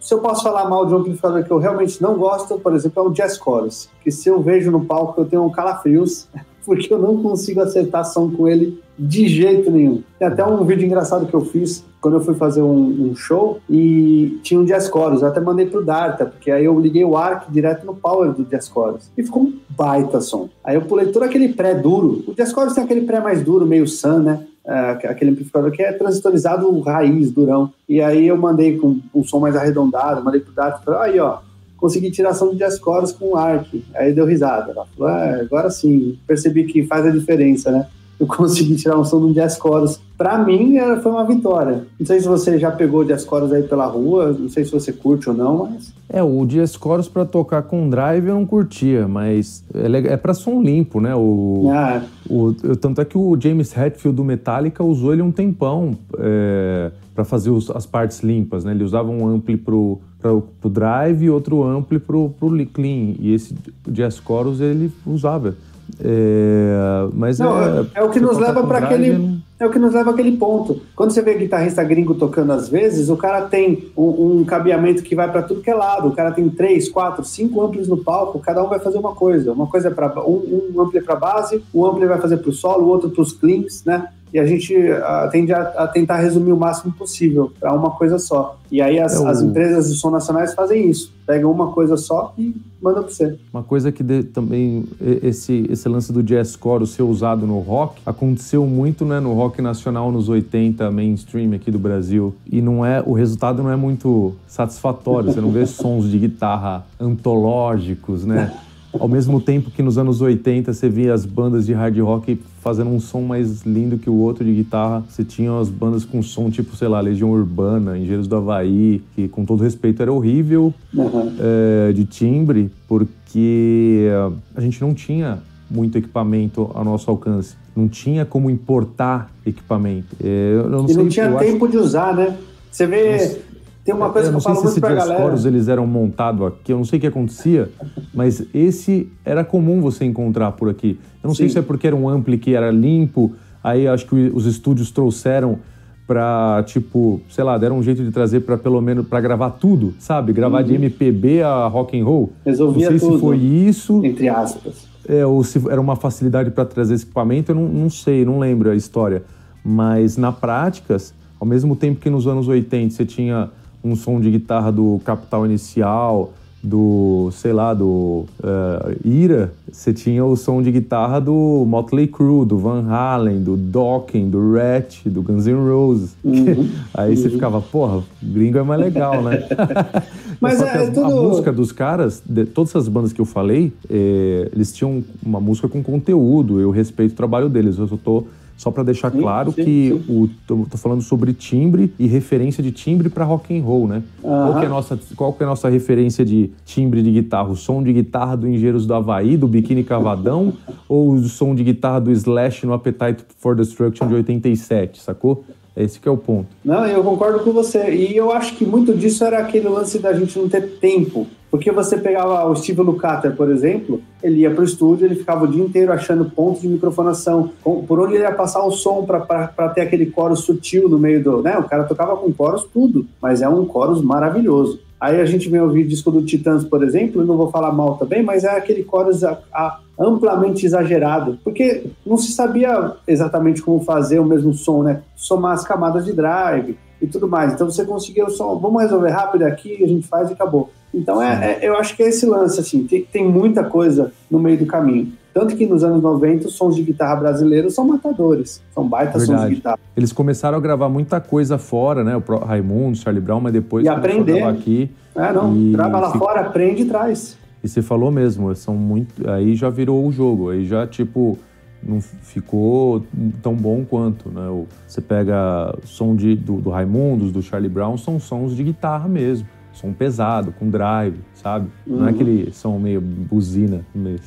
[0.00, 3.02] se eu posso falar mal de um amplificador que eu realmente não gosto, por exemplo,
[3.02, 6.28] é o Jazz Chorus, que se eu vejo no palco eu tenho um calafrios,
[6.64, 10.02] porque eu não consigo acertar som com ele de jeito nenhum.
[10.18, 13.58] Tem até um vídeo engraçado que eu fiz quando eu fui fazer um, um show
[13.68, 15.22] e tinha um Jazz Chorus.
[15.22, 18.44] Eu até mandei pro Darta, porque aí eu liguei o ARC direto no power do
[18.44, 19.10] Jazz Chorus.
[19.16, 20.48] E ficou um baita som.
[20.62, 22.24] Aí eu pulei todo aquele pré duro.
[22.26, 24.46] O Jazz Chorus tem aquele pré mais duro, meio sun, né?
[24.64, 27.72] É, aquele amplificador que é transistorizado raiz, durão.
[27.88, 31.38] E aí eu mandei com um som mais arredondado, mandei pro Darta falei, aí ó,
[31.76, 33.68] consegui tirar som de Jazz Chorus com o ARC.
[33.94, 34.72] Aí deu risada.
[34.72, 37.86] Ela falou, ah, agora sim, percebi que faz a diferença, né?
[38.18, 40.00] Eu consegui tirar um som do Jazz Chorus.
[40.16, 41.86] Para mim, era, foi uma vitória.
[41.98, 44.92] Não sei se você já pegou Jazz Chorus aí pela rua, não sei se você
[44.92, 45.94] curte ou não, mas...
[46.08, 50.32] É, o Jazz Chorus para tocar com drive eu não curtia, mas é, é para
[50.32, 51.14] som limpo, né?
[51.14, 52.02] O, ah.
[52.30, 57.24] o, tanto é que o James Hetfield do Metallica usou ele um tempão é, para
[57.24, 58.72] fazer os, as partes limpas, né?
[58.72, 63.14] Ele usava um ampli pro, pro, pro drive e outro ampli pro, pro clean.
[63.18, 63.54] E esse
[63.88, 65.56] Jazz Chorus ele usava.
[66.02, 69.38] É, mas não, é, é o que nos leva para aquele não...
[69.58, 70.80] é o que nos leva aquele ponto.
[70.94, 75.14] Quando você vê guitarrista gringo tocando às vezes, o cara tem um, um cabeamento que
[75.14, 76.08] vai para tudo que é lado.
[76.08, 78.38] O cara tem três, quatro, cinco amplis no palco.
[78.40, 79.52] Cada um vai fazer uma coisa.
[79.52, 82.52] Uma coisa é para um, um ampli para base, um ampli vai fazer para o
[82.52, 84.08] solo, o outro para os cleans, né?
[84.36, 88.18] E a gente uh, tende a, a, tentar resumir o máximo possível para uma coisa
[88.18, 88.58] só.
[88.70, 89.26] E aí as, é o...
[89.26, 93.38] as, empresas de som nacionais fazem isso, pegam uma coisa só e mandam para você.
[93.50, 94.84] Uma coisa que também
[95.22, 99.62] esse, esse lance do jazz core ser usado no rock aconteceu muito né, no rock
[99.62, 104.34] nacional nos 80 mainstream aqui do Brasil e não é o resultado não é muito
[104.46, 105.32] satisfatório.
[105.32, 108.52] Você não vê sons de guitarra antológicos, né?
[109.00, 112.90] Ao mesmo tempo que nos anos 80 você via as bandas de hard rock fazendo
[112.90, 116.50] um som mais lindo que o outro de guitarra, você tinha as bandas com som
[116.50, 121.32] tipo, sei lá, Legião Urbana, Engenheiros do Havaí, que com todo respeito era horrível uhum.
[121.38, 124.08] é, de timbre, porque
[124.54, 125.38] a gente não tinha
[125.70, 127.56] muito equipamento ao nosso alcance.
[127.74, 130.16] Não tinha como importar equipamento.
[130.22, 131.72] É, eu não e sei, não tinha tempo acho...
[131.72, 132.36] de usar, né?
[132.70, 133.40] Você vê
[133.86, 135.22] tem uma coisa eu que eu falo muito pra galera.
[135.22, 137.70] Coros, eles eram montados aqui, eu não sei o que acontecia,
[138.12, 140.98] mas esse era comum você encontrar por aqui.
[141.22, 141.44] Eu não Sim.
[141.44, 143.32] sei se é porque era um ampli que era limpo,
[143.62, 145.60] aí acho que os estúdios trouxeram
[146.04, 149.94] para tipo, sei lá, deram um jeito de trazer para pelo menos para gravar tudo,
[150.00, 150.32] sabe?
[150.32, 150.66] Gravar uhum.
[150.66, 152.32] de MPB a rock and roll.
[152.44, 153.14] Resolvia não sei tudo.
[153.14, 154.04] se foi isso.
[154.04, 154.88] Entre aspas.
[155.08, 158.40] É, ou se era uma facilidade para trazer esse equipamento, eu não, não sei, não
[158.40, 159.22] lembro a história.
[159.64, 160.96] Mas na prática,
[161.38, 163.50] ao mesmo tempo que nos anos 80 você tinha
[163.86, 166.32] um som de guitarra do Capital Inicial,
[166.62, 172.44] do, sei lá, do uh, Ira, você tinha o som de guitarra do Motley Crue,
[172.44, 176.16] do Van Halen, do Dokken, do Rat, do Guns N' Roses.
[176.24, 176.68] Uhum.
[176.92, 177.16] Aí uhum.
[177.16, 179.46] você ficava, porra, gringo é mais legal, né?
[180.40, 181.04] Mas é, a, tudo...
[181.04, 185.40] a, música dos caras, de, todas essas bandas que eu falei, é, eles tinham uma
[185.40, 188.24] música com conteúdo, eu respeito o trabalho deles, eu só tô
[188.56, 190.04] só para deixar sim, claro sim, que sim.
[190.08, 194.02] o tô, tô, falando sobre timbre e referência de timbre para rock and roll, né?
[194.22, 197.50] Qual, é a nossa, qual que é a nossa referência de timbre de guitarra?
[197.50, 200.54] O som de guitarra do Engenheiros do Havaí, do Biquíni Cavadão,
[200.88, 205.44] ou o som de guitarra do Slash no Appetite for Destruction de 87, sacou?
[205.76, 206.48] Esse que é o ponto.
[206.64, 207.90] Não, eu concordo com você.
[207.90, 211.26] E eu acho que muito disso era aquele lance da gente não ter tempo.
[211.50, 215.44] Porque você pegava o Steve Lukather, por exemplo, ele ia para o estúdio, ele ficava
[215.44, 219.68] o dia inteiro achando pontos de microfonação, por onde ele ia passar o som para
[219.68, 221.42] ter aquele coro sutil no meio do.
[221.42, 221.56] Né?
[221.56, 224.80] O cara tocava com coros tudo, mas é um coros maravilhoso.
[225.00, 228.22] Aí a gente vem ouvir disco do Titãs, por exemplo, não vou falar mal também,
[228.22, 234.18] mas é aquele chorus a, a, amplamente exagerado, porque não se sabia exatamente como fazer
[234.18, 235.02] o mesmo som, né?
[235.14, 237.52] Somar as camadas de drive e tudo mais.
[237.52, 240.70] Então você conseguia o som, vamos resolver rápido aqui, a gente faz e acabou.
[240.94, 244.38] Então é, é, eu acho que é esse lance, assim, tem, tem muita coisa no
[244.38, 245.12] meio do caminho.
[245.36, 249.42] Tanto que nos anos 90 os sons de guitarra brasileiros são matadores, são baita sons
[249.42, 249.78] de guitarra.
[249.94, 252.16] Eles começaram a gravar muita coisa fora, né?
[252.16, 254.90] O Raimundo, Charlie Brown, mas depois e aprender aqui.
[255.14, 255.72] É, não, e...
[255.72, 257.36] grava lá fora, aprende e traz.
[257.62, 261.38] E você falou mesmo, são muito, aí já virou o jogo, aí já tipo
[261.82, 263.04] não ficou
[263.42, 264.64] tão bom quanto, né?
[264.88, 269.46] Você pega som de, do, do Raimundos, do Charlie Brown, são sons de guitarra mesmo
[269.76, 271.68] som pesado, com drive, sabe?
[271.86, 271.98] Uhum.
[271.98, 272.14] Não é uhum.
[272.14, 274.26] aquele som meio buzina mesmo.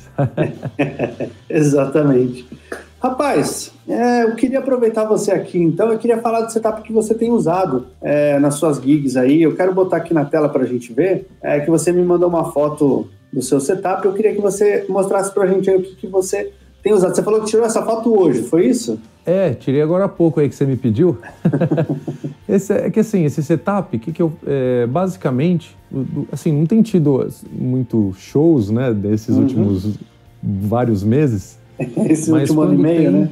[1.48, 2.48] Exatamente.
[2.98, 7.14] Rapaz, é, eu queria aproveitar você aqui, então, eu queria falar do setup que você
[7.14, 9.42] tem usado é, nas suas gigs aí.
[9.42, 12.28] Eu quero botar aqui na tela para a gente ver é, que você me mandou
[12.28, 14.04] uma foto do seu setup.
[14.04, 16.52] Eu queria que você mostrasse para a gente aí o que, que você
[16.82, 17.14] tem usado.
[17.14, 18.98] Você falou que tirou essa foto hoje, foi isso?
[19.24, 21.18] É, tirei agora há pouco aí que você me pediu.
[22.48, 24.32] esse, é que assim, esse setup, que, que eu.
[24.46, 25.76] É, basicamente,
[26.32, 29.42] assim, não tem tido muito shows, né, desses uhum.
[29.42, 29.98] últimos
[30.42, 31.58] vários meses.
[32.08, 33.30] Esse último ano e meio, tem, né?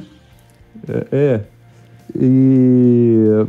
[0.87, 1.41] É, é.
[2.15, 3.45] E.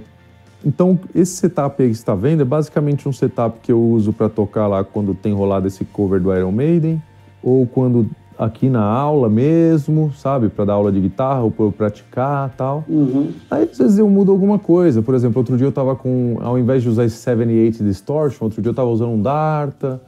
[0.62, 4.12] Então, esse setup aí que você está vendo é basicamente um setup que eu uso
[4.12, 7.03] para tocar lá quando tem rolado esse cover do Iron Maiden,
[7.43, 8.11] ou quando
[8.41, 10.49] aqui na aula mesmo, sabe?
[10.49, 12.82] Para dar aula de guitarra ou para praticar tal.
[12.88, 13.32] Uhum.
[13.51, 15.03] Aí às vezes eu mudo alguma coisa.
[15.03, 18.62] Por exemplo, outro dia eu tava com, ao invés de usar esse 78 Distortion, outro
[18.62, 20.01] dia eu tava usando um Darta.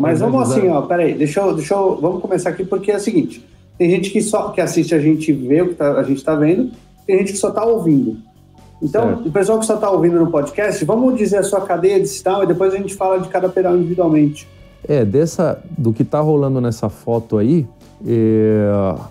[0.00, 0.58] Mas vamos usar...
[0.58, 3.46] assim, ó, peraí, deixa eu, deixa eu, vamos começar aqui porque é o seguinte.
[3.78, 6.34] tem gente que só que assiste a gente vê o que tá, a gente está
[6.34, 6.72] vendo,
[7.06, 8.16] tem gente que só está ouvindo.
[8.82, 9.28] Então, certo.
[9.28, 12.42] o pessoal que só está ouvindo no podcast, vamos dizer a sua cadeia de sinal
[12.42, 14.48] e depois a gente fala de cada pedal individualmente.
[14.88, 17.66] É, dessa, do que está rolando nessa foto aí,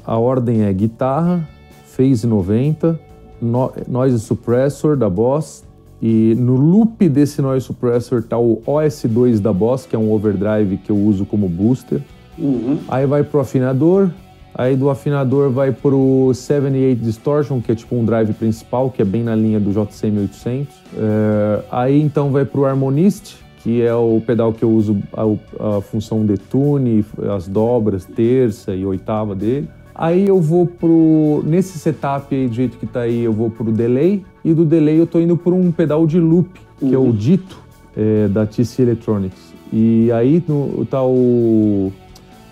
[0.06, 1.48] a ordem é guitarra,
[1.86, 3.00] phase 90,
[3.42, 5.64] no, noise suppressor da Boss,
[6.02, 10.78] e no loop desse noise suppressor tá o OS2 da Boss, que é um overdrive
[10.78, 12.02] que eu uso como booster.
[12.38, 12.80] Uhum.
[12.88, 14.10] Aí vai pro afinador,
[14.54, 19.06] aí do afinador vai pro 78 Distortion, que é tipo um drive principal, que é
[19.06, 20.76] bem na linha do JCM 800.
[20.98, 25.82] É, aí então vai pro Harmonist, que é o pedal que eu uso a, a
[25.82, 27.04] função detune,
[27.36, 29.68] as dobras, terça e oitava dele.
[29.96, 31.42] Aí eu vou pro.
[31.44, 34.24] Nesse setup aí, do jeito que tá aí, eu vou pro delay.
[34.44, 36.94] E do delay eu tô indo por um pedal de loop, que uhum.
[36.94, 37.12] é o uhum.
[37.12, 37.60] Dito,
[37.98, 39.56] é, da TC Electronics.
[39.74, 41.92] E aí no, tá o.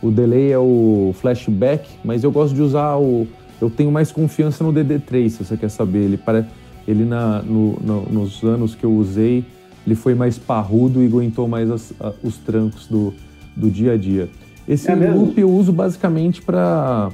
[0.02, 3.28] O delay é o flashback, mas eu gosto de usar o.
[3.62, 6.00] Eu tenho mais confiança no DD3, se você quer saber.
[6.00, 6.48] Ele, para,
[6.88, 9.46] ele na, no, no, nos anos que eu usei,
[9.86, 13.14] ele foi mais parrudo e aguentou mais as, a, os trancos do,
[13.56, 14.30] do dia a dia.
[14.68, 17.10] Esse é loop eu uso basicamente para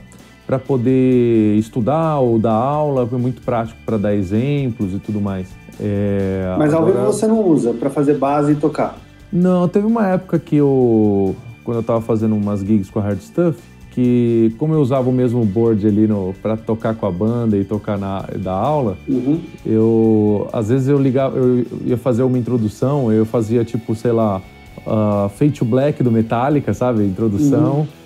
[0.45, 5.47] para poder estudar ou dar aula, é muito prático para dar exemplos e tudo mais.
[5.80, 8.97] É, Mas ao vivo você não usa para fazer base e tocar?
[9.32, 13.20] Não, teve uma época que eu, quando eu estava fazendo umas gigs com a Hard
[13.20, 13.61] Stuff,
[13.99, 16.07] que como eu usava o mesmo board ali
[16.41, 19.41] para tocar com a banda e tocar na da aula, uhum.
[19.65, 24.41] eu às vezes eu ligava, eu ia fazer uma introdução, eu fazia tipo, sei lá,
[24.87, 27.79] uh, Fate to Black do Metallica, sabe, introdução.
[27.79, 27.99] Uhum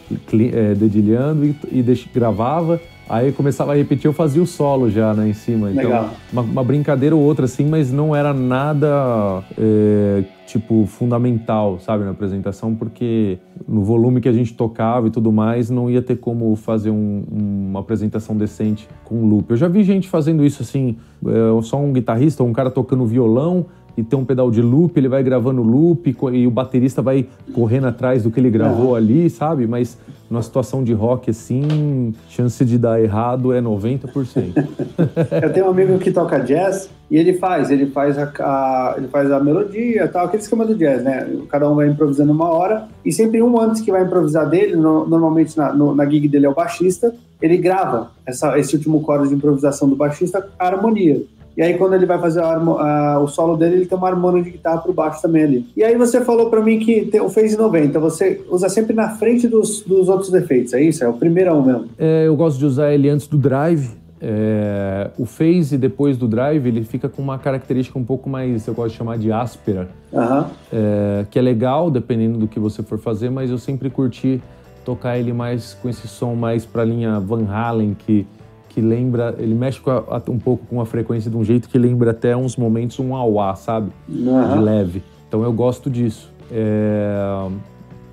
[0.53, 2.79] é, dedilhando e, e deix, gravava.
[3.07, 5.69] Aí começava a repetir, eu fazia o solo já, né, em cima.
[5.69, 6.09] Então, Legal.
[6.31, 12.11] Uma, uma brincadeira ou outra, assim, mas não era nada, é, tipo, fundamental, sabe, na
[12.11, 13.37] apresentação, porque
[13.67, 17.23] no volume que a gente tocava e tudo mais, não ia ter como fazer um,
[17.29, 19.51] uma apresentação decente com loop.
[19.51, 20.95] Eu já vi gente fazendo isso, assim,
[21.25, 25.07] é, só um guitarrista, um cara tocando violão, e tem um pedal de loop, ele
[25.07, 28.95] vai gravando loop e o baterista vai correndo atrás do que ele gravou uhum.
[28.95, 29.67] ali, sabe?
[29.67, 29.97] Mas
[30.29, 34.53] numa situação de rock assim, chance de dar errado é 90%.
[35.43, 39.07] Eu tenho um amigo que toca jazz e ele faz, ele faz a, a, ele
[39.09, 41.29] faz a melodia, tal, aquele esquema do jazz, né?
[41.49, 45.07] Cada um vai improvisando uma hora e sempre um antes que vai improvisar dele, no,
[45.07, 49.27] normalmente na, no, na gig dele é o baixista, ele grava essa, esse último coro
[49.27, 51.21] de improvisação do baixista, a harmonia.
[51.55, 54.43] E aí, quando ele vai fazer a, a, o solo dele, ele tem uma harmonia
[54.43, 55.65] de guitarra por baixo também ali.
[55.75, 59.09] E aí, você falou para mim que tem o Phase 90, você usa sempre na
[59.09, 61.03] frente dos, dos outros efeitos, é isso?
[61.03, 61.85] É o primeirão mesmo?
[61.97, 64.03] É, eu gosto de usar ele antes do drive.
[64.25, 68.73] É, o phase depois do drive ele fica com uma característica um pouco mais, eu
[68.73, 70.45] gosto de chamar de áspera, uhum.
[70.71, 74.41] é, que é legal dependendo do que você for fazer, mas eu sempre curti
[74.85, 78.25] tocar ele mais com esse som mais para linha Van Halen que
[78.73, 82.11] que lembra, ele mexe a, um pouco com a frequência de um jeito que lembra
[82.11, 83.91] até uns momentos um auá, sabe?
[84.09, 84.53] Uhum.
[84.53, 85.03] De leve.
[85.27, 86.31] Então eu gosto disso.
[86.51, 87.47] É,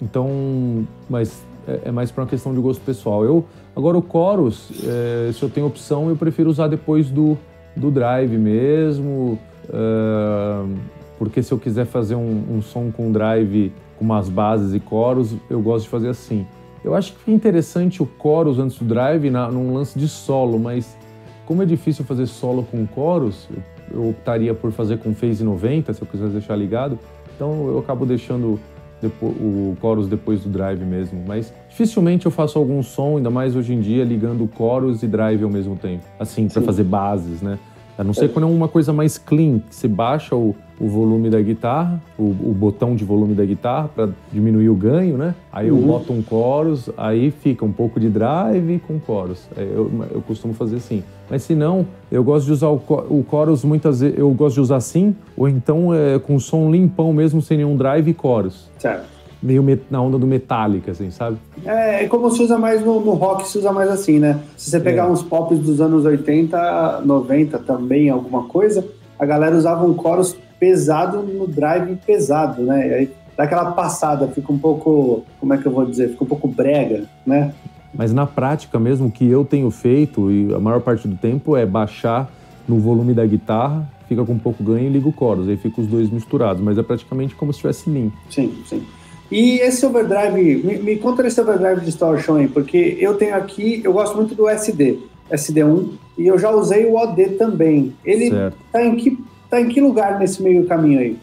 [0.02, 3.24] então, mas é, é mais para uma questão de gosto pessoal.
[3.24, 3.44] Eu
[3.74, 7.38] agora o chorus, é, se eu tenho opção, eu prefiro usar depois do,
[7.74, 9.38] do drive mesmo,
[9.68, 10.64] é,
[11.18, 15.34] porque se eu quiser fazer um, um som com drive com umas bases e coros,
[15.48, 16.46] eu gosto de fazer assim.
[16.84, 20.58] Eu acho que é interessante o chorus antes do drive na, num lance de solo,
[20.58, 20.96] mas
[21.46, 25.92] como é difícil fazer solo com chorus, eu, eu optaria por fazer com phase 90,
[25.92, 26.98] se eu quiser deixar ligado.
[27.34, 28.58] Então eu acabo deixando
[29.00, 31.22] depois, o chorus depois do drive mesmo.
[31.26, 35.42] Mas dificilmente eu faço algum som, ainda mais hoje em dia, ligando chorus e drive
[35.42, 36.04] ao mesmo tempo.
[36.18, 37.58] Assim, para fazer bases, né?
[38.00, 41.28] A não ser quando é uma coisa mais clean, que você baixa o, o volume
[41.28, 45.34] da guitarra, o, o botão de volume da guitarra para diminuir o ganho, né?
[45.52, 45.86] Aí eu uhum.
[45.86, 49.46] boto um chorus, aí fica um pouco de drive com chorus.
[49.54, 51.04] É, eu, eu costumo fazer assim.
[51.28, 54.60] Mas se não, eu gosto de usar o, o chorus muitas vezes, eu gosto de
[54.62, 58.70] usar assim, ou então é, com som limpão mesmo, sem nenhum drive e chorus.
[58.78, 61.38] Certo meio na onda do Metallica, assim, sabe?
[61.64, 64.40] É, é como se usa mais no, no, rock, se usa mais assim, né?
[64.56, 65.10] Se você pegar é.
[65.10, 68.84] uns pops dos anos 80, 90 também, alguma coisa,
[69.18, 72.88] a galera usava um chorus pesado no drive pesado, né?
[72.88, 76.10] E aí dá aquela passada, fica um pouco, como é que eu vou dizer?
[76.10, 77.54] Fica um pouco brega, né?
[77.94, 81.56] Mas na prática mesmo, o que eu tenho feito, e a maior parte do tempo,
[81.56, 82.30] é baixar
[82.68, 85.86] no volume da guitarra, fica com pouco ganho e liga o chorus, aí fica os
[85.86, 88.16] dois misturados, mas é praticamente como se estivesse limpo.
[88.28, 88.82] Sim, sim.
[89.30, 93.92] E esse overdrive, me, me conta esse overdrive distortion aí, porque eu tenho aqui, eu
[93.92, 94.98] gosto muito do SD,
[95.30, 97.94] SD1, e eu já usei o OD também.
[98.04, 98.30] Ele
[98.72, 99.18] tá em, que,
[99.48, 101.16] tá em que lugar nesse meio caminho aí?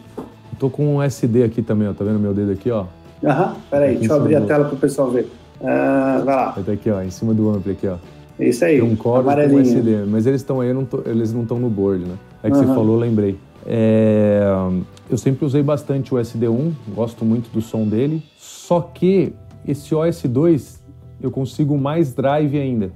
[0.58, 2.84] tô com um SD aqui também, ó, tá vendo meu dedo aqui, ó?
[3.24, 5.30] Aham, peraí, deixa eu abrir a tela para o pessoal ver.
[5.60, 6.52] Uh, vai lá.
[6.52, 7.96] Tá aqui, ó, em cima do ampli aqui, ó.
[8.38, 11.42] Isso aí, tem um core com um SD, mas eles estão aí, tô, eles não
[11.42, 12.14] estão no board, né?
[12.42, 12.66] É que uhum.
[12.66, 13.36] você falou, lembrei.
[13.66, 14.42] É,
[15.10, 19.32] eu sempre usei bastante o SD1, gosto muito do som dele, só que
[19.66, 20.80] esse OS2
[21.20, 22.92] eu consigo mais drive ainda.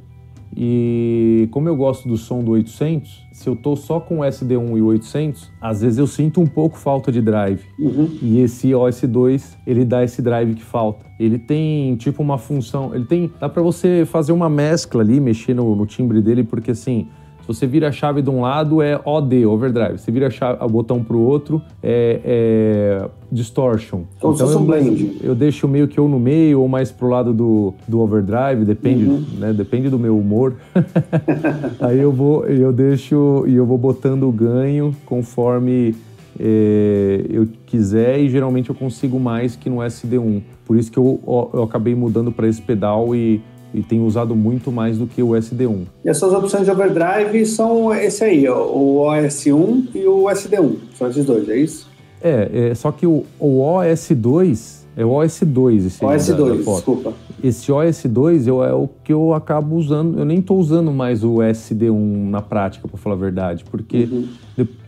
[0.55, 4.77] E como eu gosto do som do 800, se eu tô só com o SD1
[4.77, 7.63] e o 800, às vezes eu sinto um pouco falta de drive.
[7.79, 8.11] Uhum.
[8.21, 11.07] E esse OS2, ele dá esse drive que falta.
[11.19, 15.55] Ele tem tipo uma função, ele tem, dá para você fazer uma mescla ali, mexer
[15.55, 17.09] no, no timbre dele, porque assim,
[17.43, 19.99] se você vira a chave de um lado, é OD, overdrive.
[19.99, 24.03] Se vira a chave, o botão para o outro, é, é distortion.
[24.21, 25.17] Como então, se fosse um blend.
[25.23, 29.07] Eu deixo meio que ou no meio ou mais pro lado do, do overdrive, depende,
[29.07, 29.25] uhum.
[29.39, 29.53] né?
[29.53, 30.55] Depende do meu humor.
[31.81, 35.97] Aí eu vou, eu deixo e eu vou botando o ganho conforme
[36.39, 40.43] é, eu quiser e geralmente eu consigo mais que no SD1.
[40.65, 41.21] Por isso que eu,
[41.53, 43.41] eu acabei mudando para esse pedal e
[43.75, 45.87] e tenho usado muito mais do que o SD1.
[46.05, 51.09] E as suas opções de overdrive são esse aí, o OS1 e o SD1, são
[51.09, 51.91] esses dois, é isso?
[52.21, 57.13] É, é só que o, o OS2 é o OS2 esse OS2, da, da desculpa.
[57.43, 61.37] Esse OS2 eu, é o que eu acabo usando, eu nem estou usando mais o
[61.37, 64.29] SD1 na prática, para falar a verdade, porque uhum.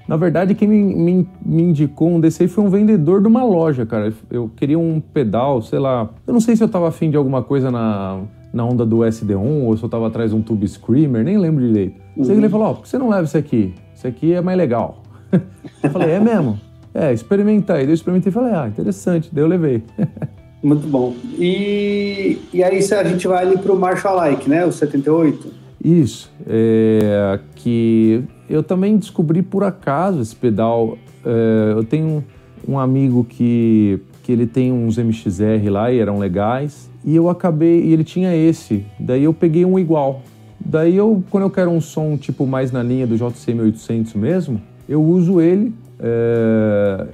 [0.07, 3.43] Na verdade, quem me, me, me, indicou um desse aí foi um vendedor de uma
[3.43, 4.13] loja, cara.
[4.31, 6.11] Eu queria um pedal, sei lá.
[6.27, 8.21] Eu não sei se eu tava afim de alguma coisa na,
[8.55, 11.67] na onda do SD1 ou se eu tava atrás de um Tube Screamer, nem lembro
[11.67, 12.01] direito.
[12.17, 12.31] Uhum.
[12.31, 13.75] Ele falou: Ó, oh, por que você não leva isso aqui?
[13.95, 15.03] Isso aqui é mais legal.
[15.83, 16.59] eu falei: É mesmo?
[16.95, 17.85] É, experimenta aí.
[17.85, 19.29] Eu experimentei e falei: Ah, interessante.
[19.33, 19.83] Daí eu levei.
[20.63, 21.15] Muito bom.
[21.39, 24.65] E, e aí a gente vai ali pro Marshall Like, né?
[24.65, 25.53] O 78.
[25.85, 26.33] Isso.
[26.47, 30.97] É, que eu também descobri por acaso esse pedal.
[31.23, 32.25] É, eu tenho
[32.67, 36.91] um amigo que, que ele tem uns MXR lá e eram legais.
[37.05, 40.23] E eu acabei, e ele tinha esse, daí eu peguei um igual.
[40.59, 44.61] Daí eu, quando eu quero um som tipo mais na linha do JC 1800 mesmo,
[44.89, 47.07] eu uso ele é...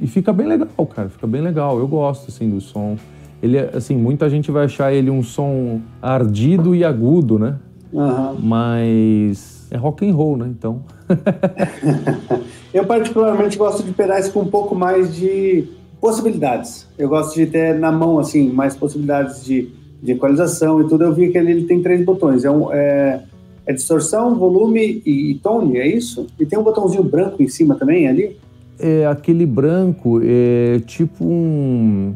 [0.00, 1.78] e fica bem legal, cara, fica bem legal.
[1.78, 2.96] Eu gosto assim do som.
[3.42, 7.56] Ele, é, assim, muita gente vai achar ele um som ardido e agudo, né?
[7.92, 8.36] Uhum.
[8.40, 10.46] Mas é rock and roll, né?
[10.48, 10.82] Então.
[12.72, 15.68] eu particularmente gosto de pedais com um pouco mais de
[16.00, 16.86] possibilidades.
[16.98, 19.68] Eu gosto de ter na mão, assim, mais possibilidades de,
[20.02, 21.04] de equalização e tudo.
[21.04, 22.44] Eu vi que ele, ele tem três botões.
[22.44, 23.22] É, um, é,
[23.66, 26.26] é, distorção, volume e, e tone, é isso?
[26.38, 28.36] E tem um botãozinho branco em cima também, ali?
[28.78, 32.14] É, aquele branco é tipo um...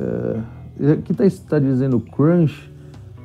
[0.00, 2.70] É, aqui está tá dizendo crunch,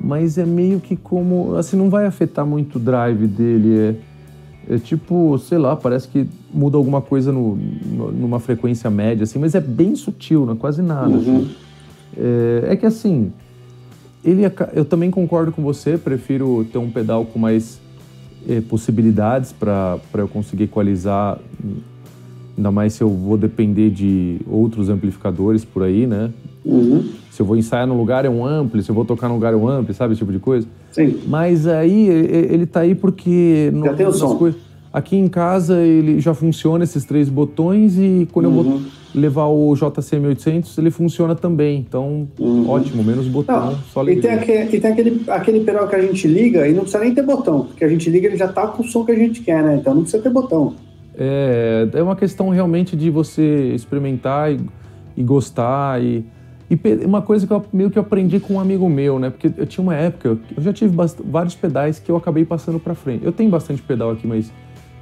[0.00, 1.56] mas é meio que como...
[1.56, 3.94] Assim, não vai afetar muito o drive dele, é
[4.68, 9.38] é tipo, sei lá, parece que muda alguma coisa no, no, numa frequência média, assim,
[9.38, 11.08] mas é bem sutil, não é quase nada.
[11.08, 11.18] Uhum.
[11.18, 11.50] Assim.
[12.16, 13.32] É, é, que assim,
[14.24, 14.42] ele,
[14.72, 17.80] eu também concordo com você, prefiro ter um pedal com mais
[18.48, 21.38] é, possibilidades para eu conseguir equalizar,
[22.56, 26.30] ainda mais se eu vou depender de outros amplificadores por aí, né?
[26.64, 27.04] Uhum.
[27.30, 29.52] Se eu vou ensaiar num lugar é um ampli, se eu vou tocar num lugar
[29.52, 30.66] é um ampli, sabe esse tipo de coisa?
[30.92, 31.20] Sim.
[31.26, 33.70] Mas aí ele tá aí porque...
[33.72, 34.36] Já no, tem o som.
[34.36, 34.60] Coisas,
[34.94, 38.56] aqui em casa ele já funciona esses três botões e quando uhum.
[38.56, 38.84] eu vou uhum.
[39.12, 41.80] levar o JCM800 ele funciona também.
[41.80, 42.70] Então, uhum.
[42.70, 44.18] ótimo, menos botão, não, só ligar.
[44.18, 47.02] E tem, aquele, e tem aquele, aquele pedal que a gente liga e não precisa
[47.02, 49.16] nem ter botão, porque a gente liga ele já tá com o som que a
[49.16, 49.78] gente quer, né?
[49.80, 50.74] Então não precisa ter botão.
[51.18, 54.60] É, é uma questão realmente de você experimentar e,
[55.16, 56.24] e gostar e
[56.70, 59.28] e uma coisa que eu meio que aprendi com um amigo meu, né?
[59.28, 62.94] Porque eu tinha uma época, eu já tive vários pedais que eu acabei passando para
[62.94, 63.22] frente.
[63.22, 64.50] Eu tenho bastante pedal aqui, mas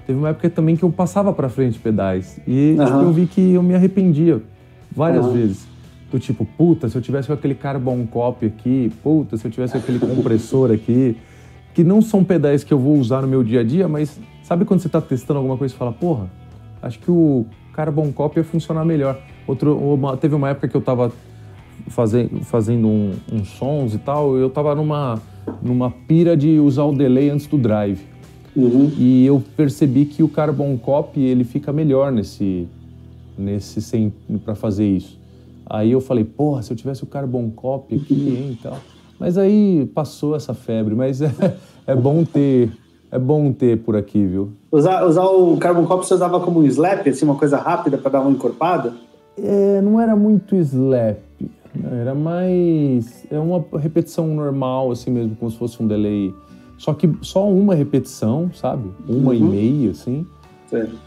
[0.06, 2.40] teve uma época também que eu passava para frente pedais.
[2.46, 2.84] E uhum.
[2.84, 4.42] tipo, eu vi que eu me arrependia
[4.90, 5.32] várias uhum.
[5.32, 5.66] vezes.
[6.10, 9.76] Do tipo, puta, se eu tivesse com aquele carbon copy aqui, puta, se eu tivesse
[9.76, 11.16] aquele compressor aqui.
[11.72, 14.66] Que não são pedais que eu vou usar no meu dia a dia, mas sabe
[14.66, 16.26] quando você está testando alguma coisa e fala, porra,
[16.82, 19.18] acho que o carbon copy ia funcionar melhor.
[19.46, 21.10] Outro, uma, teve uma época que eu estava
[21.88, 25.20] fazendo, fazendo um, uns sons e tal, eu tava numa,
[25.62, 28.11] numa pira de usar o delay antes do drive.
[28.54, 28.90] Uhum.
[28.98, 32.68] E eu percebi que o Carbon Copy ele fica melhor nesse,
[33.36, 34.12] nesse
[34.44, 35.18] para fazer isso.
[35.64, 38.28] Aí eu falei, porra, se eu tivesse o Carbon Copy aqui, uhum.
[38.28, 38.78] hein, tal.
[39.18, 41.32] Mas aí passou essa febre, mas é,
[41.86, 42.70] é bom ter
[43.12, 44.52] é bom ter por aqui, viu?
[44.70, 48.12] Usar, usar o Carbon Copy você usava como um slap, assim, uma coisa rápida para
[48.12, 48.94] dar uma encorpada?
[49.36, 51.18] É, não era muito slap.
[52.00, 53.26] Era mais.
[53.30, 56.34] É uma repetição normal, assim mesmo, como se fosse um delay.
[56.82, 58.90] Só que só uma repetição, sabe?
[59.08, 59.34] Uma uhum.
[59.34, 60.26] e meia, assim.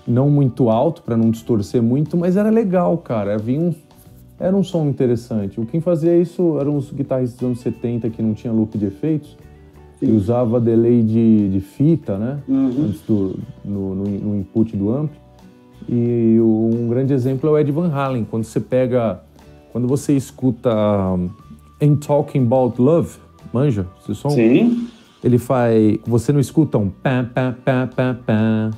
[0.08, 3.38] Não muito alto, para não distorcer muito, mas era legal, cara.
[3.38, 3.76] Vinha um,
[4.40, 5.60] era um som interessante.
[5.60, 8.86] O quem fazia isso eram os guitarristas dos anos 70 que não tinha loop de
[8.86, 9.36] efeitos,
[10.00, 10.06] Sim.
[10.06, 12.40] que usava delay de, de fita, né?
[12.48, 12.86] Uhum.
[12.86, 15.12] Antes do, no, no, no, input do amp.
[15.90, 18.24] E um grande exemplo é o Ed Van Halen.
[18.24, 19.20] Quando você pega,
[19.74, 20.74] quando você escuta
[21.12, 21.30] um,
[21.82, 23.18] Ain't Talking About Love,
[23.52, 24.30] manja esse som?
[24.30, 24.95] Sim.
[25.26, 28.72] Ele faz, você não escuta um pam pam pam pam pam.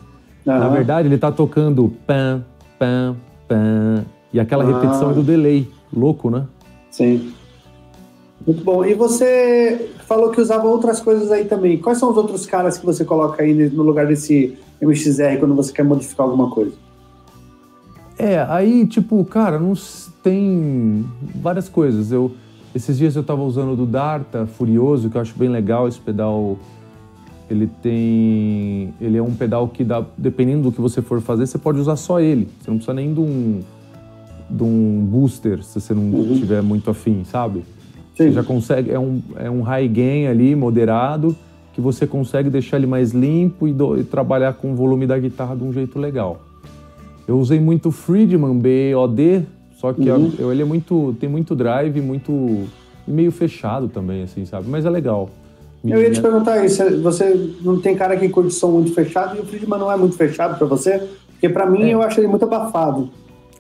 [0.46, 2.42] Na verdade, ele está tocando pam
[2.80, 3.18] pam
[3.50, 4.68] pam e aquela ah.
[4.68, 5.70] repetição é do delay.
[5.94, 6.46] Louco, né?
[6.90, 7.34] Sim.
[8.46, 8.86] Muito bom.
[8.86, 11.80] E você falou que usava outras coisas aí também.
[11.80, 15.74] Quais são os outros caras que você coloca aí no lugar desse MXR quando você
[15.74, 16.76] quer modificar alguma coisa?
[18.18, 19.74] É, aí, tipo, cara, não
[20.24, 22.14] tem várias coisas.
[22.14, 22.32] Eu
[22.76, 26.00] esses dias eu estava usando o do Darta Furioso, que eu acho bem legal esse
[26.00, 26.58] pedal.
[27.50, 31.58] Ele tem, ele é um pedal que dá, dependendo do que você for fazer, você
[31.58, 32.50] pode usar só ele.
[32.60, 33.62] Você não precisa nem de um
[34.50, 36.36] de um booster, se você não uhum.
[36.36, 37.66] tiver muito afim, sabe?
[38.16, 38.24] Sim.
[38.24, 41.36] Você já consegue, é um, é um high gain ali, moderado,
[41.74, 45.18] que você consegue deixar ele mais limpo e, do, e trabalhar com o volume da
[45.20, 46.42] guitarra de um jeito legal.
[47.28, 49.46] Eu usei muito Friedman BOD,
[49.78, 50.32] só que uhum.
[50.40, 52.68] a, ele é muito, tem muito drive, muito
[53.08, 54.68] meio fechado também, assim, sabe?
[54.68, 55.30] Mas é legal.
[55.86, 59.40] Eu ia te perguntar isso, você não tem cara que curte som muito fechado e
[59.40, 61.08] o Friedman não é muito fechado para você?
[61.32, 61.94] Porque para mim é.
[61.94, 63.10] eu acho ele muito abafado.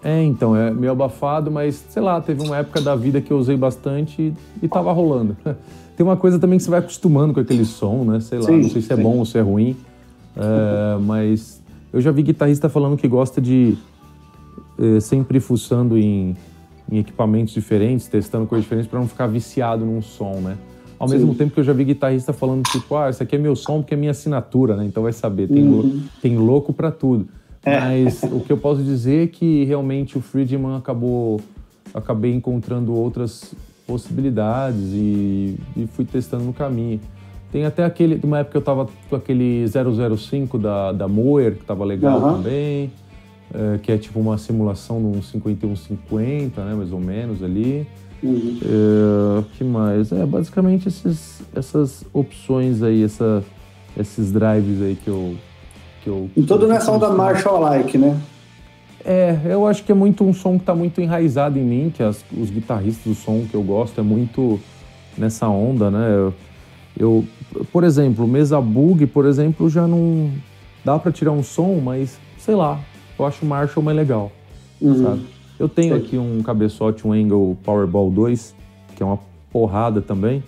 [0.04, 3.38] É, então, é meio abafado, mas sei lá, teve uma época da vida que eu
[3.38, 4.34] usei bastante e,
[4.66, 5.38] e tava rolando.
[5.96, 8.20] Tem uma coisa também que você vai acostumando com aquele som, né?
[8.20, 9.02] Sei lá, sim, não sei se é sim.
[9.02, 9.76] bom ou se é ruim,
[10.36, 11.62] é, mas
[11.92, 13.76] eu já vi guitarrista falando que gosta de
[14.80, 16.36] é, sempre fuçando em,
[16.92, 20.58] em, equipamentos diferentes, testando coisas diferentes para não ficar viciado num som, né?
[21.00, 21.16] Ao sim.
[21.16, 23.82] mesmo tempo que eu já vi guitarrista falando tipo, ah, esse aqui é meu som
[23.82, 24.86] porque é minha assinatura, né?
[24.86, 25.82] Então vai saber, tem, uhum.
[25.82, 27.28] louco, tem louco para tudo.
[27.64, 27.80] É.
[27.80, 31.40] Mas o que eu posso dizer é que realmente o Friedman acabou
[31.94, 33.54] acabei encontrando outras
[33.86, 37.00] possibilidades e, e fui testando no caminho.
[37.52, 41.64] Tem até aquele, uma época que eu tava com aquele 005 da, da Moer, que
[41.64, 42.34] tava legal uhum.
[42.34, 42.92] também,
[43.54, 47.88] é, que é tipo uma simulação de um 5150, né, mais ou menos ali.
[48.22, 48.60] Uhum.
[48.62, 50.12] É, que mais?
[50.12, 53.44] É, basicamente esses, essas opções aí, essa,
[53.98, 55.36] esses drives aí que eu,
[56.04, 56.30] que eu.
[56.36, 58.20] E tudo nessa onda Marshall-like, né?
[59.06, 62.04] É, eu acho que é muito um som que está muito enraizado em mim, que
[62.04, 64.60] as, os guitarristas do som que eu gosto é muito
[65.18, 66.10] nessa onda, né?
[66.10, 66.34] Eu,
[67.00, 67.26] eu
[67.72, 70.32] por exemplo, mesa bug, por exemplo, já não
[70.84, 72.80] dá para tirar um som, mas sei lá,
[73.18, 74.32] eu acho o Marshall mais legal,
[74.82, 75.04] uhum.
[75.04, 75.22] sabe?
[75.60, 78.56] Eu tenho aqui um cabeçote, um Angle Powerball 2,
[78.96, 79.20] que é uma
[79.52, 80.44] porrada também,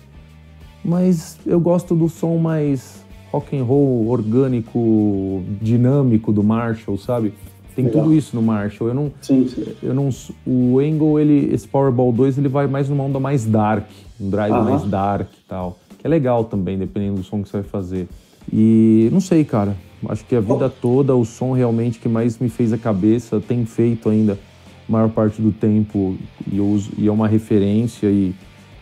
[0.84, 7.32] mas eu gosto do som mais rock and roll orgânico, dinâmico do Marshall, sabe?
[7.74, 8.02] Tem Legal.
[8.02, 8.88] tudo isso no Marshall.
[8.88, 9.64] Eu não, sim, sim.
[9.82, 10.08] eu não,
[10.46, 13.86] o Angle, ele, esse Powerball 2, ele vai mais numa onda mais dark,
[14.20, 14.64] um drive uh -huh.
[14.64, 15.78] mais dark e tal.
[15.98, 18.08] Que é legal também, dependendo do som que você vai fazer.
[18.52, 19.76] E não sei, cara.
[20.08, 23.66] Acho que a vida toda o som realmente que mais me fez a cabeça tem
[23.66, 24.38] feito ainda
[24.88, 26.16] a maior parte do tempo
[26.50, 28.34] e, eu uso, e é uma referência e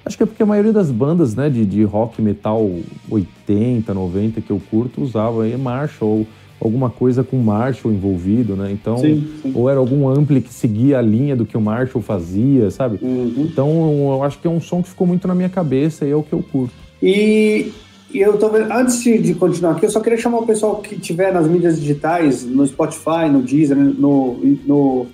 [0.08, 2.66] Acho que é porque a maioria das bandas né, de, de rock metal
[3.10, 6.26] 80, 90 que eu curto usava aí Marshall ou
[6.60, 8.70] alguma coisa com Marshall envolvido, né?
[8.72, 9.52] Então, sim, sim.
[9.54, 12.98] ou era algum ampli que seguia a linha do que o Marshall fazia, sabe?
[13.02, 13.48] Uhum.
[13.50, 13.68] Então,
[14.14, 16.22] eu acho que é um som que ficou muito na minha cabeça e é o
[16.22, 16.74] que eu curto.
[17.02, 17.70] E,
[18.10, 20.98] e eu tô vendo, antes de continuar aqui, eu só queria chamar o pessoal que
[20.98, 24.34] tiver nas mídias digitais, no Spotify, no Deezer, no,
[24.66, 25.06] no,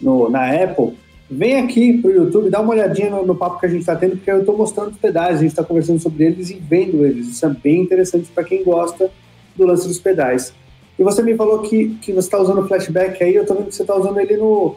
[0.00, 0.94] no na Apple,
[1.30, 4.16] vem aqui pro YouTube, dá uma olhadinha no, no papo que a gente está tendo,
[4.16, 7.28] porque eu estou mostrando os pedais, a gente está conversando sobre eles e vendo eles.
[7.28, 9.10] Isso é bem interessante para quem gosta
[9.56, 10.52] do lance dos pedais.
[10.98, 13.74] E você me falou que, que você está usando flashback aí, eu estou vendo que
[13.74, 14.76] você está usando ele no,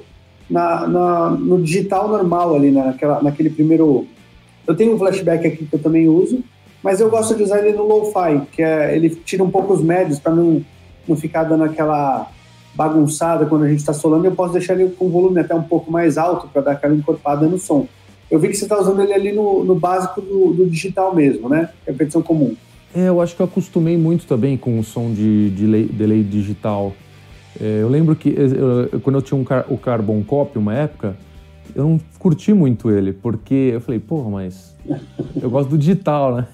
[0.49, 2.85] na, na, no digital normal ali, né?
[2.85, 4.07] Naquela, naquele primeiro.
[4.67, 6.43] Eu tenho um flashback aqui que eu também uso,
[6.85, 9.81] mas eu gosto de usar ele no lo-fi, que é, ele tira um pouco os
[9.81, 10.63] médios para não,
[11.07, 12.29] não ficar dando aquela
[12.75, 15.91] bagunçada quando a gente está solando, eu posso deixar ele com volume até um pouco
[15.91, 17.87] mais alto para dar aquela encorpada no som.
[18.29, 21.49] Eu vi que você está usando ele ali no, no básico do, do, digital mesmo,
[21.49, 21.69] né?
[21.87, 22.55] Repetição comum.
[22.95, 26.23] É, eu acho que eu acostumei muito também com o som de, de delay, delay
[26.23, 26.93] digital.
[27.59, 31.17] É, eu lembro que eu, quando eu tinha um car, o Carbon Copy, uma época,
[31.73, 34.74] eu não curti muito ele, porque eu falei, porra, mas
[35.41, 36.47] eu gosto do digital, né?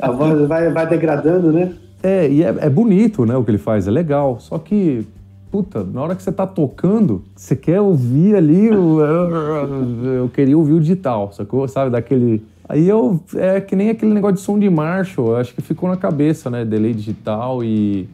[0.00, 1.72] A voz vai, vai degradando, né?
[2.02, 4.38] É, e é, é bonito, né, o que ele faz, é legal.
[4.40, 5.06] Só que
[5.50, 10.74] puta, na hora que você tá tocando, você quer ouvir ali, o, eu queria ouvir
[10.74, 11.66] o digital, sacou?
[11.66, 12.42] Sabe, daquele...
[12.68, 15.96] Aí eu, é que nem aquele negócio de som de Marshall, acho que ficou na
[15.96, 18.08] cabeça, né, delay digital e...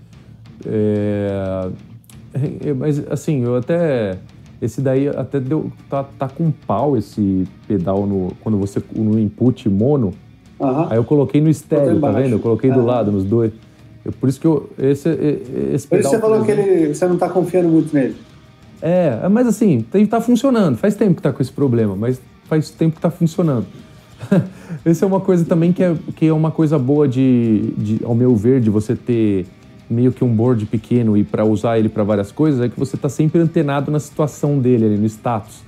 [0.64, 1.68] É,
[2.74, 4.16] mas, assim, eu até...
[4.60, 5.70] Esse daí até deu.
[5.88, 8.82] Tá, tá com pau esse pedal no, quando você.
[8.94, 10.12] no input mono.
[10.58, 10.86] Uhum.
[10.88, 12.32] Aí eu coloquei no estéreo, tá vendo?
[12.32, 12.76] Eu coloquei uhum.
[12.76, 13.52] do lado, nos dois.
[14.04, 14.70] Eu, por isso que eu.
[14.78, 15.08] Esse,
[15.74, 15.88] esse pedal.
[15.88, 18.16] Por isso você falou que ele, você não tá confiando muito nele.
[18.80, 20.76] É, mas assim, tá funcionando.
[20.76, 23.66] Faz tempo que tá com esse problema, mas faz tempo que tá funcionando.
[24.84, 28.14] Essa é uma coisa também que é, que é uma coisa boa de, de, ao
[28.14, 29.46] meu ver, de você ter
[29.88, 32.96] meio que um board pequeno e para usar ele para várias coisas, é que você
[32.96, 35.60] tá sempre antenado na situação dele ali, no status.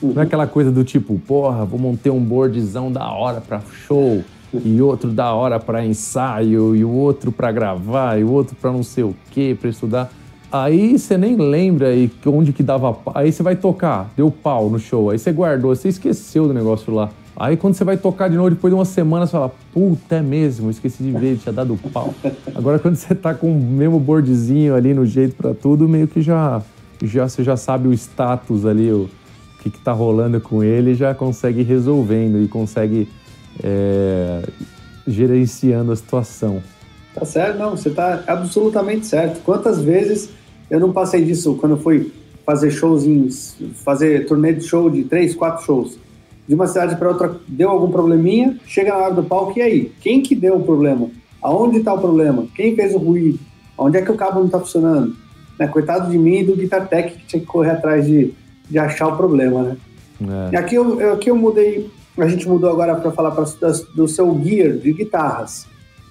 [0.00, 0.14] Uhum.
[0.14, 4.22] Não é aquela coisa do tipo, porra, vou montar um boardzão da hora para show,
[4.64, 8.72] e outro da hora para ensaio, e o outro para gravar, e o outro para
[8.72, 10.10] não sei o que, para estudar.
[10.50, 12.96] Aí você nem lembra aí onde que dava.
[13.14, 16.92] Aí você vai tocar, deu pau no show, aí você guardou, você esqueceu do negócio
[16.92, 17.10] lá.
[17.38, 20.20] Aí quando você vai tocar de novo, depois de uma semana, você fala, puta, é
[20.20, 22.12] mesmo, esqueci de ver, tinha dado pau.
[22.52, 26.20] Agora quando você tá com o mesmo boardzinho ali no jeito para tudo, meio que
[26.20, 26.60] já,
[27.00, 29.08] já você já sabe o status ali, o
[29.62, 33.08] que, que tá rolando com ele, já consegue resolvendo e consegue
[33.62, 34.42] é,
[35.06, 36.60] gerenciando a situação.
[37.14, 39.40] Tá certo, não, você tá absolutamente certo.
[39.44, 40.30] Quantas vezes
[40.68, 42.12] eu não passei disso quando eu fui
[42.44, 43.28] fazer shows em,
[43.74, 46.07] fazer turnê de show de três, quatro shows
[46.48, 49.92] de uma cidade para outra deu algum probleminha, chega na hora do palco e aí?
[50.00, 51.10] Quem que deu o problema?
[51.42, 52.46] Aonde está o problema?
[52.54, 53.38] Quem fez o ruído?
[53.76, 55.14] Onde é que o cabo não está funcionando?
[55.58, 55.68] Né?
[55.68, 58.32] Coitado de mim e do Guitar Tech que tinha que correr atrás de,
[58.68, 59.76] de achar o problema, né?
[60.50, 60.54] É.
[60.54, 63.44] E aqui eu, aqui eu mudei, a gente mudou agora para falar pra,
[63.94, 65.66] do seu gear de guitarras.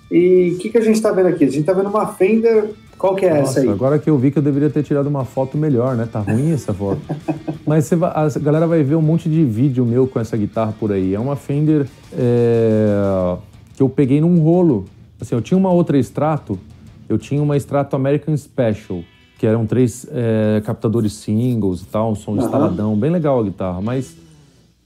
[0.10, 1.44] E o que, que a gente está vendo aqui?
[1.44, 3.70] A gente está vendo uma Fender qual que é Nossa, essa aí?
[3.70, 6.08] Agora que eu vi que eu deveria ter tirado uma foto melhor, né?
[6.12, 7.02] Tá ruim essa foto.
[7.66, 10.92] Mas vai, a galera vai ver um monte de vídeo meu com essa guitarra por
[10.92, 11.14] aí.
[11.14, 13.38] É uma Fender é,
[13.76, 14.86] que eu peguei num rolo.
[15.22, 16.60] Assim, eu tinha uma outra extrato,
[17.10, 19.02] eu tinha uma extrato American Special,
[19.38, 22.38] que eram três é, captadores singles e tal, um som uhum.
[22.38, 24.16] instaladão, bem legal a guitarra, mas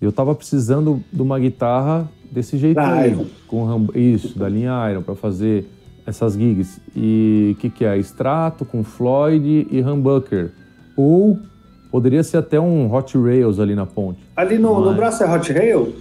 [0.01, 3.25] eu tava precisando de uma guitarra desse jeito da aí, Iron.
[3.47, 5.67] com isso, da linha Iron, para fazer
[6.05, 6.81] essas gigs.
[6.95, 7.97] E o que, que é?
[7.97, 10.51] Extrato com Floyd e Humbucker.
[10.95, 11.39] Ou
[11.91, 14.19] poderia ser até um Hot Rails ali na ponte.
[14.35, 14.85] Ali no, Mas...
[14.85, 15.95] no braço é Hot Rail?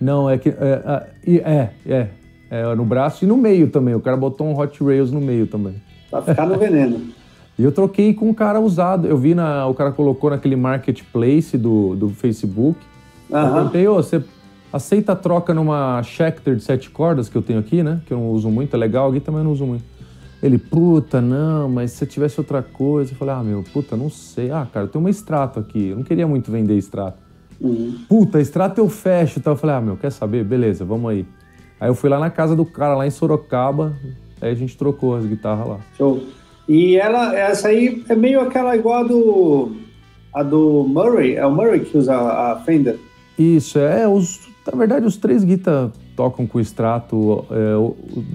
[0.00, 0.48] Não, é que.
[0.48, 2.08] É, é, é,
[2.50, 3.94] é, no braço e no meio também.
[3.94, 5.74] O cara botou um Hot Rails no meio também.
[6.10, 7.00] Pra ficar no veneno.
[7.58, 9.06] E eu troquei com um cara usado.
[9.06, 9.66] Eu vi na.
[9.66, 12.80] O cara colocou naquele marketplace do, do Facebook.
[13.28, 13.38] Uhum.
[13.38, 14.24] Eu perguntei, ô, você
[14.72, 18.00] Aceita a troca numa Schecter de sete cordas que eu tenho aqui, né?
[18.06, 19.84] Que eu não uso muito, é legal, aqui também não uso muito.
[20.42, 24.50] Ele, puta, não, mas se tivesse outra coisa, eu falei, ah, meu, puta, não sei.
[24.50, 27.18] Ah, cara, eu tenho uma extrato aqui, eu não queria muito vender extrato.
[27.60, 27.96] Uhum.
[28.08, 29.52] Puta, extrato eu fecho e tal.
[29.52, 30.44] Eu falei, ah, meu, quer saber?
[30.44, 31.24] Beleza, vamos aí.
[31.78, 33.94] Aí eu fui lá na casa do cara, lá em Sorocaba,
[34.40, 35.78] aí a gente trocou as guitarras lá.
[35.96, 36.22] Show.
[36.68, 39.72] E ela, essa aí é meio aquela igual a do,
[40.34, 42.98] a do Murray, é o Murray que usa a Fender?
[43.38, 44.40] Isso, é, os,
[44.70, 47.74] na verdade, os três guitas tocam com extrato, é,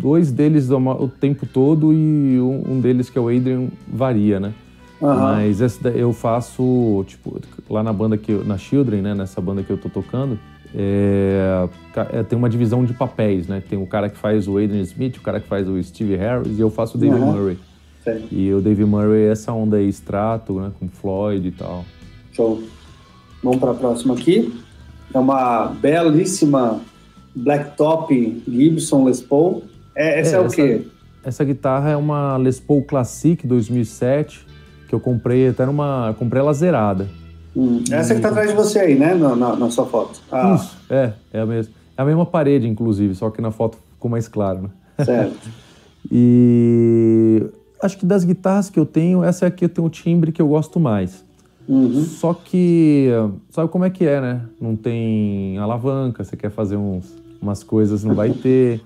[0.01, 4.53] dois deles o tempo todo e um, deles, que é o Adrian, varia, né?
[4.99, 5.15] Uhum.
[5.15, 9.69] Mas essa eu faço, tipo, lá na banda que na Children, né, nessa banda que
[9.69, 10.37] eu tô tocando,
[10.75, 11.69] é,
[12.11, 13.63] é, tem uma divisão de papéis, né?
[13.67, 16.57] Tem o cara que faz o Adrian Smith, o cara que faz o Steve Harris
[16.57, 17.31] e eu faço o David uhum.
[17.31, 17.57] Murray.
[18.03, 18.27] Sim.
[18.31, 21.85] E o David Murray é essa onda aí, extrato, né, com Floyd e tal.
[22.33, 22.61] Show.
[23.41, 24.51] Vamos para a próxima aqui.
[25.17, 26.79] É uma belíssima
[27.35, 29.63] Blacktop Gibson Les Paul.
[29.95, 30.85] É, essa é, é o quê?
[31.23, 34.45] Essa guitarra é uma Les Paul Classic 2007,
[34.87, 36.15] que eu comprei até numa...
[36.19, 37.07] comprei ela zerada.
[37.55, 37.83] Hum.
[37.89, 39.15] Essa que tá atrás de você aí, né?
[39.15, 40.21] Na, na, na sua foto.
[40.31, 40.53] Ah.
[40.53, 41.13] Isso, é.
[41.33, 44.61] É a, mesma, é a mesma parede, inclusive, só que na foto ficou mais claro,
[44.61, 44.69] né?
[45.03, 45.49] Certo.
[46.11, 47.43] e
[47.81, 50.31] acho que das guitarras que eu tenho, essa é a que eu tenho o timbre
[50.31, 51.25] que eu gosto mais.
[51.67, 52.03] Uhum.
[52.03, 53.09] Só que,
[53.49, 54.41] sabe como é que é, né?
[54.59, 58.81] Não tem alavanca, você quer fazer uns, umas coisas, não vai ter.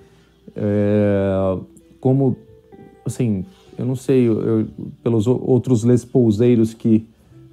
[0.56, 1.58] É,
[2.00, 2.36] como,
[3.06, 3.46] assim,
[3.78, 4.68] eu não sei, eu,
[5.04, 7.06] pelos outros Les Pouseiros que,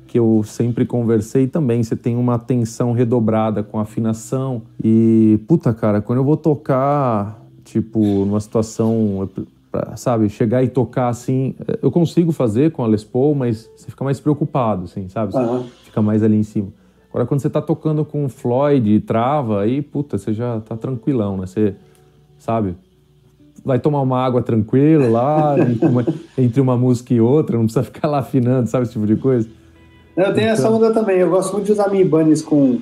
[0.07, 4.63] que eu sempre conversei também, você tem uma atenção redobrada com afinação.
[4.83, 9.29] E, puta, cara, quando eu vou tocar, tipo, numa situação
[9.71, 11.55] pra, sabe, chegar e tocar assim.
[11.83, 15.35] Eu consigo fazer com a Les Paul, mas você fica mais preocupado, assim, sabe?
[15.37, 15.65] Uhum.
[15.85, 16.69] fica mais ali em cima.
[17.11, 21.39] Agora, quando você tá tocando com Floyd e trava, aí, puta, você já tá tranquilão,
[21.39, 21.47] né?
[21.47, 21.75] Você,
[22.39, 22.77] sabe?
[23.65, 27.85] Vai tomar uma água tranquilo lá, entre, uma, entre uma música e outra, não precisa
[27.85, 28.85] ficar lá afinando, sabe?
[28.85, 29.49] Esse tipo de coisa.
[30.17, 30.53] Eu tenho então...
[30.53, 31.19] essa onda também.
[31.19, 32.81] Eu gosto muito de usar Mi Bunnies com,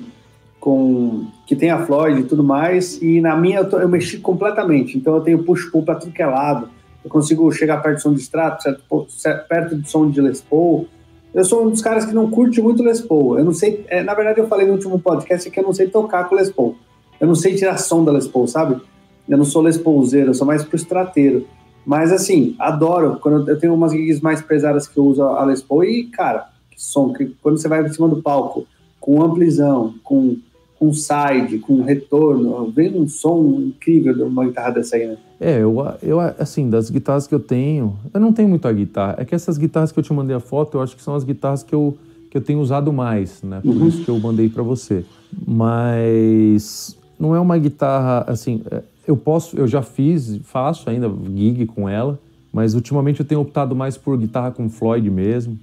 [0.59, 3.01] com que tem a Floyd e tudo mais.
[3.01, 4.97] E na minha eu, tô, eu mexi completamente.
[4.97, 6.69] Então eu tenho push-pull para tudo que é lado
[7.07, 8.63] eu consigo chegar perto do som de extrato,
[9.09, 10.87] certo, perto do som de Les Paul.
[11.33, 13.39] eu sou um dos caras que não curte muito Les Paul.
[13.39, 15.87] Eu não sei, é, na verdade eu falei no último podcast que eu não sei
[15.87, 16.75] tocar com Les Paul.
[17.19, 18.79] Eu não sei tirar som da Les Paul, sabe?
[19.27, 21.47] Eu não sou Les Paulzeiro, eu sou mais frustrateiro.
[21.85, 23.17] Mas assim, adoro.
[23.21, 26.49] Quando eu tenho umas gigs mais pesadas que eu uso a Les Paul e, cara,
[26.69, 28.67] que som, que quando você vai em cima do palco,
[28.99, 30.37] com amplizão, com
[30.79, 35.17] com side, com retorno, vem um som incrível de uma guitarra dessa aí, né?
[35.39, 39.15] É, eu, eu, assim, das guitarras que eu tenho, eu não tenho muita guitarra.
[39.19, 41.23] É que essas guitarras que eu te mandei a foto, eu acho que são as
[41.23, 41.97] guitarras que eu,
[42.29, 43.59] que eu tenho usado mais, né?
[43.61, 43.87] Por uhum.
[43.87, 45.05] isso que eu mandei para você.
[45.45, 51.65] Mas não é uma guitarra, assim, é, eu posso, eu já fiz, faço ainda gig
[51.67, 52.19] com ela,
[52.51, 55.57] mas ultimamente eu tenho optado mais por guitarra com Floyd mesmo.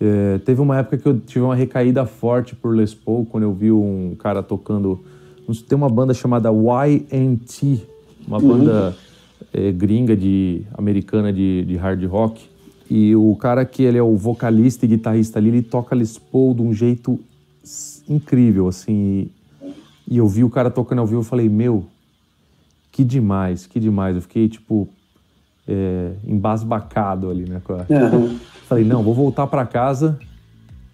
[0.00, 3.52] É, teve uma época que eu tive uma recaída forte por Les Paul quando eu
[3.52, 5.00] vi um cara tocando.
[5.68, 7.82] Tem uma banda chamada YNT,
[8.26, 8.48] uma uhum.
[8.48, 8.96] banda
[9.52, 12.48] é, gringa de americana de, de hard rock.
[12.90, 16.54] E o cara que ele é o vocalista e guitarrista ali, ele toca Les Paul
[16.54, 17.18] de um jeito
[18.08, 19.28] incrível, assim.
[20.08, 21.84] E, eu vi o cara tocando ao vivo, eu falei, meu,
[22.90, 24.16] que demais, que demais.
[24.16, 24.88] Eu fiquei, tipo,
[25.68, 27.60] é, embasbacado ali, né?
[27.68, 28.38] Uhum.
[28.66, 30.18] Falei, não, vou voltar para casa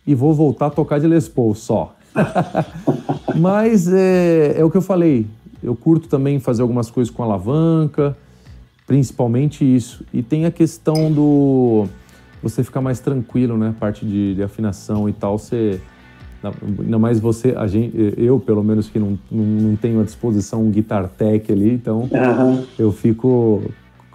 [0.07, 1.95] e vou voltar a tocar de Les Paul só.
[3.37, 5.27] Mas é, é o que eu falei.
[5.63, 8.17] Eu curto também fazer algumas coisas com alavanca,
[8.87, 10.05] principalmente isso.
[10.13, 11.87] E tem a questão do
[12.43, 13.75] você ficar mais tranquilo, né?
[13.81, 15.81] Parte de, de afinação e tal, você
[16.79, 20.63] ainda mais você, a gente, eu pelo menos que não, não, não tenho à disposição
[20.63, 22.65] um guitar tech ali, então uhum.
[22.79, 23.63] eu fico,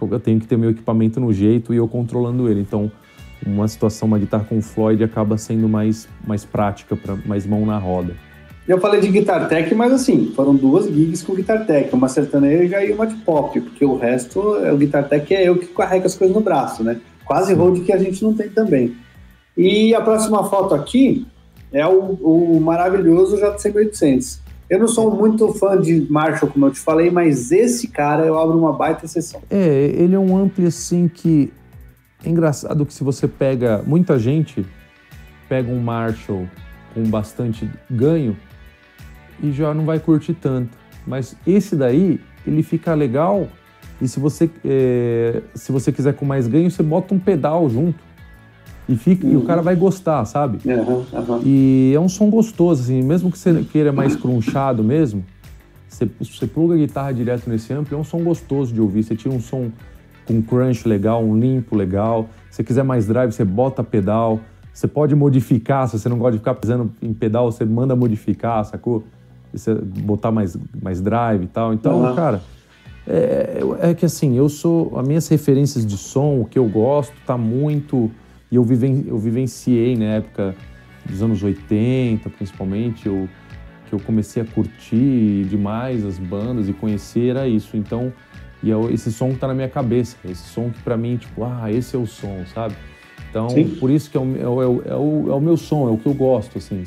[0.08, 2.62] eu tenho que ter meu equipamento no jeito e eu controlando ele.
[2.62, 2.92] Então
[3.46, 7.78] uma situação, uma guitarra com Floyd acaba sendo mais, mais prática, para mais mão na
[7.78, 8.16] roda.
[8.68, 12.84] Eu falei de Guitar Tech, mas assim, foram duas gigs com Guitar Tech, uma sertaneja
[12.86, 16.16] e uma de pop, porque o resto, o Guitar Tech é eu que carrego as
[16.16, 17.00] coisas no braço, né?
[17.26, 18.96] Quase road que a gente não tem também.
[19.58, 21.26] E a próxima foto aqui
[21.72, 24.40] é o, o maravilhoso JC1800.
[24.70, 28.38] Eu não sou muito fã de Marshall, como eu te falei, mas esse cara eu
[28.38, 29.42] abro uma baita sessão.
[29.50, 31.52] É, ele é um ampli assim que
[32.24, 34.66] é engraçado que se você pega muita gente
[35.50, 36.48] pega um Marshall
[36.94, 38.38] com bastante ganho
[39.42, 40.78] e já não vai curtir tanto.
[41.08, 43.48] Mas esse daí ele fica legal
[44.00, 47.98] e se você é, se você quiser com mais ganho você bota um pedal junto
[48.90, 49.34] e fica uhum.
[49.34, 50.58] e o cara vai gostar, sabe?
[50.68, 51.42] Uhum, uhum.
[51.46, 55.24] E é um som gostoso assim, mesmo que você queira mais crunchado mesmo.
[55.88, 59.04] Você, você pluga a guitarra direto nesse amplo, é um som gostoso de ouvir.
[59.04, 59.72] Você tira um som
[60.26, 62.28] com crunch legal, um limpo legal.
[62.50, 64.40] Se quiser mais drive, você bota pedal.
[64.74, 68.66] Você pode modificar, se você não gosta de ficar pisando em pedal, você manda modificar,
[68.66, 69.04] sacou?
[69.54, 71.74] Você botar mais, mais drive e tal.
[71.74, 72.16] Então, uhum.
[72.16, 72.42] cara,
[73.08, 74.98] é, é, que assim, eu sou.
[74.98, 78.10] As minhas referências de som, o que eu gosto, tá muito.
[78.52, 80.56] E eu, viven, eu vivenciei na época
[81.06, 83.30] dos anos 80, principalmente, eu,
[83.88, 87.78] que eu comecei a curtir demais as bandas e conhecer era isso.
[87.78, 88.12] Então,
[88.62, 91.44] e é esse som que tá na minha cabeça, esse som que para mim, tipo,
[91.44, 92.76] ah, esse é o som, sabe?
[93.30, 93.76] Então, Sim.
[93.80, 95.98] por isso que é o, é, o, é, o, é o meu som, é o
[95.98, 96.84] que eu gosto, assim.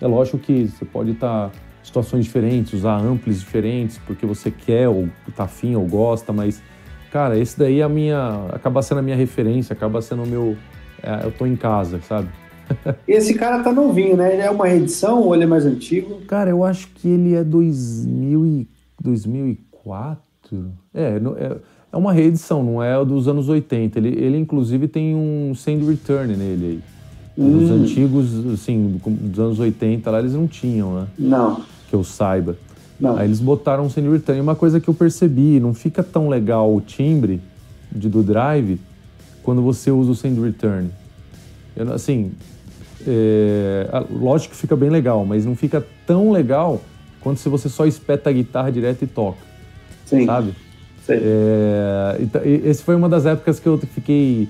[0.00, 4.88] É lógico que você pode estar tá situações diferentes, usar amplis diferentes, porque você quer,
[4.88, 6.62] ou tá afim, ou gosta, mas,
[7.12, 10.56] cara, esse daí é a minha, acaba sendo a minha referência, acaba sendo o meu,
[10.56, 10.73] é,
[11.24, 12.28] eu tô em casa, sabe?
[13.06, 14.32] Esse cara tá novinho, né?
[14.32, 16.20] Ele é uma reedição ou ele é mais antigo?
[16.26, 18.68] Cara, eu acho que ele é 2000 e,
[19.02, 20.18] 2004.
[20.94, 21.56] É, é,
[21.92, 23.98] é uma reedição, não é dos anos 80.
[23.98, 26.80] Ele, ele inclusive tem um Send Return nele aí.
[27.36, 27.58] Hum.
[27.58, 31.06] Os antigos, assim, dos anos 80 lá, eles não tinham, né?
[31.18, 31.60] Não.
[31.88, 32.56] Que eu saiba.
[32.98, 33.16] Não.
[33.16, 34.38] Aí eles botaram um Send Return.
[34.38, 37.40] E uma coisa que eu percebi, não fica tão legal o timbre
[37.92, 38.78] de, do drive
[39.44, 40.90] quando você usa o Send Return.
[41.76, 42.32] Eu, assim,
[43.06, 46.80] é, lógico que fica bem legal, mas não fica tão legal
[47.20, 49.38] quanto se você só espeta a guitarra direto e toca.
[50.06, 50.26] Sim.
[50.26, 50.54] Sabe?
[51.06, 51.12] Sim.
[51.20, 52.18] É,
[52.64, 54.48] esse foi uma das épocas que eu fiquei.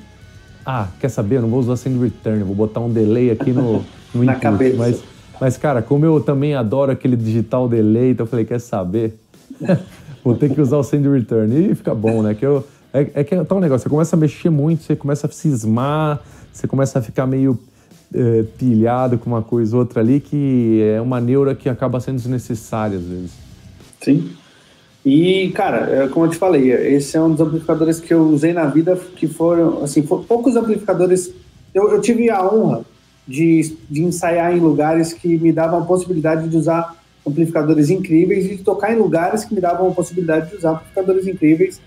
[0.64, 1.36] Ah, quer saber?
[1.36, 3.84] Eu não vou usar send return, vou botar um delay aqui no,
[4.14, 4.40] no Na input.
[4.40, 4.76] cabeça.
[4.76, 5.02] Mas,
[5.40, 9.18] mas, cara, como eu também adoro aquele digital delay, então eu falei, quer saber?
[10.24, 11.70] vou ter que usar o send return.
[11.70, 12.34] E fica bom, né?
[12.34, 12.64] Que eu,
[12.94, 16.22] é, é que é tal negócio, você começa a mexer muito, você começa a cismar,
[16.52, 17.58] você começa a ficar meio
[18.14, 22.16] é, pilhado com uma coisa ou outra ali, que é uma neura que acaba sendo
[22.16, 23.32] desnecessária às vezes.
[24.00, 24.30] Sim.
[25.04, 28.52] E, cara, é, como eu te falei, esse é um dos amplificadores que eu usei
[28.52, 31.32] na vida, que foram, assim, foram poucos amplificadores.
[31.74, 32.84] Eu, eu tive a honra
[33.26, 36.96] de, de ensaiar em lugares que me davam a possibilidade de usar
[37.26, 41.26] amplificadores incríveis e de tocar em lugares que me davam a possibilidade de usar amplificadores
[41.26, 41.80] incríveis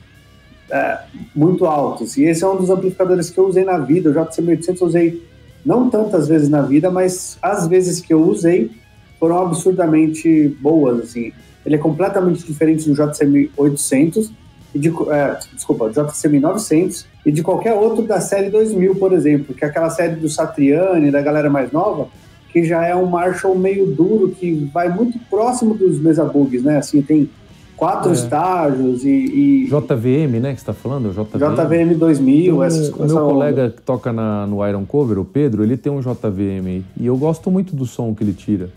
[0.69, 0.99] é,
[1.35, 2.17] muito altos.
[2.17, 4.09] E esse é um dos amplificadores que eu usei na vida.
[4.09, 5.23] O JC1800 eu usei
[5.65, 8.71] não tantas vezes na vida, mas as vezes que eu usei
[9.19, 11.31] foram absurdamente boas, assim.
[11.65, 14.31] Ele é completamente diferente do JCM 800
[14.73, 19.53] e de, é, desculpa, JCM 900 e de qualquer outro da série 2000, por exemplo,
[19.53, 22.07] que é aquela série do Satriani, da galera mais nova,
[22.53, 26.77] que já é um Marshall meio duro, que vai muito próximo dos Mesabugs, né?
[26.77, 27.29] Assim, tem
[27.77, 28.13] quatro é.
[28.13, 31.11] estágios e, e, JVM, né, que você está falando?
[31.11, 32.57] JVM, JVM 2000.
[32.57, 35.91] Um, essa, o meu colega que toca na, no Iron Cover, o Pedro, ele tem
[35.91, 38.69] um JVM e eu gosto muito do som que ele tira.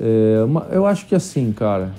[0.00, 1.90] É, eu acho que assim, cara,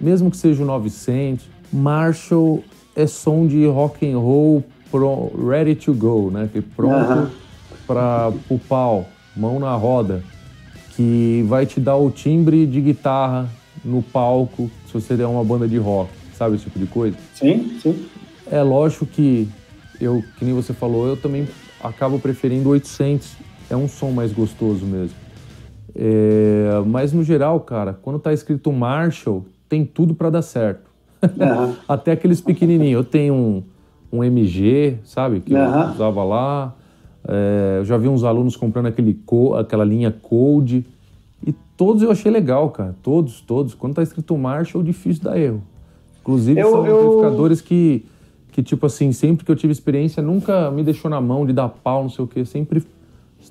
[0.00, 2.64] mesmo que seja o 900, Marshall
[2.96, 6.48] é som de rock and roll pro, ready to go, né?
[6.50, 7.30] Que pronto
[7.86, 9.06] para o pau,
[9.36, 10.22] mão na roda,
[10.96, 13.48] que vai te dar o timbre de guitarra
[13.84, 17.16] no palco se você der uma banda de rock, sabe esse tipo de coisa?
[17.34, 18.06] Sim, sim.
[18.50, 19.48] É lógico que
[20.00, 21.46] eu, que nem você falou, eu também
[21.82, 23.36] acabo preferindo 800.
[23.70, 25.16] É um som mais gostoso mesmo.
[25.94, 30.90] É, mas no geral, cara, quando tá escrito Marshall, tem tudo para dar certo.
[31.22, 31.74] Uhum.
[31.88, 32.98] Até aqueles pequenininhos.
[32.98, 33.62] Eu tenho um,
[34.12, 35.60] um MG, sabe, que uhum.
[35.60, 36.74] eu usava lá.
[37.26, 39.18] É, eu já vi uns alunos comprando aquele,
[39.58, 40.84] aquela linha Code.
[41.46, 42.96] E todos eu achei legal, cara.
[43.02, 43.74] Todos, todos.
[43.74, 45.62] Quando tá escrito Marshall, difícil dar erro.
[46.20, 47.00] Inclusive, eu, são eu...
[47.00, 48.04] amplificadores que,
[48.50, 51.68] que, tipo assim, sempre que eu tive experiência, nunca me deixou na mão de dar
[51.68, 52.44] pau, não sei o quê.
[52.44, 52.82] Sempre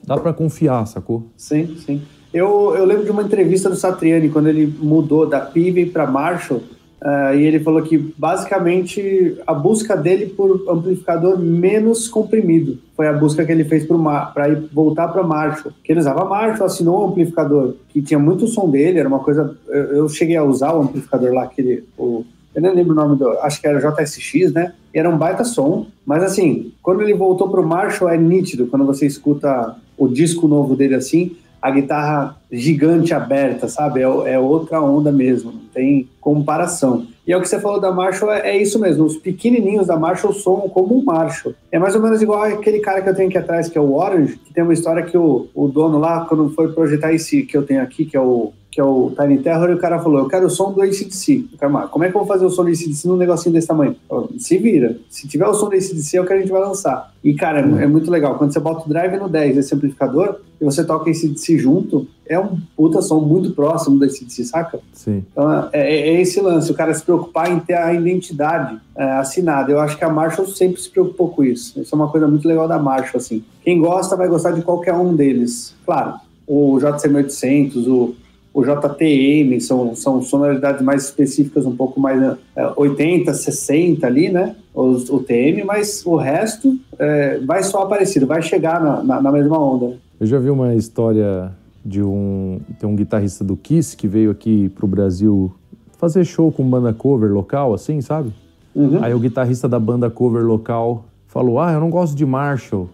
[0.06, 1.28] dá para confiar, sacou?
[1.38, 2.02] Sim, sim.
[2.34, 6.64] Eu, eu lembro de uma entrevista do Satriani, quando ele mudou da Piven para Marshall,
[7.04, 13.14] uh, e ele falou que basicamente a busca dele por amplificador menos comprimido foi a
[13.14, 15.74] busca que ele fez para ir voltar para Marshall.
[15.84, 19.58] Que ele usava Marshall, assinou um amplificador que tinha muito som dele, era uma coisa.
[19.68, 21.84] Eu, eu cheguei a usar o amplificador lá, aquele.
[21.98, 22.24] O,
[22.54, 23.28] eu nem lembro o nome do.
[23.40, 24.74] Acho que era JSX, né?
[24.94, 25.88] E era um baita som.
[26.06, 30.76] Mas assim, quando ele voltou pro Marshall, é nítido quando você escuta o disco novo
[30.76, 34.02] dele assim a guitarra gigante aberta, sabe?
[34.02, 37.08] É, é, outra onda mesmo, não tem comparação.
[37.26, 39.06] E é o que você falou da Marshall, é, é isso mesmo.
[39.06, 41.56] Os pequenininhos da Marshall soam como um Marshall.
[41.72, 43.94] É mais ou menos igual aquele cara que eu tenho aqui atrás, que é o
[43.94, 47.56] Orange, que tem uma história que o, o dono lá, quando foi projetar esse que
[47.56, 50.20] eu tenho aqui, que é o que é o Tiny Terror, e o cara falou:
[50.20, 51.46] Eu quero o som do ACDC.
[51.54, 53.68] O cara, como é que eu vou fazer o som do ACDC num negocinho desse
[53.68, 53.96] tamanho?
[54.10, 54.98] Falei, Se vira.
[55.10, 57.14] Se tiver o som do ACDC, é o que a gente vai lançar.
[57.24, 58.36] E, cara, é, é muito legal.
[58.36, 62.40] Quando você bota o drive no 10 esse amplificador e você toca ACDC junto, é
[62.40, 64.80] um puta som muito próximo do ACDC, saca?
[64.92, 65.24] Sim.
[65.32, 69.04] Então, é, é, é, esse lance, o cara se preocupar em ter a identidade é,
[69.18, 69.72] assinada.
[69.72, 71.80] Eu acho que a Marshall sempre se preocupou com isso.
[71.80, 73.44] Isso é uma coisa muito legal da Marshall, assim.
[73.64, 75.76] Quem gosta vai gostar de qualquer um deles.
[75.86, 76.16] Claro,
[76.48, 78.16] o JCM 800, o
[78.54, 84.56] o JTM, são, são sonoridades mais específicas, um pouco mais é, 80, 60 ali, né?
[84.74, 89.32] Os, o TM, mas o resto é, vai só aparecido, vai chegar na, na, na,
[89.32, 89.98] mesma onda.
[90.20, 91.52] Eu já vi uma história
[91.84, 92.60] de um.
[92.80, 95.52] Tem um guitarrista do Kiss que veio aqui pro Brasil
[95.98, 98.32] fazer show com banda cover local, assim, sabe?
[98.76, 99.04] Uhum.
[99.04, 102.88] Aí o guitarrista da banda cover local falou: Ah, eu não gosto de Marshall.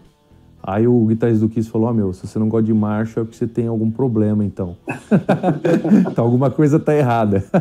[0.62, 3.24] Aí o guitarrista do Kiss falou: Ah, meu, se você não gosta de Marshall é
[3.24, 4.76] porque você tem algum problema, então.
[6.10, 7.42] então alguma coisa tá errada.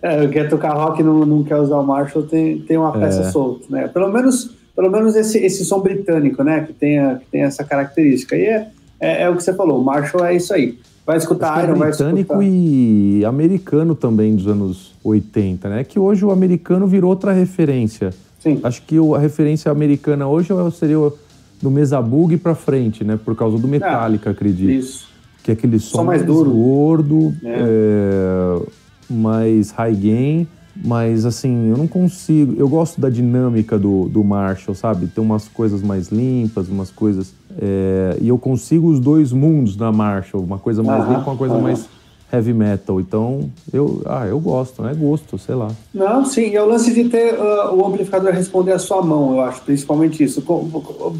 [0.00, 3.22] é, quer tocar rock e não, não quer usar o Marshall, tem, tem uma peça
[3.22, 3.30] é.
[3.30, 3.88] solta, né?
[3.88, 6.60] Pelo menos, pelo menos esse, esse som britânico, né?
[6.60, 8.36] Que tem, a, que tem essa característica.
[8.36, 8.68] E é,
[9.00, 10.78] é, é, o que você falou, o Marshall é isso aí.
[11.04, 12.12] Vai escutar é Iron, vai escutar.
[12.12, 15.82] britânico e americano também dos anos 80, né?
[15.82, 18.10] Que hoje o americano virou outra referência
[18.42, 18.60] Sim.
[18.62, 20.98] Acho que a referência americana hoje seria
[21.60, 23.18] do Mesabug para frente, né?
[23.22, 24.70] Por causa do Metallica, é, acredito.
[24.70, 25.08] Isso.
[25.44, 26.50] Que é aquele som, som mais, duro.
[26.50, 27.58] gordo, é.
[27.60, 28.62] É,
[29.08, 30.48] mais high gain.
[30.74, 32.54] Mas assim, eu não consigo.
[32.56, 35.06] Eu gosto da dinâmica do, do Marshall, sabe?
[35.06, 37.34] Tem umas coisas mais limpas, umas coisas.
[37.58, 41.58] É, e eu consigo os dois mundos na Marshall, uma coisa mais limpa, uma coisa
[41.58, 41.86] mais
[42.32, 43.00] heavy metal.
[43.00, 44.94] Então, eu, ah, eu gosto, né?
[44.94, 45.70] Gosto, sei lá.
[45.92, 49.40] Não, sim, é o lance de ter uh, o amplificador responder a sua mão, eu
[49.42, 50.42] acho, principalmente isso.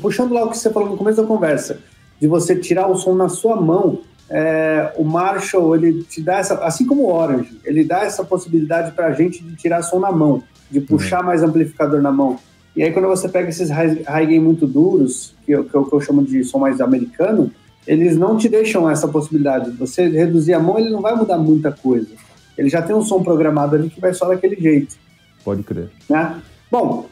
[0.00, 1.78] Puxando lá o que você falou no começo da conversa,
[2.20, 3.98] de você tirar o som na sua mão,
[4.30, 8.92] é, o Marshall, ele te dá essa, assim como o Orange, ele dá essa possibilidade
[8.92, 11.26] para a gente de tirar som na mão, de puxar uhum.
[11.26, 12.38] mais amplificador na mão.
[12.74, 15.84] E aí, quando você pega esses high, high gain muito duros, que, eu, que eu,
[15.84, 17.50] que eu chamo de som mais americano,
[17.86, 19.70] eles não te deixam essa possibilidade.
[19.72, 22.08] Você reduzir a mão, ele não vai mudar muita coisa.
[22.56, 24.96] Ele já tem um som programado ali que vai só daquele jeito.
[25.44, 25.90] Pode crer.
[26.08, 26.40] Né?
[26.70, 27.06] Bom,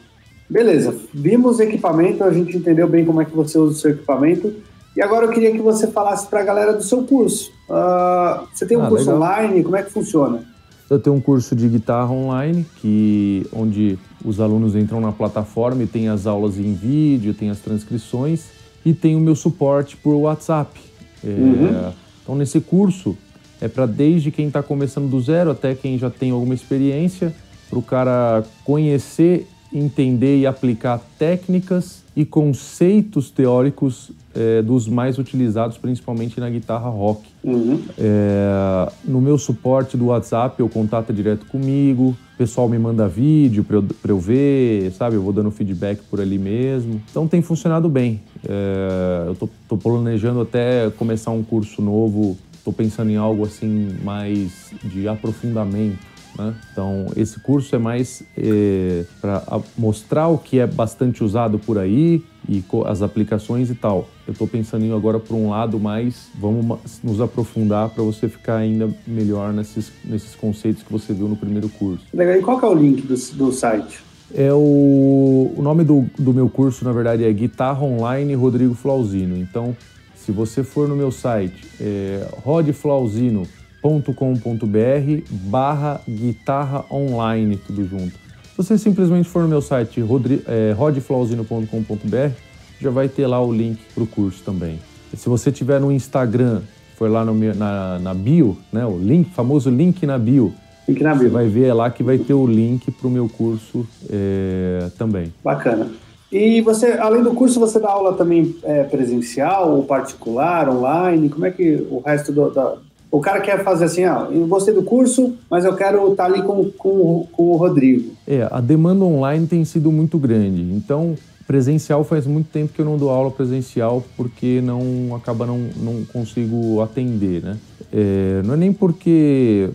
[0.49, 0.95] beleza.
[1.13, 4.53] Vimos o equipamento, a gente entendeu bem como é que você usa o seu equipamento.
[4.95, 7.51] E agora eu queria que você falasse para a galera do seu curso.
[7.69, 9.17] Uh, você tem um ah, curso legal.
[9.17, 9.63] online?
[9.63, 10.43] Como é que funciona?
[10.89, 15.87] Eu tenho um curso de guitarra online, que onde os alunos entram na plataforma e
[15.87, 20.79] tem as aulas em vídeo, tem as transcrições e tem o meu suporte por WhatsApp.
[21.23, 21.93] É, uhum.
[22.23, 23.17] Então, nesse curso,
[23.59, 27.33] é para desde quem está começando do zero até quem já tem alguma experiência,
[27.69, 35.77] para o cara conhecer, entender e aplicar técnicas e conceitos teóricos é, dos mais utilizados,
[35.77, 37.21] principalmente na guitarra rock.
[37.43, 37.81] Uhum.
[37.97, 43.63] É, no meu suporte do WhatsApp, eu contato direto comigo, o pessoal me manda vídeo
[43.63, 45.15] para eu, eu, ver, sabe?
[45.15, 47.01] Eu vou dando feedback por ali mesmo.
[47.09, 48.21] Então tem funcionado bem.
[48.47, 54.71] É, eu tô, planejando até começar um curso novo, estou pensando em algo assim mais
[54.83, 56.53] de aprofundamento né?
[56.71, 59.43] Então, esse curso é mais é, para
[59.77, 64.09] mostrar o que é bastante usado por aí e as aplicações e tal.
[64.27, 68.57] Eu estou pensando em agora por um lado mais, vamos nos aprofundar para você ficar
[68.57, 72.05] ainda melhor nesses, nesses conceitos que você viu no primeiro curso.
[72.13, 72.35] Legal.
[72.35, 74.03] E qual é o link do, do site?
[74.33, 79.37] É o, o nome do, do meu curso, na verdade, é Guitarra Online Rodrigo Flauzino.
[79.37, 79.75] Então,
[80.15, 88.11] se você for no meu site, é rodflauzino.com www.guitarra.com.br barra guitarra online, tudo junto.
[88.11, 90.03] Se você simplesmente for no meu site
[90.47, 92.31] é, rodflauzino.com.br,
[92.79, 94.79] já vai ter lá o link para o curso também.
[95.11, 96.61] E se você tiver no Instagram,
[96.95, 100.53] for lá no, na, na bio, né, o link, famoso link na bio,
[100.87, 101.23] link na bio.
[101.23, 105.33] você vai ver lá que vai ter o link para o meu curso é, também.
[105.43, 105.89] Bacana.
[106.31, 111.27] E você, além do curso, você dá aula também é, presencial, ou particular, online?
[111.27, 112.77] Como é que o resto do, da,
[113.11, 116.41] o cara quer fazer assim, ah, eu gostei do curso, mas eu quero estar ali
[116.41, 118.13] com, com, com o Rodrigo.
[118.25, 120.61] É, a demanda online tem sido muito grande.
[120.61, 121.15] Então,
[121.45, 126.05] presencial faz muito tempo que eu não dou aula presencial porque não acaba não, não
[126.05, 127.57] consigo atender, né?
[127.91, 129.69] É, não é nem porque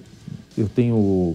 [0.57, 1.35] eu tenho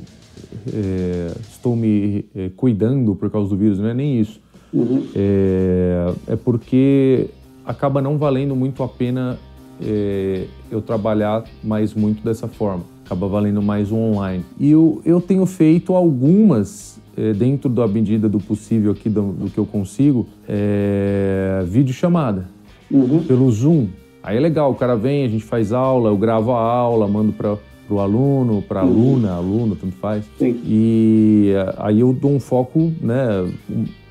[0.73, 4.39] é, estou me é, cuidando por causa do vírus, não é nem isso.
[4.73, 5.05] Uhum.
[5.15, 7.27] É, é porque
[7.63, 9.37] acaba não valendo muito a pena
[9.79, 12.83] é, eu trabalhar mais muito dessa forma.
[13.05, 14.45] Acaba valendo mais o online.
[14.59, 19.49] E eu, eu tenho feito algumas, é, dentro da medida do possível aqui, do, do
[19.49, 22.47] que eu consigo, é, vídeo chamada
[22.89, 23.23] uhum.
[23.23, 23.87] pelo Zoom.
[24.23, 27.33] Aí é legal, o cara vem, a gente faz aula, eu gravo a aula, mando
[27.33, 27.57] para
[27.89, 28.89] o aluno, para a uhum.
[28.89, 30.23] aluna, aluno, tanto faz.
[30.37, 30.61] Sim.
[30.65, 33.51] E é, aí eu dou um foco, né,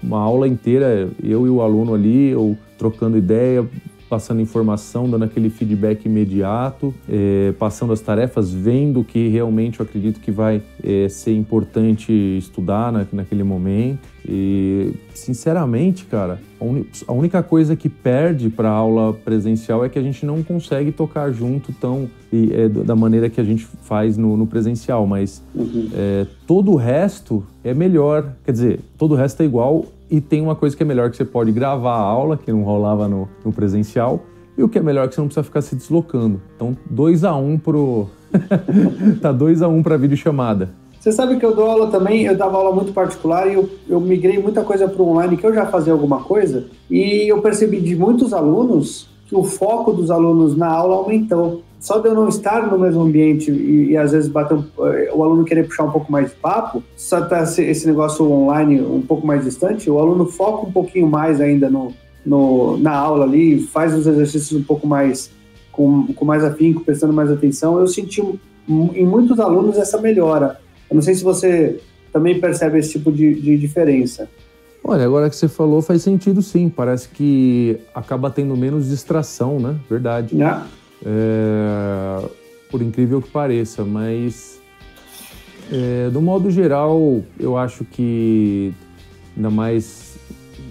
[0.02, 3.64] uma aula inteira, eu e o aluno ali, eu trocando ideia,
[4.10, 9.86] passando informação, dando aquele feedback imediato, é, passando as tarefas, vendo o que realmente eu
[9.86, 14.08] acredito que vai é, ser importante estudar na, naquele momento.
[14.28, 16.40] E, sinceramente, cara,
[17.06, 20.92] a, única coisa que perde para a aula presencial é que a gente não consegue
[20.92, 25.42] tocar junto tão e, é, da maneira que a gente faz no, no presencial, mas
[25.54, 25.88] uhum.
[25.94, 28.32] é, todo o resto é melhor.
[28.44, 31.16] Quer dizer, todo o resto é igual e tem uma coisa que é melhor que
[31.16, 34.24] você pode gravar a aula, que não rolava no, no presencial,
[34.58, 36.40] e o que é melhor que você não precisa ficar se deslocando.
[36.56, 38.08] Então, 2 a 1 um pro
[39.22, 40.70] tá 2 a 1 um para videochamada.
[40.98, 44.00] Você sabe que eu dou aula também, eu dava aula muito particular e eu, eu
[44.00, 47.96] migrei muita coisa para online, que eu já fazia alguma coisa, e eu percebi de
[47.96, 52.70] muitos alunos que o foco dos alunos na aula aumentou só de eu não estar
[52.70, 55.90] no mesmo ambiente e, e às vezes bater um, eh, o aluno querer puxar um
[55.90, 59.98] pouco mais de papo, só tá esse, esse, negócio online um pouco mais distante, o
[59.98, 61.92] aluno foca um pouquinho mais ainda no,
[62.24, 65.30] no, na aula ali, faz os exercícios um pouco mais
[65.72, 67.80] com, com mais afinco, prestando mais atenção.
[67.80, 68.20] Eu senti
[68.68, 70.60] em muitos alunos essa melhora.
[70.90, 71.80] Eu não sei se você
[72.12, 74.28] também percebe esse tipo de, de diferença.
[74.82, 76.68] Olha, agora que você falou faz sentido sim.
[76.68, 79.76] Parece que acaba tendo menos distração, né?
[79.88, 80.34] Verdade.
[80.34, 80.66] Yeah.
[80.66, 80.79] É,
[82.70, 84.60] por incrível que pareça, mas
[85.72, 88.72] é, do modo geral, eu acho que
[89.36, 90.18] ainda mais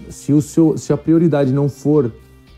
[0.08, 2.12] se, o seu, se a prioridade não for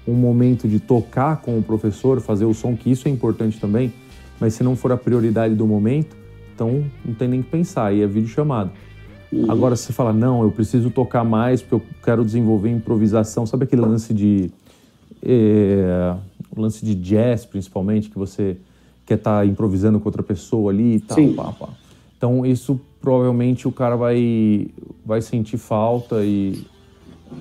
[0.06, 3.92] um momento de tocar com o professor, fazer o som, que isso é importante também,
[4.40, 6.16] mas se não for a prioridade do momento,
[6.54, 8.72] então não tem nem que pensar, aí é vídeo chamado.
[9.32, 9.50] Uhum.
[9.50, 13.64] Agora, se você fala, não, eu preciso tocar mais porque eu quero desenvolver improvisação, sabe
[13.64, 14.50] aquele lance de
[15.24, 16.14] é,
[16.54, 18.56] o lance de jazz, principalmente, que você
[19.06, 21.16] quer estar tá improvisando com outra pessoa ali e tal.
[21.16, 21.34] Sim.
[21.34, 21.68] Pá, pá.
[22.16, 24.68] Então, isso provavelmente o cara vai,
[25.04, 26.64] vai sentir falta e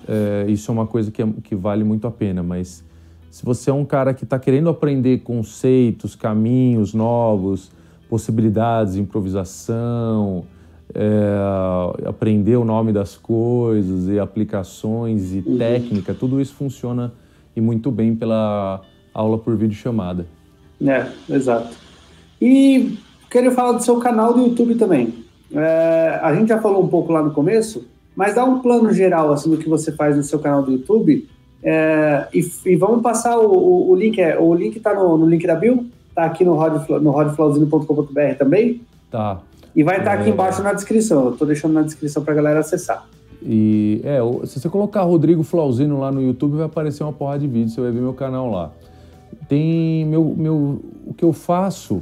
[0.08, 2.42] é, isso é uma coisa que, é, que vale muito a pena.
[2.42, 2.84] Mas
[3.30, 7.72] se você é um cara que está querendo aprender conceitos, caminhos novos,
[8.10, 10.46] possibilidades, improvisação,
[10.94, 15.58] é, aprender o nome das coisas e aplicações e uhum.
[15.58, 17.14] técnica, tudo isso funciona
[17.56, 18.82] e muito bem pela
[19.14, 20.26] aula por vídeo chamada.
[20.86, 21.76] É, exato.
[22.42, 22.98] E
[23.30, 25.14] queria falar do seu canal do YouTube também.
[25.54, 27.86] É, a gente já falou um pouco lá no começo,
[28.16, 31.28] mas dá um plano geral assim do que você faz no seu canal do YouTube
[31.64, 34.20] É, e, e, vamos passar o, o, o link.
[34.20, 35.86] É, o link está no, no, link da Bill?
[36.10, 36.56] Está aqui no,
[37.00, 38.82] no rodflauzino.com.br também?
[39.12, 39.40] Tá.
[39.76, 40.34] E vai estar tá aqui é.
[40.34, 41.26] embaixo na descrição.
[41.26, 43.06] Eu estou deixando na descrição para a galera acessar.
[43.44, 47.48] E é, se você colocar Rodrigo Flauzino lá no YouTube, vai aparecer uma porra de
[47.48, 48.72] vídeo, você vai ver meu canal lá.
[49.52, 52.02] Tem meu, meu o que eu faço,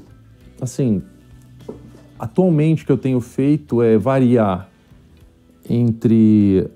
[0.62, 1.02] assim,
[2.20, 4.70] atualmente o que eu tenho feito é variar
[5.68, 6.68] entre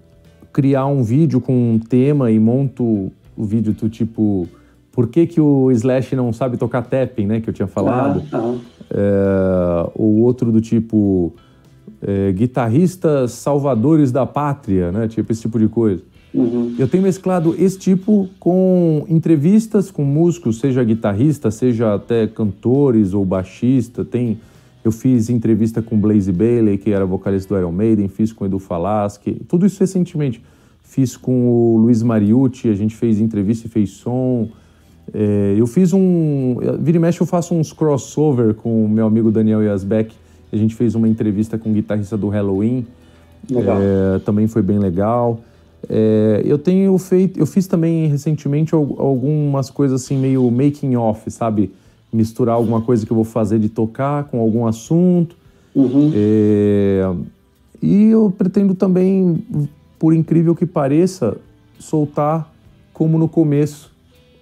[0.51, 4.47] criar um vídeo com um tema e monto o vídeo do tipo
[4.91, 8.23] por que, que o Slash não sabe tocar tapping, né, que eu tinha falado.
[8.31, 8.57] Ah, ah.
[8.89, 11.35] É, ou outro do tipo
[12.01, 16.01] é, guitarristas salvadores da pátria, né, tipo esse tipo de coisa.
[16.33, 16.75] Uhum.
[16.79, 23.23] Eu tenho mesclado esse tipo com entrevistas com músicos, seja guitarrista, seja até cantores ou
[23.23, 24.03] baixista.
[24.03, 24.39] Tem
[24.83, 28.59] eu fiz entrevista com Blaze Bailey, que era vocalista do Iron Maiden, fiz com Edu
[28.59, 30.43] Falaschi, tudo isso recentemente.
[30.81, 34.49] Fiz com o Luiz Mariucci, a gente fez entrevista e fez som.
[35.13, 36.57] É, eu fiz um.
[36.79, 40.13] Vira e mexe, eu faço uns crossover com o meu amigo Daniel Yazbek.
[40.51, 42.85] A gente fez uma entrevista com o guitarrista do Halloween.
[43.49, 43.77] Legal.
[43.81, 45.39] É, também foi bem legal.
[45.89, 47.39] É, eu tenho feito.
[47.39, 51.71] Eu fiz também recentemente algumas coisas assim, meio making off, sabe?
[52.13, 55.35] misturar alguma coisa que eu vou fazer de tocar com algum assunto.
[55.73, 56.11] Uhum.
[56.13, 57.11] É,
[57.81, 59.43] e eu pretendo também,
[59.97, 61.35] por incrível que pareça,
[61.79, 62.53] soltar
[62.93, 63.91] como no começo,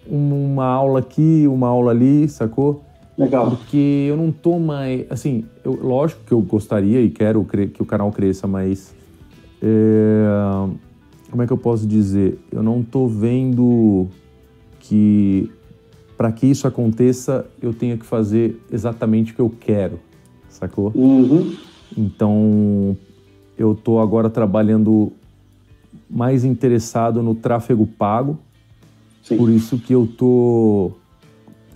[0.05, 2.83] uma aula aqui, uma aula ali, sacou?
[3.17, 3.51] Legal.
[3.51, 5.05] Porque eu não tô mais.
[5.09, 8.93] Assim, eu, lógico que eu gostaria e quero que o canal cresça, mas.
[9.61, 10.67] É,
[11.31, 12.37] como é que eu posso dizer?
[12.51, 14.07] Eu não tô vendo
[14.81, 15.49] que
[16.17, 19.99] para que isso aconteça, eu tenho que fazer exatamente o que eu quero,
[20.49, 20.91] sacou?
[20.93, 21.55] Uhum.
[21.97, 22.95] Então,
[23.57, 25.11] eu estou agora trabalhando
[26.07, 28.37] mais interessado no tráfego pago,
[29.23, 29.37] Sim.
[29.37, 30.97] por isso que eu estou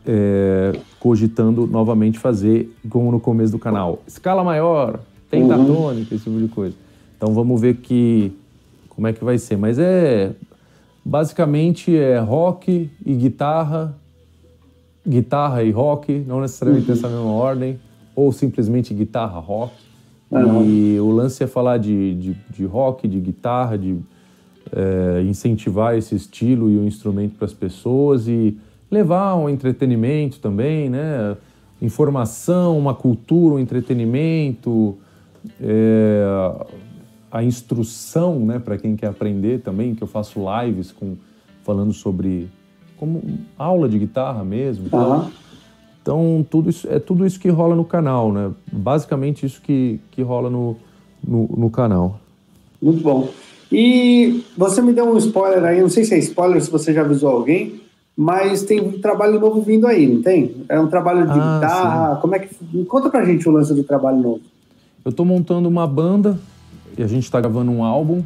[0.05, 4.99] é, cogitando novamente fazer, como no começo do canal, escala maior,
[5.29, 6.15] pentatônica, uhum.
[6.15, 6.75] esse tipo de coisa.
[7.17, 8.31] Então, vamos ver que
[8.95, 9.57] como é que vai ser.
[9.57, 10.31] Mas é
[11.03, 13.95] basicamente é rock e guitarra
[15.07, 17.79] guitarra e rock, não necessariamente nessa mesma ordem,
[18.15, 19.73] ou simplesmente guitarra, rock.
[20.31, 20.65] Uhum.
[20.65, 23.97] E o lance é falar de, de, de rock, de guitarra, de
[24.71, 28.57] é, incentivar esse estilo e o instrumento para as pessoas e
[28.89, 31.37] levar um entretenimento também, né?
[31.81, 34.97] Informação, uma cultura, um entretenimento,
[35.61, 36.65] é,
[37.35, 38.59] a instrução, né?
[38.59, 41.17] Para quem quer aprender também, que eu faço lives com,
[41.65, 42.47] falando sobre
[42.95, 43.21] como
[43.57, 44.87] aula de guitarra mesmo.
[44.93, 45.29] Uhum.
[46.01, 48.51] Então, tudo isso, é tudo isso que rola no canal, né?
[48.71, 50.77] Basicamente isso que, que rola no,
[51.21, 52.21] no, no canal.
[52.81, 53.27] Muito bom.
[53.69, 57.01] E você me deu um spoiler aí, não sei se é spoiler, se você já
[57.01, 57.81] avisou alguém,
[58.15, 60.55] mas tem um trabalho novo vindo aí, não tem?
[60.69, 62.15] É um trabalho de ah, guitarra.
[62.15, 62.21] Sim.
[62.21, 62.85] Como é que.
[62.85, 64.41] Conta pra gente o lance do trabalho novo.
[65.03, 66.39] Eu tô montando uma banda
[66.97, 68.23] e a gente tá gravando um álbum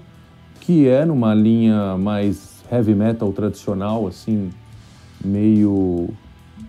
[0.62, 4.50] que é numa linha mais heavy metal tradicional, assim,
[5.24, 6.10] meio,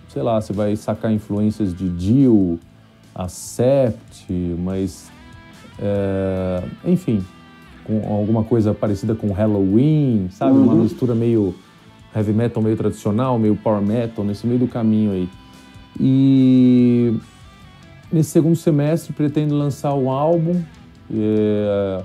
[0.09, 2.59] sei lá, você vai sacar influências de Dio,
[3.15, 5.11] Acept, mas,
[5.79, 7.25] é, enfim,
[7.85, 10.57] com alguma coisa parecida com Halloween, sabe?
[10.57, 10.65] Uhum.
[10.65, 11.55] Uma mistura meio
[12.15, 15.29] heavy metal, meio tradicional, meio power metal, nesse meio do caminho aí.
[15.99, 17.19] E
[18.13, 20.63] nesse segundo semestre pretendo lançar um álbum.
[21.13, 22.03] É,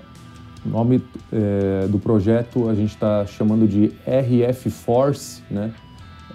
[0.66, 5.72] o nome é, do projeto a gente está chamando de RF Force, né?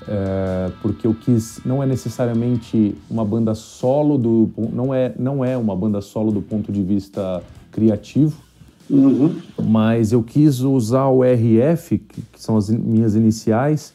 [0.09, 5.59] É, porque eu quis não é necessariamente uma banda solo do não é não é
[5.59, 8.41] uma banda solo do ponto de vista criativo
[8.89, 9.37] uhum.
[9.63, 13.93] mas eu quis usar o RF que, que são as minhas iniciais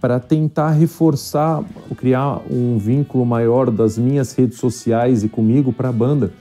[0.00, 1.64] para tentar reforçar
[1.96, 6.32] criar um vínculo maior das minhas redes sociais e comigo para a banda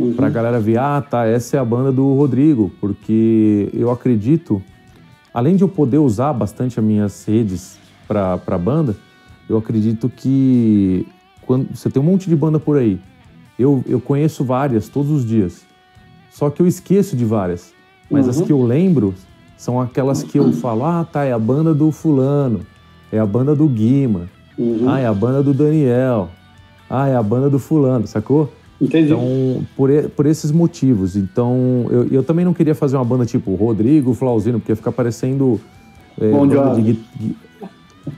[0.00, 0.14] uhum.
[0.14, 4.62] para a galera ver ah tá essa é a banda do Rodrigo porque eu acredito
[5.32, 8.96] além de eu poder usar bastante as minhas redes para a banda,
[9.48, 11.06] eu acredito que
[11.46, 13.00] quando você tem um monte de banda por aí,
[13.58, 15.62] eu, eu conheço várias todos os dias,
[16.30, 17.72] só que eu esqueço de várias.
[18.10, 18.30] Mas uhum.
[18.30, 19.14] as que eu lembro
[19.56, 22.66] são aquelas que eu falo, ah, tá, é a banda do fulano,
[23.12, 24.28] é a banda do Guima,
[24.58, 24.88] uhum.
[24.88, 26.30] ah, é a banda do Daniel,
[26.88, 28.52] ah, é a banda do fulano, sacou?
[28.80, 29.12] Entendi.
[29.12, 31.16] Então, por, por esses motivos.
[31.16, 34.92] Então, eu, eu também não queria fazer uma banda tipo Rodrigo Flauzino, porque ia ficar
[34.92, 35.60] parecendo...
[36.20, 37.36] É, Bom de, de,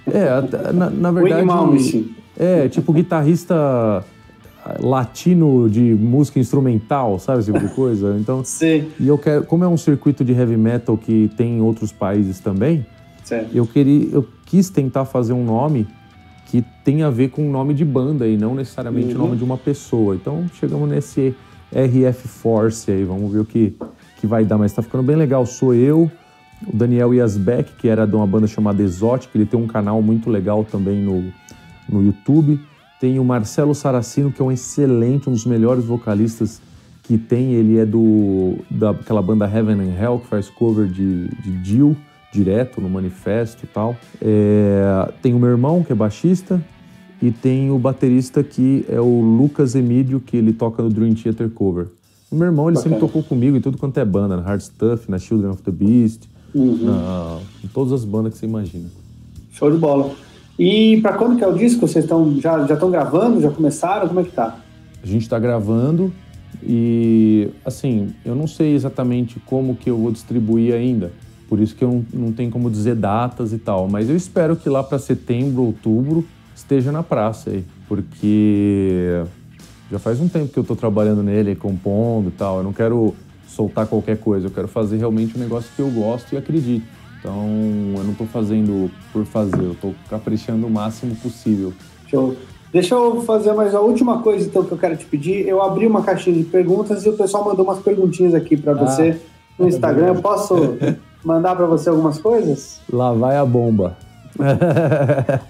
[0.07, 2.11] é, na, na verdade.
[2.39, 4.05] É, tipo guitarrista
[4.81, 8.17] latino de música instrumental, sabe esse tipo de coisa?
[8.19, 8.87] Então, Sim.
[8.99, 12.39] E eu quero, como é um circuito de heavy metal que tem em outros países
[12.39, 12.87] também,
[13.25, 13.57] Certo.
[13.57, 15.87] Eu queria, eu quis tentar fazer um nome
[16.53, 19.15] que tem a ver com o nome de banda e não necessariamente uhum.
[19.15, 20.15] o nome de uma pessoa.
[20.15, 21.35] Então chegamos nesse
[21.75, 23.75] RF Force aí, vamos ver o que,
[24.21, 24.59] que vai dar.
[24.59, 25.47] Mas tá ficando bem legal.
[25.47, 26.13] Sou eu,
[26.67, 30.29] o Daniel Yasbeck, que era de uma banda chamada Exotic, ele tem um canal muito
[30.29, 31.33] legal também no,
[31.89, 32.61] no YouTube.
[33.01, 36.61] Tem o Marcelo Saracino, que é um excelente, um dos melhores vocalistas
[37.03, 37.55] que tem.
[37.55, 41.97] Ele é do daquela banda Heaven and Hell, que faz cover de, de Jill
[42.33, 43.95] direto no manifesto e tal.
[44.21, 46.61] É, tem o meu irmão, que é baixista,
[47.21, 51.51] e tem o baterista que é o Lucas Emílio, que ele toca no Dream Theater
[51.51, 51.89] Cover.
[52.31, 52.97] O meu irmão, ele Bacana.
[52.97, 55.71] sempre tocou comigo em tudo quanto é banda, na Hard Stuff, na Children of the
[55.71, 56.23] Beast,
[56.55, 56.79] uhum.
[56.87, 58.89] na, em todas as bandas que você imagina.
[59.53, 60.13] Show de bola.
[60.59, 61.87] E para quando que é o disco?
[61.87, 63.41] Vocês estão já já estão gravando?
[63.41, 64.09] Já começaram?
[64.09, 64.59] Como é que tá?
[65.03, 66.13] A gente está gravando
[66.63, 71.13] e assim, eu não sei exatamente como que eu vou distribuir ainda.
[71.53, 73.87] Por isso que eu não, não tenho como dizer datas e tal.
[73.87, 76.27] Mas eu espero que lá para setembro, outubro,
[76.57, 77.63] esteja na praça aí.
[77.87, 79.23] Porque
[79.91, 82.57] já faz um tempo que eu estou trabalhando nele, compondo e tal.
[82.57, 83.15] Eu não quero
[83.47, 84.47] soltar qualquer coisa.
[84.47, 86.87] Eu quero fazer realmente um negócio que eu gosto e acredito.
[87.19, 87.47] Então,
[87.99, 89.61] eu não estou fazendo por fazer.
[89.63, 91.75] Eu estou caprichando o máximo possível.
[92.07, 92.35] Show.
[92.73, 95.47] Deixa eu fazer mais a última coisa então que eu quero te pedir.
[95.47, 98.87] Eu abri uma caixinha de perguntas e o pessoal mandou umas perguntinhas aqui para ah,
[98.87, 99.21] você
[99.59, 100.07] no Instagram.
[100.07, 100.55] Eu posso
[101.25, 102.81] mandar para você algumas coisas?
[102.93, 103.97] Lá vai a bomba.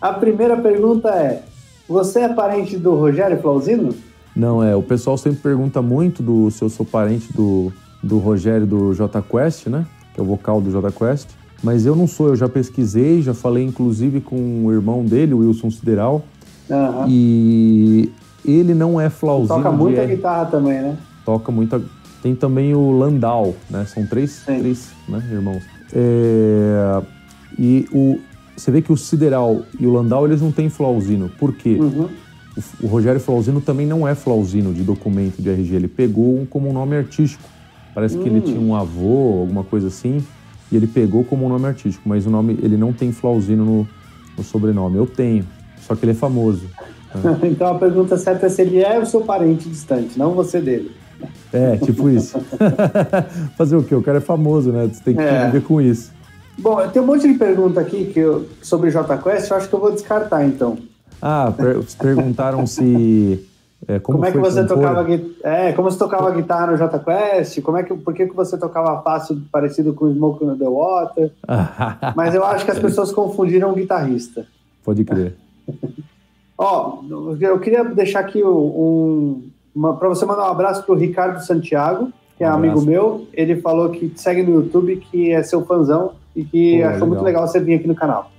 [0.00, 1.42] a primeira pergunta é:
[1.88, 3.94] Você é parente do Rogério Flauzino?
[4.34, 4.74] Não, é.
[4.74, 9.22] O pessoal sempre pergunta muito do se eu sou parente do, do Rogério do J
[9.22, 9.86] Quest, né?
[10.12, 11.28] Que é o vocal do J Quest.
[11.62, 15.38] Mas eu não sou, eu já pesquisei, já falei inclusive com o irmão dele, o
[15.38, 16.22] Wilson Sideral.
[16.68, 17.06] Uhum.
[17.08, 18.12] E
[18.44, 19.56] ele não é Flauzino.
[19.56, 20.96] Toca muita guitarra também, né?
[21.24, 21.80] Toca muita
[22.24, 23.84] tem também o Landau, né?
[23.84, 25.62] São três, três né, irmãos.
[25.92, 27.02] É,
[27.58, 28.18] e o,
[28.56, 31.28] você vê que o Sideral e o Landau, eles não têm Flauzino.
[31.38, 31.76] Por quê?
[31.78, 32.08] Uhum.
[32.56, 35.74] O, o, Rogério Flauzino também não é Flauzino de documento de RG.
[35.74, 37.44] Ele pegou um como um nome artístico.
[37.94, 38.42] Parece que ele hum.
[38.42, 40.24] tinha um avô, alguma coisa assim,
[40.72, 42.08] e ele pegou como um nome artístico.
[42.08, 43.88] Mas o nome, ele não tem Flauzino no,
[44.34, 44.96] no sobrenome.
[44.96, 45.44] Eu tenho,
[45.82, 46.70] só que ele é famoso.
[47.14, 47.38] Né?
[47.52, 51.03] então a pergunta certa é se ele é o seu parente distante, não você dele.
[51.52, 52.38] É, tipo isso.
[53.56, 53.94] Fazer o quê?
[53.94, 54.88] O cara é famoso, né?
[54.92, 55.46] Você tem que é.
[55.46, 56.12] viver com isso.
[56.58, 59.74] Bom, tem um monte de pergunta aqui que eu, sobre J Quest, eu acho que
[59.74, 60.78] eu vou descartar então.
[61.20, 63.48] Ah, per perguntaram se.
[63.86, 64.76] É, como, como é que você compor?
[64.76, 65.06] tocava
[65.42, 67.60] é, como você tocava guitarra no J Quest?
[67.60, 71.32] Como é que, por que, que você tocava fácil parecido com Smoke on the Water?
[72.16, 74.46] Mas eu acho que as pessoas confundiram o guitarrista.
[74.82, 75.34] Pode crer.
[76.56, 77.00] Ó,
[77.40, 79.42] eu queria deixar aqui um,
[79.74, 83.26] para você mandar um abraço para o Ricardo Santiago, que é um amigo meu.
[83.32, 86.92] Ele falou que te segue no YouTube, que é seu fãzão e que Pô, achou
[86.92, 87.08] legal.
[87.08, 88.30] muito legal você vir aqui no canal.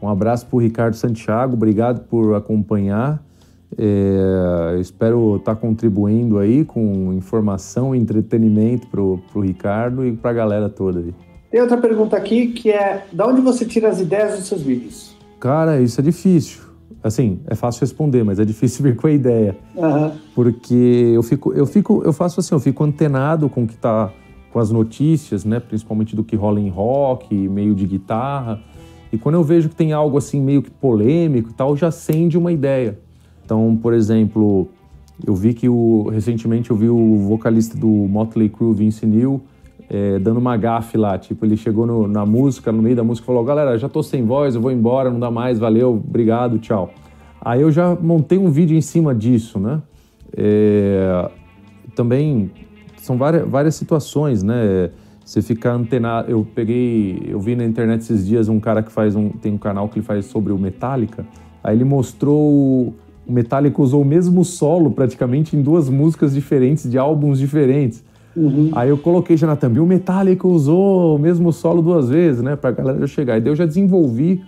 [0.00, 3.22] Um abraço para o Ricardo Santiago, obrigado por acompanhar.
[3.76, 10.30] É, espero estar tá contribuindo aí com informação e entretenimento para o Ricardo e para
[10.30, 11.14] a galera toda aí.
[11.50, 15.16] Tem outra pergunta aqui que é: da onde você tira as ideias dos seus vídeos?
[15.40, 16.65] Cara, isso é difícil.
[17.06, 19.56] Assim, é fácil responder, mas é difícil vir com a ideia.
[19.74, 20.12] Uhum.
[20.34, 24.12] Porque eu fico, eu fico, eu faço assim, eu fico antenado com o que está
[24.52, 25.60] com as notícias, né?
[25.60, 28.60] Principalmente do que rola em rock, meio de guitarra.
[29.12, 32.36] E quando eu vejo que tem algo assim meio que polêmico e tal, já acende
[32.36, 32.98] uma ideia.
[33.44, 34.68] Então, por exemplo,
[35.24, 39.40] eu vi que o, recentemente eu vi o vocalista do Motley Crue, Vince Neil,
[39.88, 41.18] é, dando uma gafe lá.
[41.18, 44.24] Tipo, ele chegou no, na música, no meio da música, falou: galera, já tô sem
[44.24, 46.90] voz, eu vou embora, não dá mais, valeu, obrigado, tchau.
[47.40, 49.80] Aí eu já montei um vídeo em cima disso, né?
[50.36, 51.30] É,
[51.94, 52.50] também
[52.96, 54.90] são várias, várias situações, né?
[55.24, 56.30] Você ficar antenado.
[56.30, 59.30] Eu peguei, eu vi na internet esses dias um cara que faz um.
[59.30, 61.26] Tem um canal que ele faz sobre o Metallica.
[61.62, 62.94] Aí ele mostrou.
[63.26, 68.04] O Metallica usou o mesmo solo praticamente em duas músicas diferentes, de álbuns diferentes.
[68.36, 68.70] Uhum.
[68.72, 72.54] Aí eu coloquei já na thumb, o Metallica usou o mesmo solo duas vezes, né,
[72.54, 73.38] pra galera chegar.
[73.38, 74.42] E daí eu já desenvolvi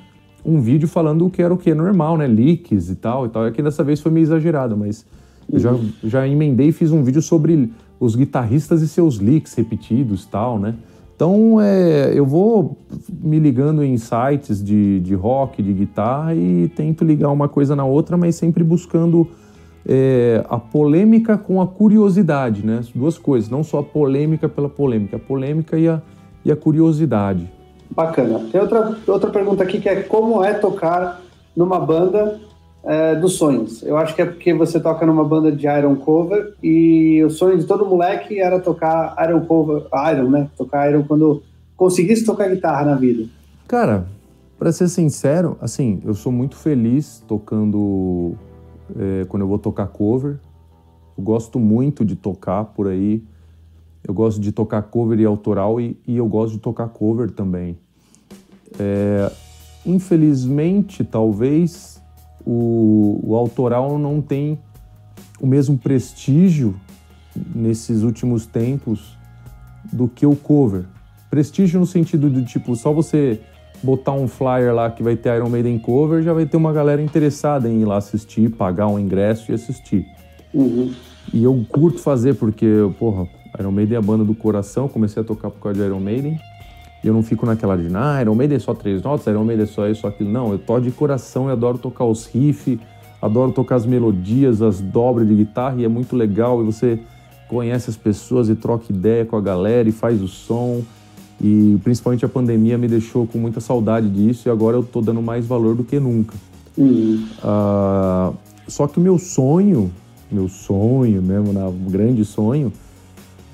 [0.45, 3.47] um vídeo falando o que era o que normal, né, leaks e tal e tal.
[3.47, 5.07] É que dessa vez foi meio exagerado, mas
[5.49, 5.55] uhum.
[5.55, 5.75] eu já,
[6.05, 10.59] já emendei e fiz um vídeo sobre os guitarristas e seus leaks repetidos e tal,
[10.59, 10.75] né.
[11.17, 12.79] Então é, eu vou
[13.11, 17.85] me ligando em sites de, de rock, de guitarra e tento ligar uma coisa na
[17.85, 19.27] outra, mas sempre buscando
[19.89, 22.79] é, a polêmica com a curiosidade, né?
[22.81, 26.03] As duas coisas, não só a polêmica pela polêmica, a polêmica e a,
[26.45, 27.51] e a curiosidade.
[27.91, 28.47] Bacana.
[28.53, 31.23] Tem outra, outra pergunta aqui que é como é tocar
[31.57, 32.39] numa banda
[32.85, 33.83] é, dos sonhos?
[33.83, 37.57] Eu acho que é porque você toca numa banda de Iron Cover e o sonho
[37.57, 40.49] de todo moleque era tocar Iron Cover, Iron, né?
[40.57, 41.43] Tocar Iron quando
[41.75, 43.25] conseguisse tocar guitarra na vida.
[43.67, 44.07] Cara,
[44.59, 48.37] para ser sincero, assim, eu sou muito feliz tocando
[48.97, 50.39] é, quando eu vou tocar cover.
[51.17, 53.25] Eu gosto muito de tocar por aí.
[54.07, 57.79] Eu gosto de tocar cover e autoral e, e eu gosto de tocar cover também.
[58.79, 59.31] É,
[59.85, 62.03] infelizmente, talvez
[62.47, 64.59] o, o autoral não tem
[65.41, 66.75] o mesmo prestígio
[67.55, 69.17] nesses últimos tempos
[69.93, 70.87] do que o cover.
[71.31, 73.41] Prestígio no sentido de tipo, só você
[73.83, 77.01] botar um flyer lá que vai ter Iron Maiden cover, já vai ter uma galera
[77.01, 80.07] interessada em ir lá assistir, pagar um ingresso e assistir.
[80.53, 80.93] Uhum.
[81.33, 82.67] E eu curto fazer porque,
[82.99, 83.27] porra,
[83.59, 86.39] Iron Maiden é a banda do coração, comecei a tocar por causa de Iron Maiden.
[87.03, 89.65] E eu não fico naquela de, ah, Iron Maiden é só três notas, Iron Maiden
[89.65, 90.31] é só isso, só aquilo.
[90.31, 92.79] Não, eu toco de coração e adoro tocar os riffs,
[93.23, 96.61] adoro tocar as melodias, as dobras de guitarra e é muito legal.
[96.61, 96.99] E você
[97.47, 100.83] conhece as pessoas e troca ideia com a galera e faz o som.
[101.41, 105.23] E principalmente a pandemia me deixou com muita saudade disso e agora eu tô dando
[105.23, 106.35] mais valor do que nunca.
[106.77, 107.25] Uhum.
[107.39, 108.37] Uh,
[108.67, 109.91] só que o meu sonho,
[110.31, 112.73] meu sonho mesmo, né, um grande sonho,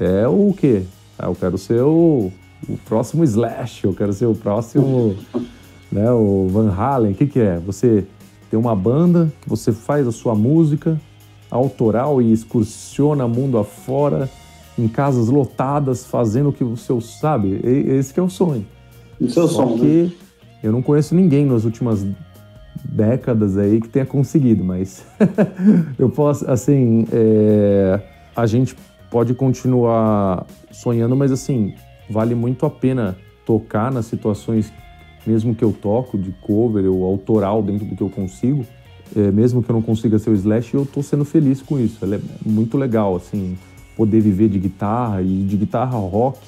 [0.01, 0.83] é o quê?
[1.19, 2.33] Ah, eu quero ser o,
[2.69, 5.15] o próximo Slash, eu quero ser o próximo,
[5.93, 7.13] né, o Van Halen.
[7.13, 7.59] O que, que é?
[7.61, 8.07] Você
[8.51, 11.01] tem uma banda, você faz a sua música
[11.51, 14.29] autoral e excursiona mundo afora
[14.79, 17.61] em casas lotadas, fazendo o que o seu sabe.
[17.63, 18.67] Esse que é o sonho.
[19.21, 19.79] O seu Só sonho.
[19.79, 20.13] que né?
[20.63, 22.05] eu não conheço ninguém nas últimas
[22.85, 25.07] décadas aí que tenha conseguido, mas
[25.99, 28.01] eu posso, assim, é...
[28.35, 28.77] a gente
[29.11, 31.75] pode continuar sonhando, mas assim,
[32.11, 34.73] vale muito a pena tocar nas situações,
[35.25, 38.67] mesmo que eu toco de cover ou autoral dentro do que eu consigo,
[39.15, 42.05] é, mesmo que eu não consiga ser o Slash, eu tô sendo feliz com isso.
[42.05, 43.57] É muito legal, assim
[43.97, 46.39] poder viver de guitarra e de guitarra rock,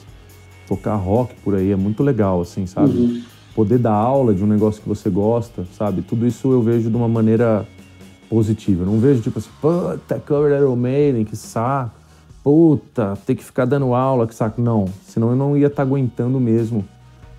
[0.68, 2.97] tocar rock por aí é muito legal, assim, sabe?
[2.97, 3.23] Uhum.
[3.55, 6.02] Poder dar aula de um negócio que você gosta, sabe?
[6.02, 7.66] Tudo isso eu vejo de uma maneira
[8.28, 8.82] positiva.
[8.82, 11.93] Eu não vejo tipo assim, puta, cover Iron Maiden, que saco.
[12.43, 14.60] Puta, ter que ficar dando aula, que saco.
[14.60, 16.85] Não, senão eu não ia estar tá aguentando mesmo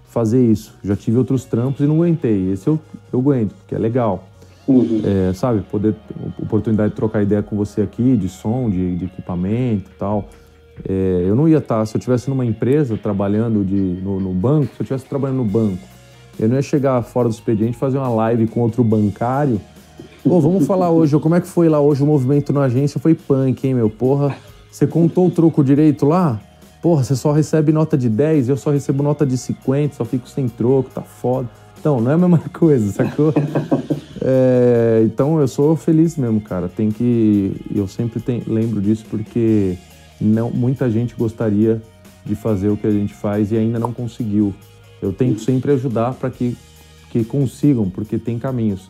[0.09, 0.73] fazer isso.
[0.83, 2.51] Já tive outros trampos e não aguentei.
[2.51, 2.79] Esse eu,
[3.13, 4.26] eu aguento, porque é legal.
[4.67, 5.01] Uhum.
[5.03, 5.95] É, sabe, poder,
[6.41, 10.27] oportunidade de trocar ideia com você aqui, de som, de, de equipamento e tal.
[10.87, 14.33] É, eu não ia estar, tá, se eu estivesse numa empresa trabalhando de, no, no,
[14.33, 15.79] banco, se eu estivesse trabalhando no banco,
[16.39, 19.59] eu não ia chegar fora do expediente fazer uma live com outro bancário.
[20.23, 22.99] Pô, vamos falar hoje, como é que foi lá hoje o movimento na agência?
[22.99, 23.89] Foi punk, hein, meu?
[23.89, 24.35] Porra,
[24.69, 26.39] você contou o troco direito lá?
[26.81, 30.29] Porra, você só recebe nota de 10, eu só recebo nota de 50, só fico
[30.29, 31.49] sem troco, tá foda.
[31.79, 33.33] Então, não é a mesma coisa, sacou?
[34.29, 36.67] É, então eu sou feliz mesmo, cara.
[36.67, 37.55] Tem que.
[37.73, 39.77] Eu sempre tem, lembro disso porque
[40.19, 41.81] não, muita gente gostaria
[42.25, 44.53] de fazer o que a gente faz e ainda não conseguiu.
[45.01, 46.57] Eu tento sempre ajudar para que,
[47.09, 48.89] que consigam, porque tem caminhos.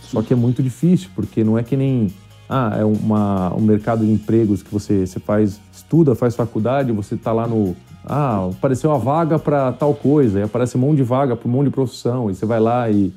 [0.00, 2.10] Só que é muito difícil, porque não é que nem.
[2.48, 7.14] Ah, é uma, um mercado de empregos que você, você faz, estuda, faz faculdade, você
[7.14, 7.76] está lá no.
[8.06, 11.52] Ah, apareceu uma vaga para tal coisa, e aparece um monte de vaga para um
[11.52, 13.12] monte de profissão, e você vai lá e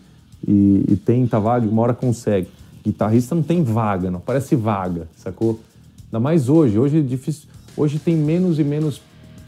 [0.47, 2.47] e, e tenta vaga, uma hora consegue.
[2.83, 5.59] Guitarrista não tem vaga, não parece vaga, sacou?
[6.05, 6.77] Ainda mais hoje.
[6.79, 7.47] Hoje é difícil.
[7.77, 9.01] Hoje tem menos e menos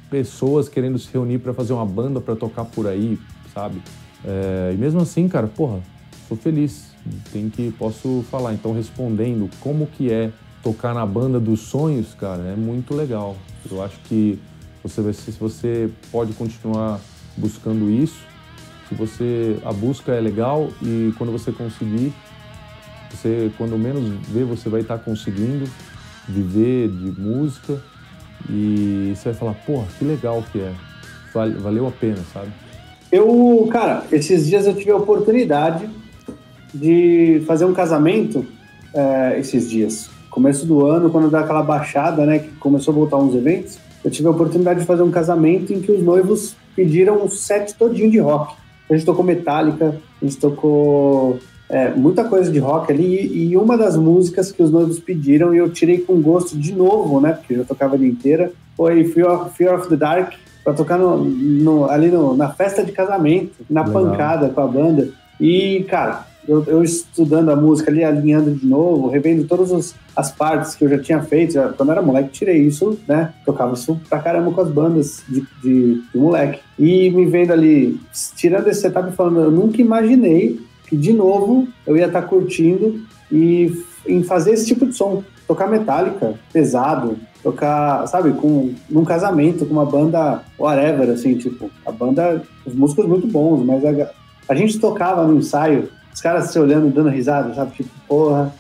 [0.10, 3.20] pessoas querendo se reunir para fazer uma banda para tocar por aí,
[3.54, 3.82] sabe?
[4.24, 5.80] É, e mesmo assim, cara, porra,
[6.28, 6.94] sou feliz.
[7.32, 8.54] Tem que posso falar.
[8.54, 13.36] Então, respondendo como que é tocar na banda dos sonhos, cara, é muito legal.
[13.70, 14.40] Eu acho que
[14.82, 17.00] você vai se você pode continuar
[17.36, 18.20] buscando isso,
[18.88, 22.14] se você a busca é legal e quando você conseguir,
[23.10, 25.70] você quando menos vê você vai estar conseguindo
[26.28, 27.80] viver de música
[28.50, 30.74] e você vai falar, porra, que legal que é,
[31.34, 32.52] valeu a pena, sabe?
[33.12, 35.90] Eu, cara, esses dias eu tive a oportunidade
[36.74, 38.46] de fazer um casamento
[38.94, 40.10] é, esses dias.
[40.30, 44.10] Começo do ano, quando dá aquela baixada, né, que começou a voltar uns eventos, eu
[44.10, 48.10] tive a oportunidade de fazer um casamento em que os noivos pediram um set todinho
[48.10, 48.56] de rock.
[48.94, 53.76] A gente tocou Metallica, a gente tocou é, muita coisa de rock ali, e uma
[53.76, 57.54] das músicas que os noivos pediram, e eu tirei com gosto de novo, né, porque
[57.54, 60.34] eu já tocava a vida inteira, foi Fear of, Fear of the Dark,
[60.64, 64.04] para tocar no, no, ali no, na festa de casamento, na Legal.
[64.04, 65.10] pancada com a banda.
[65.40, 70.32] E, cara, eu, eu, estudando a música ali, alinhando de novo, revendo todas os, as
[70.32, 71.54] partes que eu já tinha feito.
[71.54, 73.34] Já, quando era moleque, tirei isso, né?
[73.46, 76.60] Tocava isso pra caramba com as bandas de, de, de moleque.
[76.78, 78.00] E me vendo ali,
[78.36, 82.28] tirando esse setup e falando, eu nunca imaginei que de novo eu ia estar tá
[82.28, 83.02] curtindo
[83.32, 83.72] e
[84.06, 85.24] em fazer esse tipo de som.
[85.48, 91.92] tocar metálica, pesado, tocar, sabe, com num casamento com uma banda whatever, assim, tipo, a
[91.92, 94.12] banda, os músicos muito bons, mas a,
[94.48, 98.54] a gente tocava no ensaio, os caras se olhando, dando risada, sabe, tipo, porra,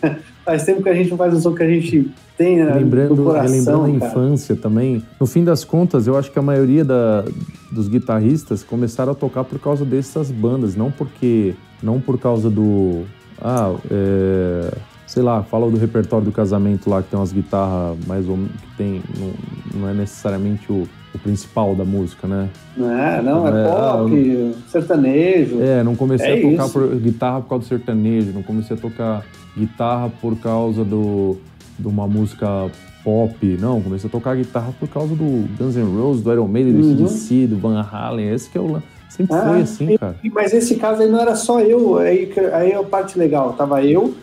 [0.44, 3.16] faz tempo que a gente não faz o som que a gente tem né, lembrando,
[3.16, 5.02] no coração, Lembrando a infância também.
[5.18, 7.24] No fim das contas, eu acho que a maioria da,
[7.72, 13.04] dos guitarristas começaram a tocar por causa dessas bandas, não porque, não por causa do,
[13.42, 14.72] ah, é,
[15.06, 18.52] sei lá, fala do repertório do casamento lá que tem umas guitarras mais ou menos
[18.52, 20.86] que tem, não, não é necessariamente o,
[21.18, 22.48] principal da música, né?
[22.76, 25.60] Não é, não, é, É, ah, pop, sertanejo.
[25.60, 28.80] É, não comecei É a tocar por guitarra por causa do sertanejo, não comecei a
[28.80, 29.24] tocar
[29.56, 31.36] guitarra por causa do,
[31.78, 32.46] de uma música
[33.04, 36.74] pop, não, comecei a tocar guitarra por causa do Guns N' Roses, do Iron Maiden,
[36.74, 37.08] do Uhum.
[37.08, 40.16] CDC, do Van Halen, esse que é o sempre Ah, foi assim, e- cara.
[40.32, 43.52] Mas esse caso aí não era só eu, aí, aí é a parte legal.
[43.54, 44.14] Tava eu,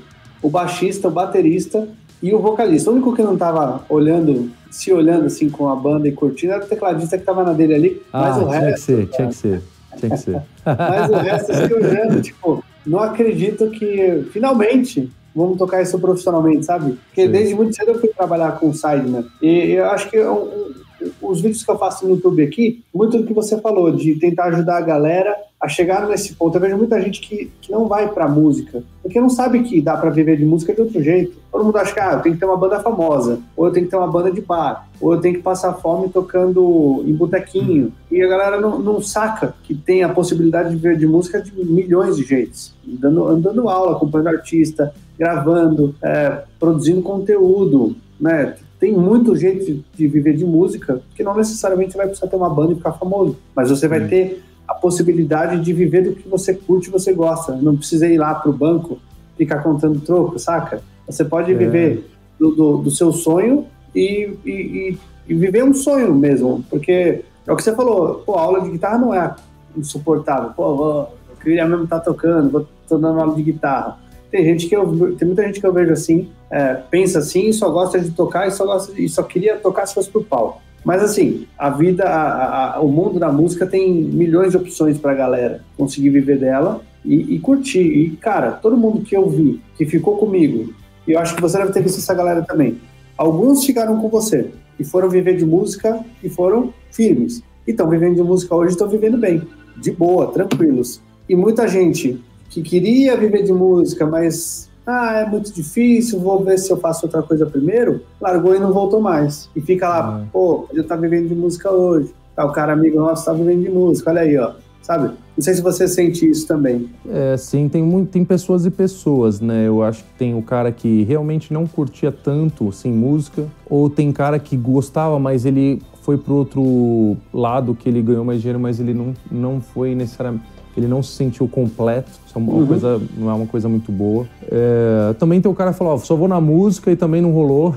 [0.42, 1.88] o baixista, o baterista
[2.22, 2.90] e o vocalista.
[2.90, 6.64] O único que não tava olhando, se olhando assim com a banda e curtindo era
[6.64, 8.74] o tecladista que tava na dele ali, mas Ah, o tinha resto.
[8.74, 9.62] que ser, tinha que ser,
[9.98, 10.42] tinha que ser.
[10.66, 16.66] Mas o resto eu fiquei olhando, tipo, não acredito que finalmente vamos tocar isso profissionalmente,
[16.66, 16.98] sabe?
[17.08, 17.32] Porque Sim.
[17.32, 19.26] desde muito cedo eu fui trabalhar com Sideman.
[19.42, 20.74] E eu acho que um- um-
[21.22, 24.46] os vídeos que eu faço no YouTube aqui, muito do que você falou, de tentar
[24.46, 26.56] ajudar a galera a chegar nesse ponto.
[26.56, 29.98] Eu vejo muita gente que, que não vai pra música, porque não sabe que dá
[29.98, 31.38] pra viver de música de outro jeito.
[31.52, 33.86] Todo mundo acha que ah, eu tenho que ter uma banda famosa, ou eu tenho
[33.86, 37.92] que ter uma banda de bar, ou eu tenho que passar fome tocando em botequinho.
[38.12, 41.52] E a galera não, não saca que tem a possibilidade de viver de música de
[41.66, 42.74] milhões de jeitos.
[42.86, 48.56] Dando, dando aula, acompanhando artista, gravando, é, produzindo conteúdo, né?
[48.86, 52.48] Tem muito jeito de, de viver de música, que não necessariamente vai precisar ter uma
[52.52, 54.08] banda e ficar famoso, mas você vai Sim.
[54.10, 57.56] ter a possibilidade de viver do que você curte e você gosta.
[57.56, 59.00] Não precisa ir lá pro banco
[59.36, 60.84] ficar contando troco, saca?
[61.08, 61.56] Você pode É.
[61.56, 62.08] viver
[62.40, 64.98] do, do, do seu sonho e, e,
[65.28, 68.70] e- viver um sonho mesmo, porque é o que você falou, pô, a aula de
[68.70, 69.36] guitarra não é
[69.76, 70.52] insuportável.
[70.56, 73.98] Pô, eu queria mesmo estar tocando, vou tô dando aula de guitarra.
[74.30, 77.70] Tem gente que eu, tem muita gente que eu vejo assim, é, pensa assim, só
[77.70, 80.62] gosta de tocar e só gosta só queria tocar se fosse pro palco.
[80.84, 85.16] Mas assim, a vida, a- a- o mundo da música tem milhões de opções pra
[85.16, 87.82] galera conseguir viver dela e, e curtir.
[87.82, 90.72] E cara, todo mundo que eu vi, que ficou comigo,
[91.08, 92.78] e eu acho que você deve ter visto essa galera também.
[93.18, 97.42] Alguns ficaram com você e foram viver de música e foram firmes.
[97.66, 99.42] E estão vivendo de música hoje estão vivendo bem,
[99.78, 101.02] de boa, tranquilos.
[101.28, 106.58] E muita gente que queria viver de música, mas ah, é muito difícil, vou ver
[106.60, 109.50] se eu faço outra coisa primeiro, largou e não voltou mais.
[109.56, 110.26] E fica lá, Ah.
[110.32, 112.14] pô, eu tá vivendo de música hoje.
[112.36, 114.52] Tá, o cara amigo nosso tá vivendo de música, olha aí, ó.
[114.82, 115.08] Sabe?
[115.36, 116.88] Não sei se você sente isso também.
[117.10, 119.68] É, sim, tem, muito, tem pessoas e pessoas, né?
[119.68, 124.12] Eu acho que tem o cara que realmente não curtia tanto, assim, música, ou tem
[124.12, 128.80] cara que gostava, mas ele foi pro outro lado, que ele ganhou mais dinheiro, mas
[128.80, 130.46] ele não, não foi necessariamente...
[130.78, 132.68] Ele não se sentiu completo, isso é uma Uhum.
[132.68, 134.28] coisa, não é uma coisa muito boa.
[134.52, 137.32] É, também tem o cara que falou, ó, só vou na música e também não
[137.32, 137.74] rolou.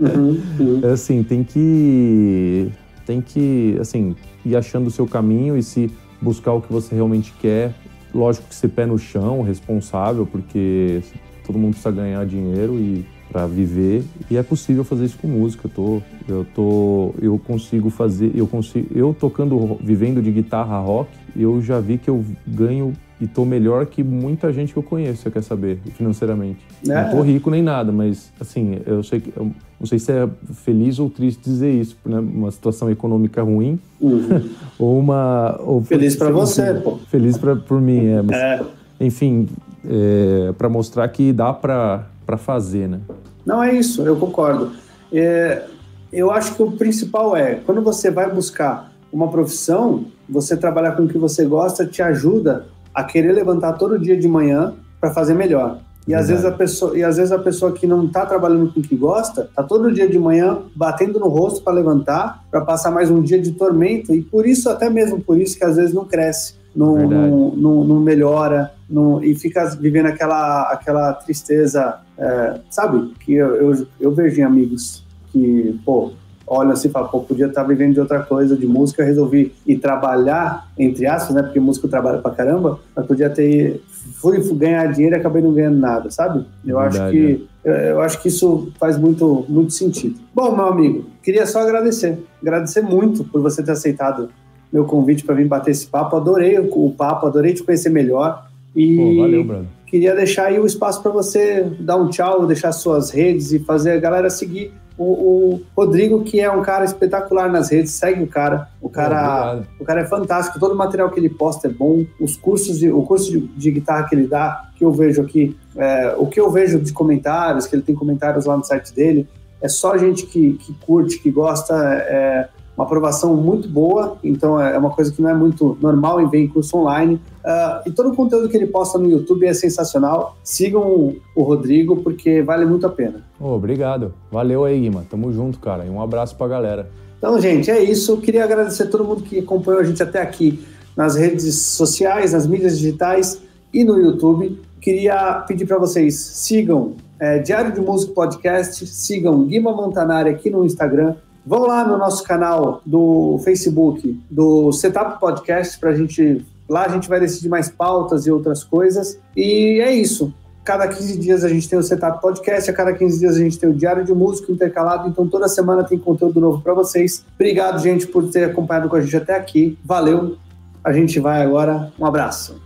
[0.00, 0.80] Uhum, uhum.
[0.84, 2.70] É assim, tem que
[3.06, 4.14] tem que assim
[4.44, 7.74] ir achando o seu caminho e se buscar o que você realmente quer.
[8.14, 11.02] Lógico que ser pé no chão, responsável, porque
[11.46, 15.66] todo mundo precisa ganhar dinheiro e para viver e é possível fazer isso com música.
[15.66, 21.10] Eu tô, eu tô, eu consigo fazer, eu consigo, eu tocando, vivendo de guitarra rock,
[21.36, 25.22] eu já vi que eu ganho e tô melhor que muita gente que eu conheço,
[25.22, 26.60] você quer saber, financeiramente.
[26.88, 26.94] É.
[26.94, 30.28] Não tô rico nem nada, mas assim, eu sei que eu não sei se é
[30.64, 32.18] feliz ou triste dizer isso, né?
[32.18, 34.48] Uma situação econômica ruim Uhum.
[34.78, 36.98] ou uma ou Feliz pra sim, você, pô.
[37.10, 38.22] Feliz pra, por mim, é.
[38.22, 38.60] Mas, É.
[39.00, 39.46] Enfim,
[39.88, 43.00] é, para mostrar que dá pra para fazer, né?
[43.46, 44.72] Não é isso, eu concordo.
[45.10, 45.64] É,
[46.12, 51.04] eu acho que o principal é, quando você vai buscar uma profissão, você trabalhar com
[51.04, 55.32] o que você gosta te ajuda a querer levantar todo dia de manhã para fazer
[55.32, 55.80] melhor.
[56.06, 58.80] E às, vezes a pessoa, e às vezes a pessoa que não está trabalhando com
[58.80, 62.90] o que gosta, tá todo dia de manhã batendo no rosto para levantar, para passar
[62.90, 65.94] mais um dia de tormento, e por isso, até mesmo por isso, que às vezes
[65.94, 67.30] não cresce, não, Verdade.
[67.30, 73.12] não, não, não melhora, não, e fica vivendo aquela, aquela tristeza, é, sabe?
[73.18, 76.12] Que eu, eu, eu vejo em amigos que, pô,
[76.46, 79.52] olham assim e falam, pô, podia estar vivendo de outra coisa, de música, eu resolvi
[79.66, 81.42] ir trabalhar, entre aspas, né?
[81.42, 83.82] Porque músico trabalha pra caramba, mas podia ter.
[84.20, 86.46] Fui ganhar dinheiro e acabei não ganhando nada, sabe?
[86.64, 87.48] Eu acho Verdade, que.
[87.64, 90.16] Eu, eu acho que isso faz muito, muito sentido.
[90.32, 92.18] Bom, meu amigo, queria só agradecer.
[92.40, 94.30] Agradecer muito por você ter aceitado
[94.72, 96.16] meu convite para vir bater esse papo.
[96.16, 98.46] Adorei o, o papo, adorei te conhecer melhor.
[98.74, 99.66] E Pô, valeu, brother.
[99.86, 103.92] queria deixar aí o espaço para você dar um tchau, deixar suas redes e fazer
[103.92, 108.26] a galera seguir o, o, Rodrigo, que é um cara espetacular nas redes, segue o
[108.26, 108.68] cara.
[108.82, 112.04] O cara, o cara é fantástico, todo o material que ele posta é bom.
[112.20, 115.56] Os cursos, de, o curso de, de guitarra que ele dá, que eu vejo aqui,
[115.76, 119.28] é, o que eu vejo de comentários, que ele tem comentários lá no site dele,
[119.62, 121.74] é só gente que, que curte, que gosta.
[121.76, 122.48] É,
[122.78, 126.38] uma aprovação muito boa, então é uma coisa que não é muito normal em ver
[126.38, 127.16] em curso online.
[127.44, 130.36] Uh, e todo o conteúdo que ele posta no YouTube é sensacional.
[130.44, 133.24] Sigam o Rodrigo, porque vale muito a pena.
[133.40, 134.14] Oh, obrigado.
[134.30, 135.04] Valeu aí, Guima.
[135.10, 135.84] Tamo junto, cara.
[135.84, 136.88] E um abraço pra galera.
[137.18, 138.12] Então, gente, é isso.
[138.12, 140.64] Eu queria agradecer a todo mundo que acompanhou a gente até aqui
[140.96, 143.42] nas redes sociais, nas mídias digitais
[143.74, 144.56] e no YouTube.
[144.80, 150.64] Queria pedir para vocês sigam é, Diário de Músico Podcast, sigam Guima Montanari aqui no
[150.64, 151.16] Instagram,
[151.48, 156.44] Vão lá no nosso canal do Facebook do Setup Podcast para a gente.
[156.68, 159.18] Lá a gente vai decidir mais pautas e outras coisas.
[159.34, 160.30] E é isso.
[160.62, 163.58] Cada 15 dias a gente tem o Setup Podcast, a cada 15 dias a gente
[163.58, 167.24] tem o Diário de Música intercalado, então toda semana tem conteúdo novo para vocês.
[167.34, 169.78] Obrigado, gente, por ter acompanhado com a gente até aqui.
[169.82, 170.36] Valeu.
[170.84, 171.90] A gente vai agora.
[171.98, 172.60] Um abraço.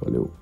[0.00, 0.37] Valeu.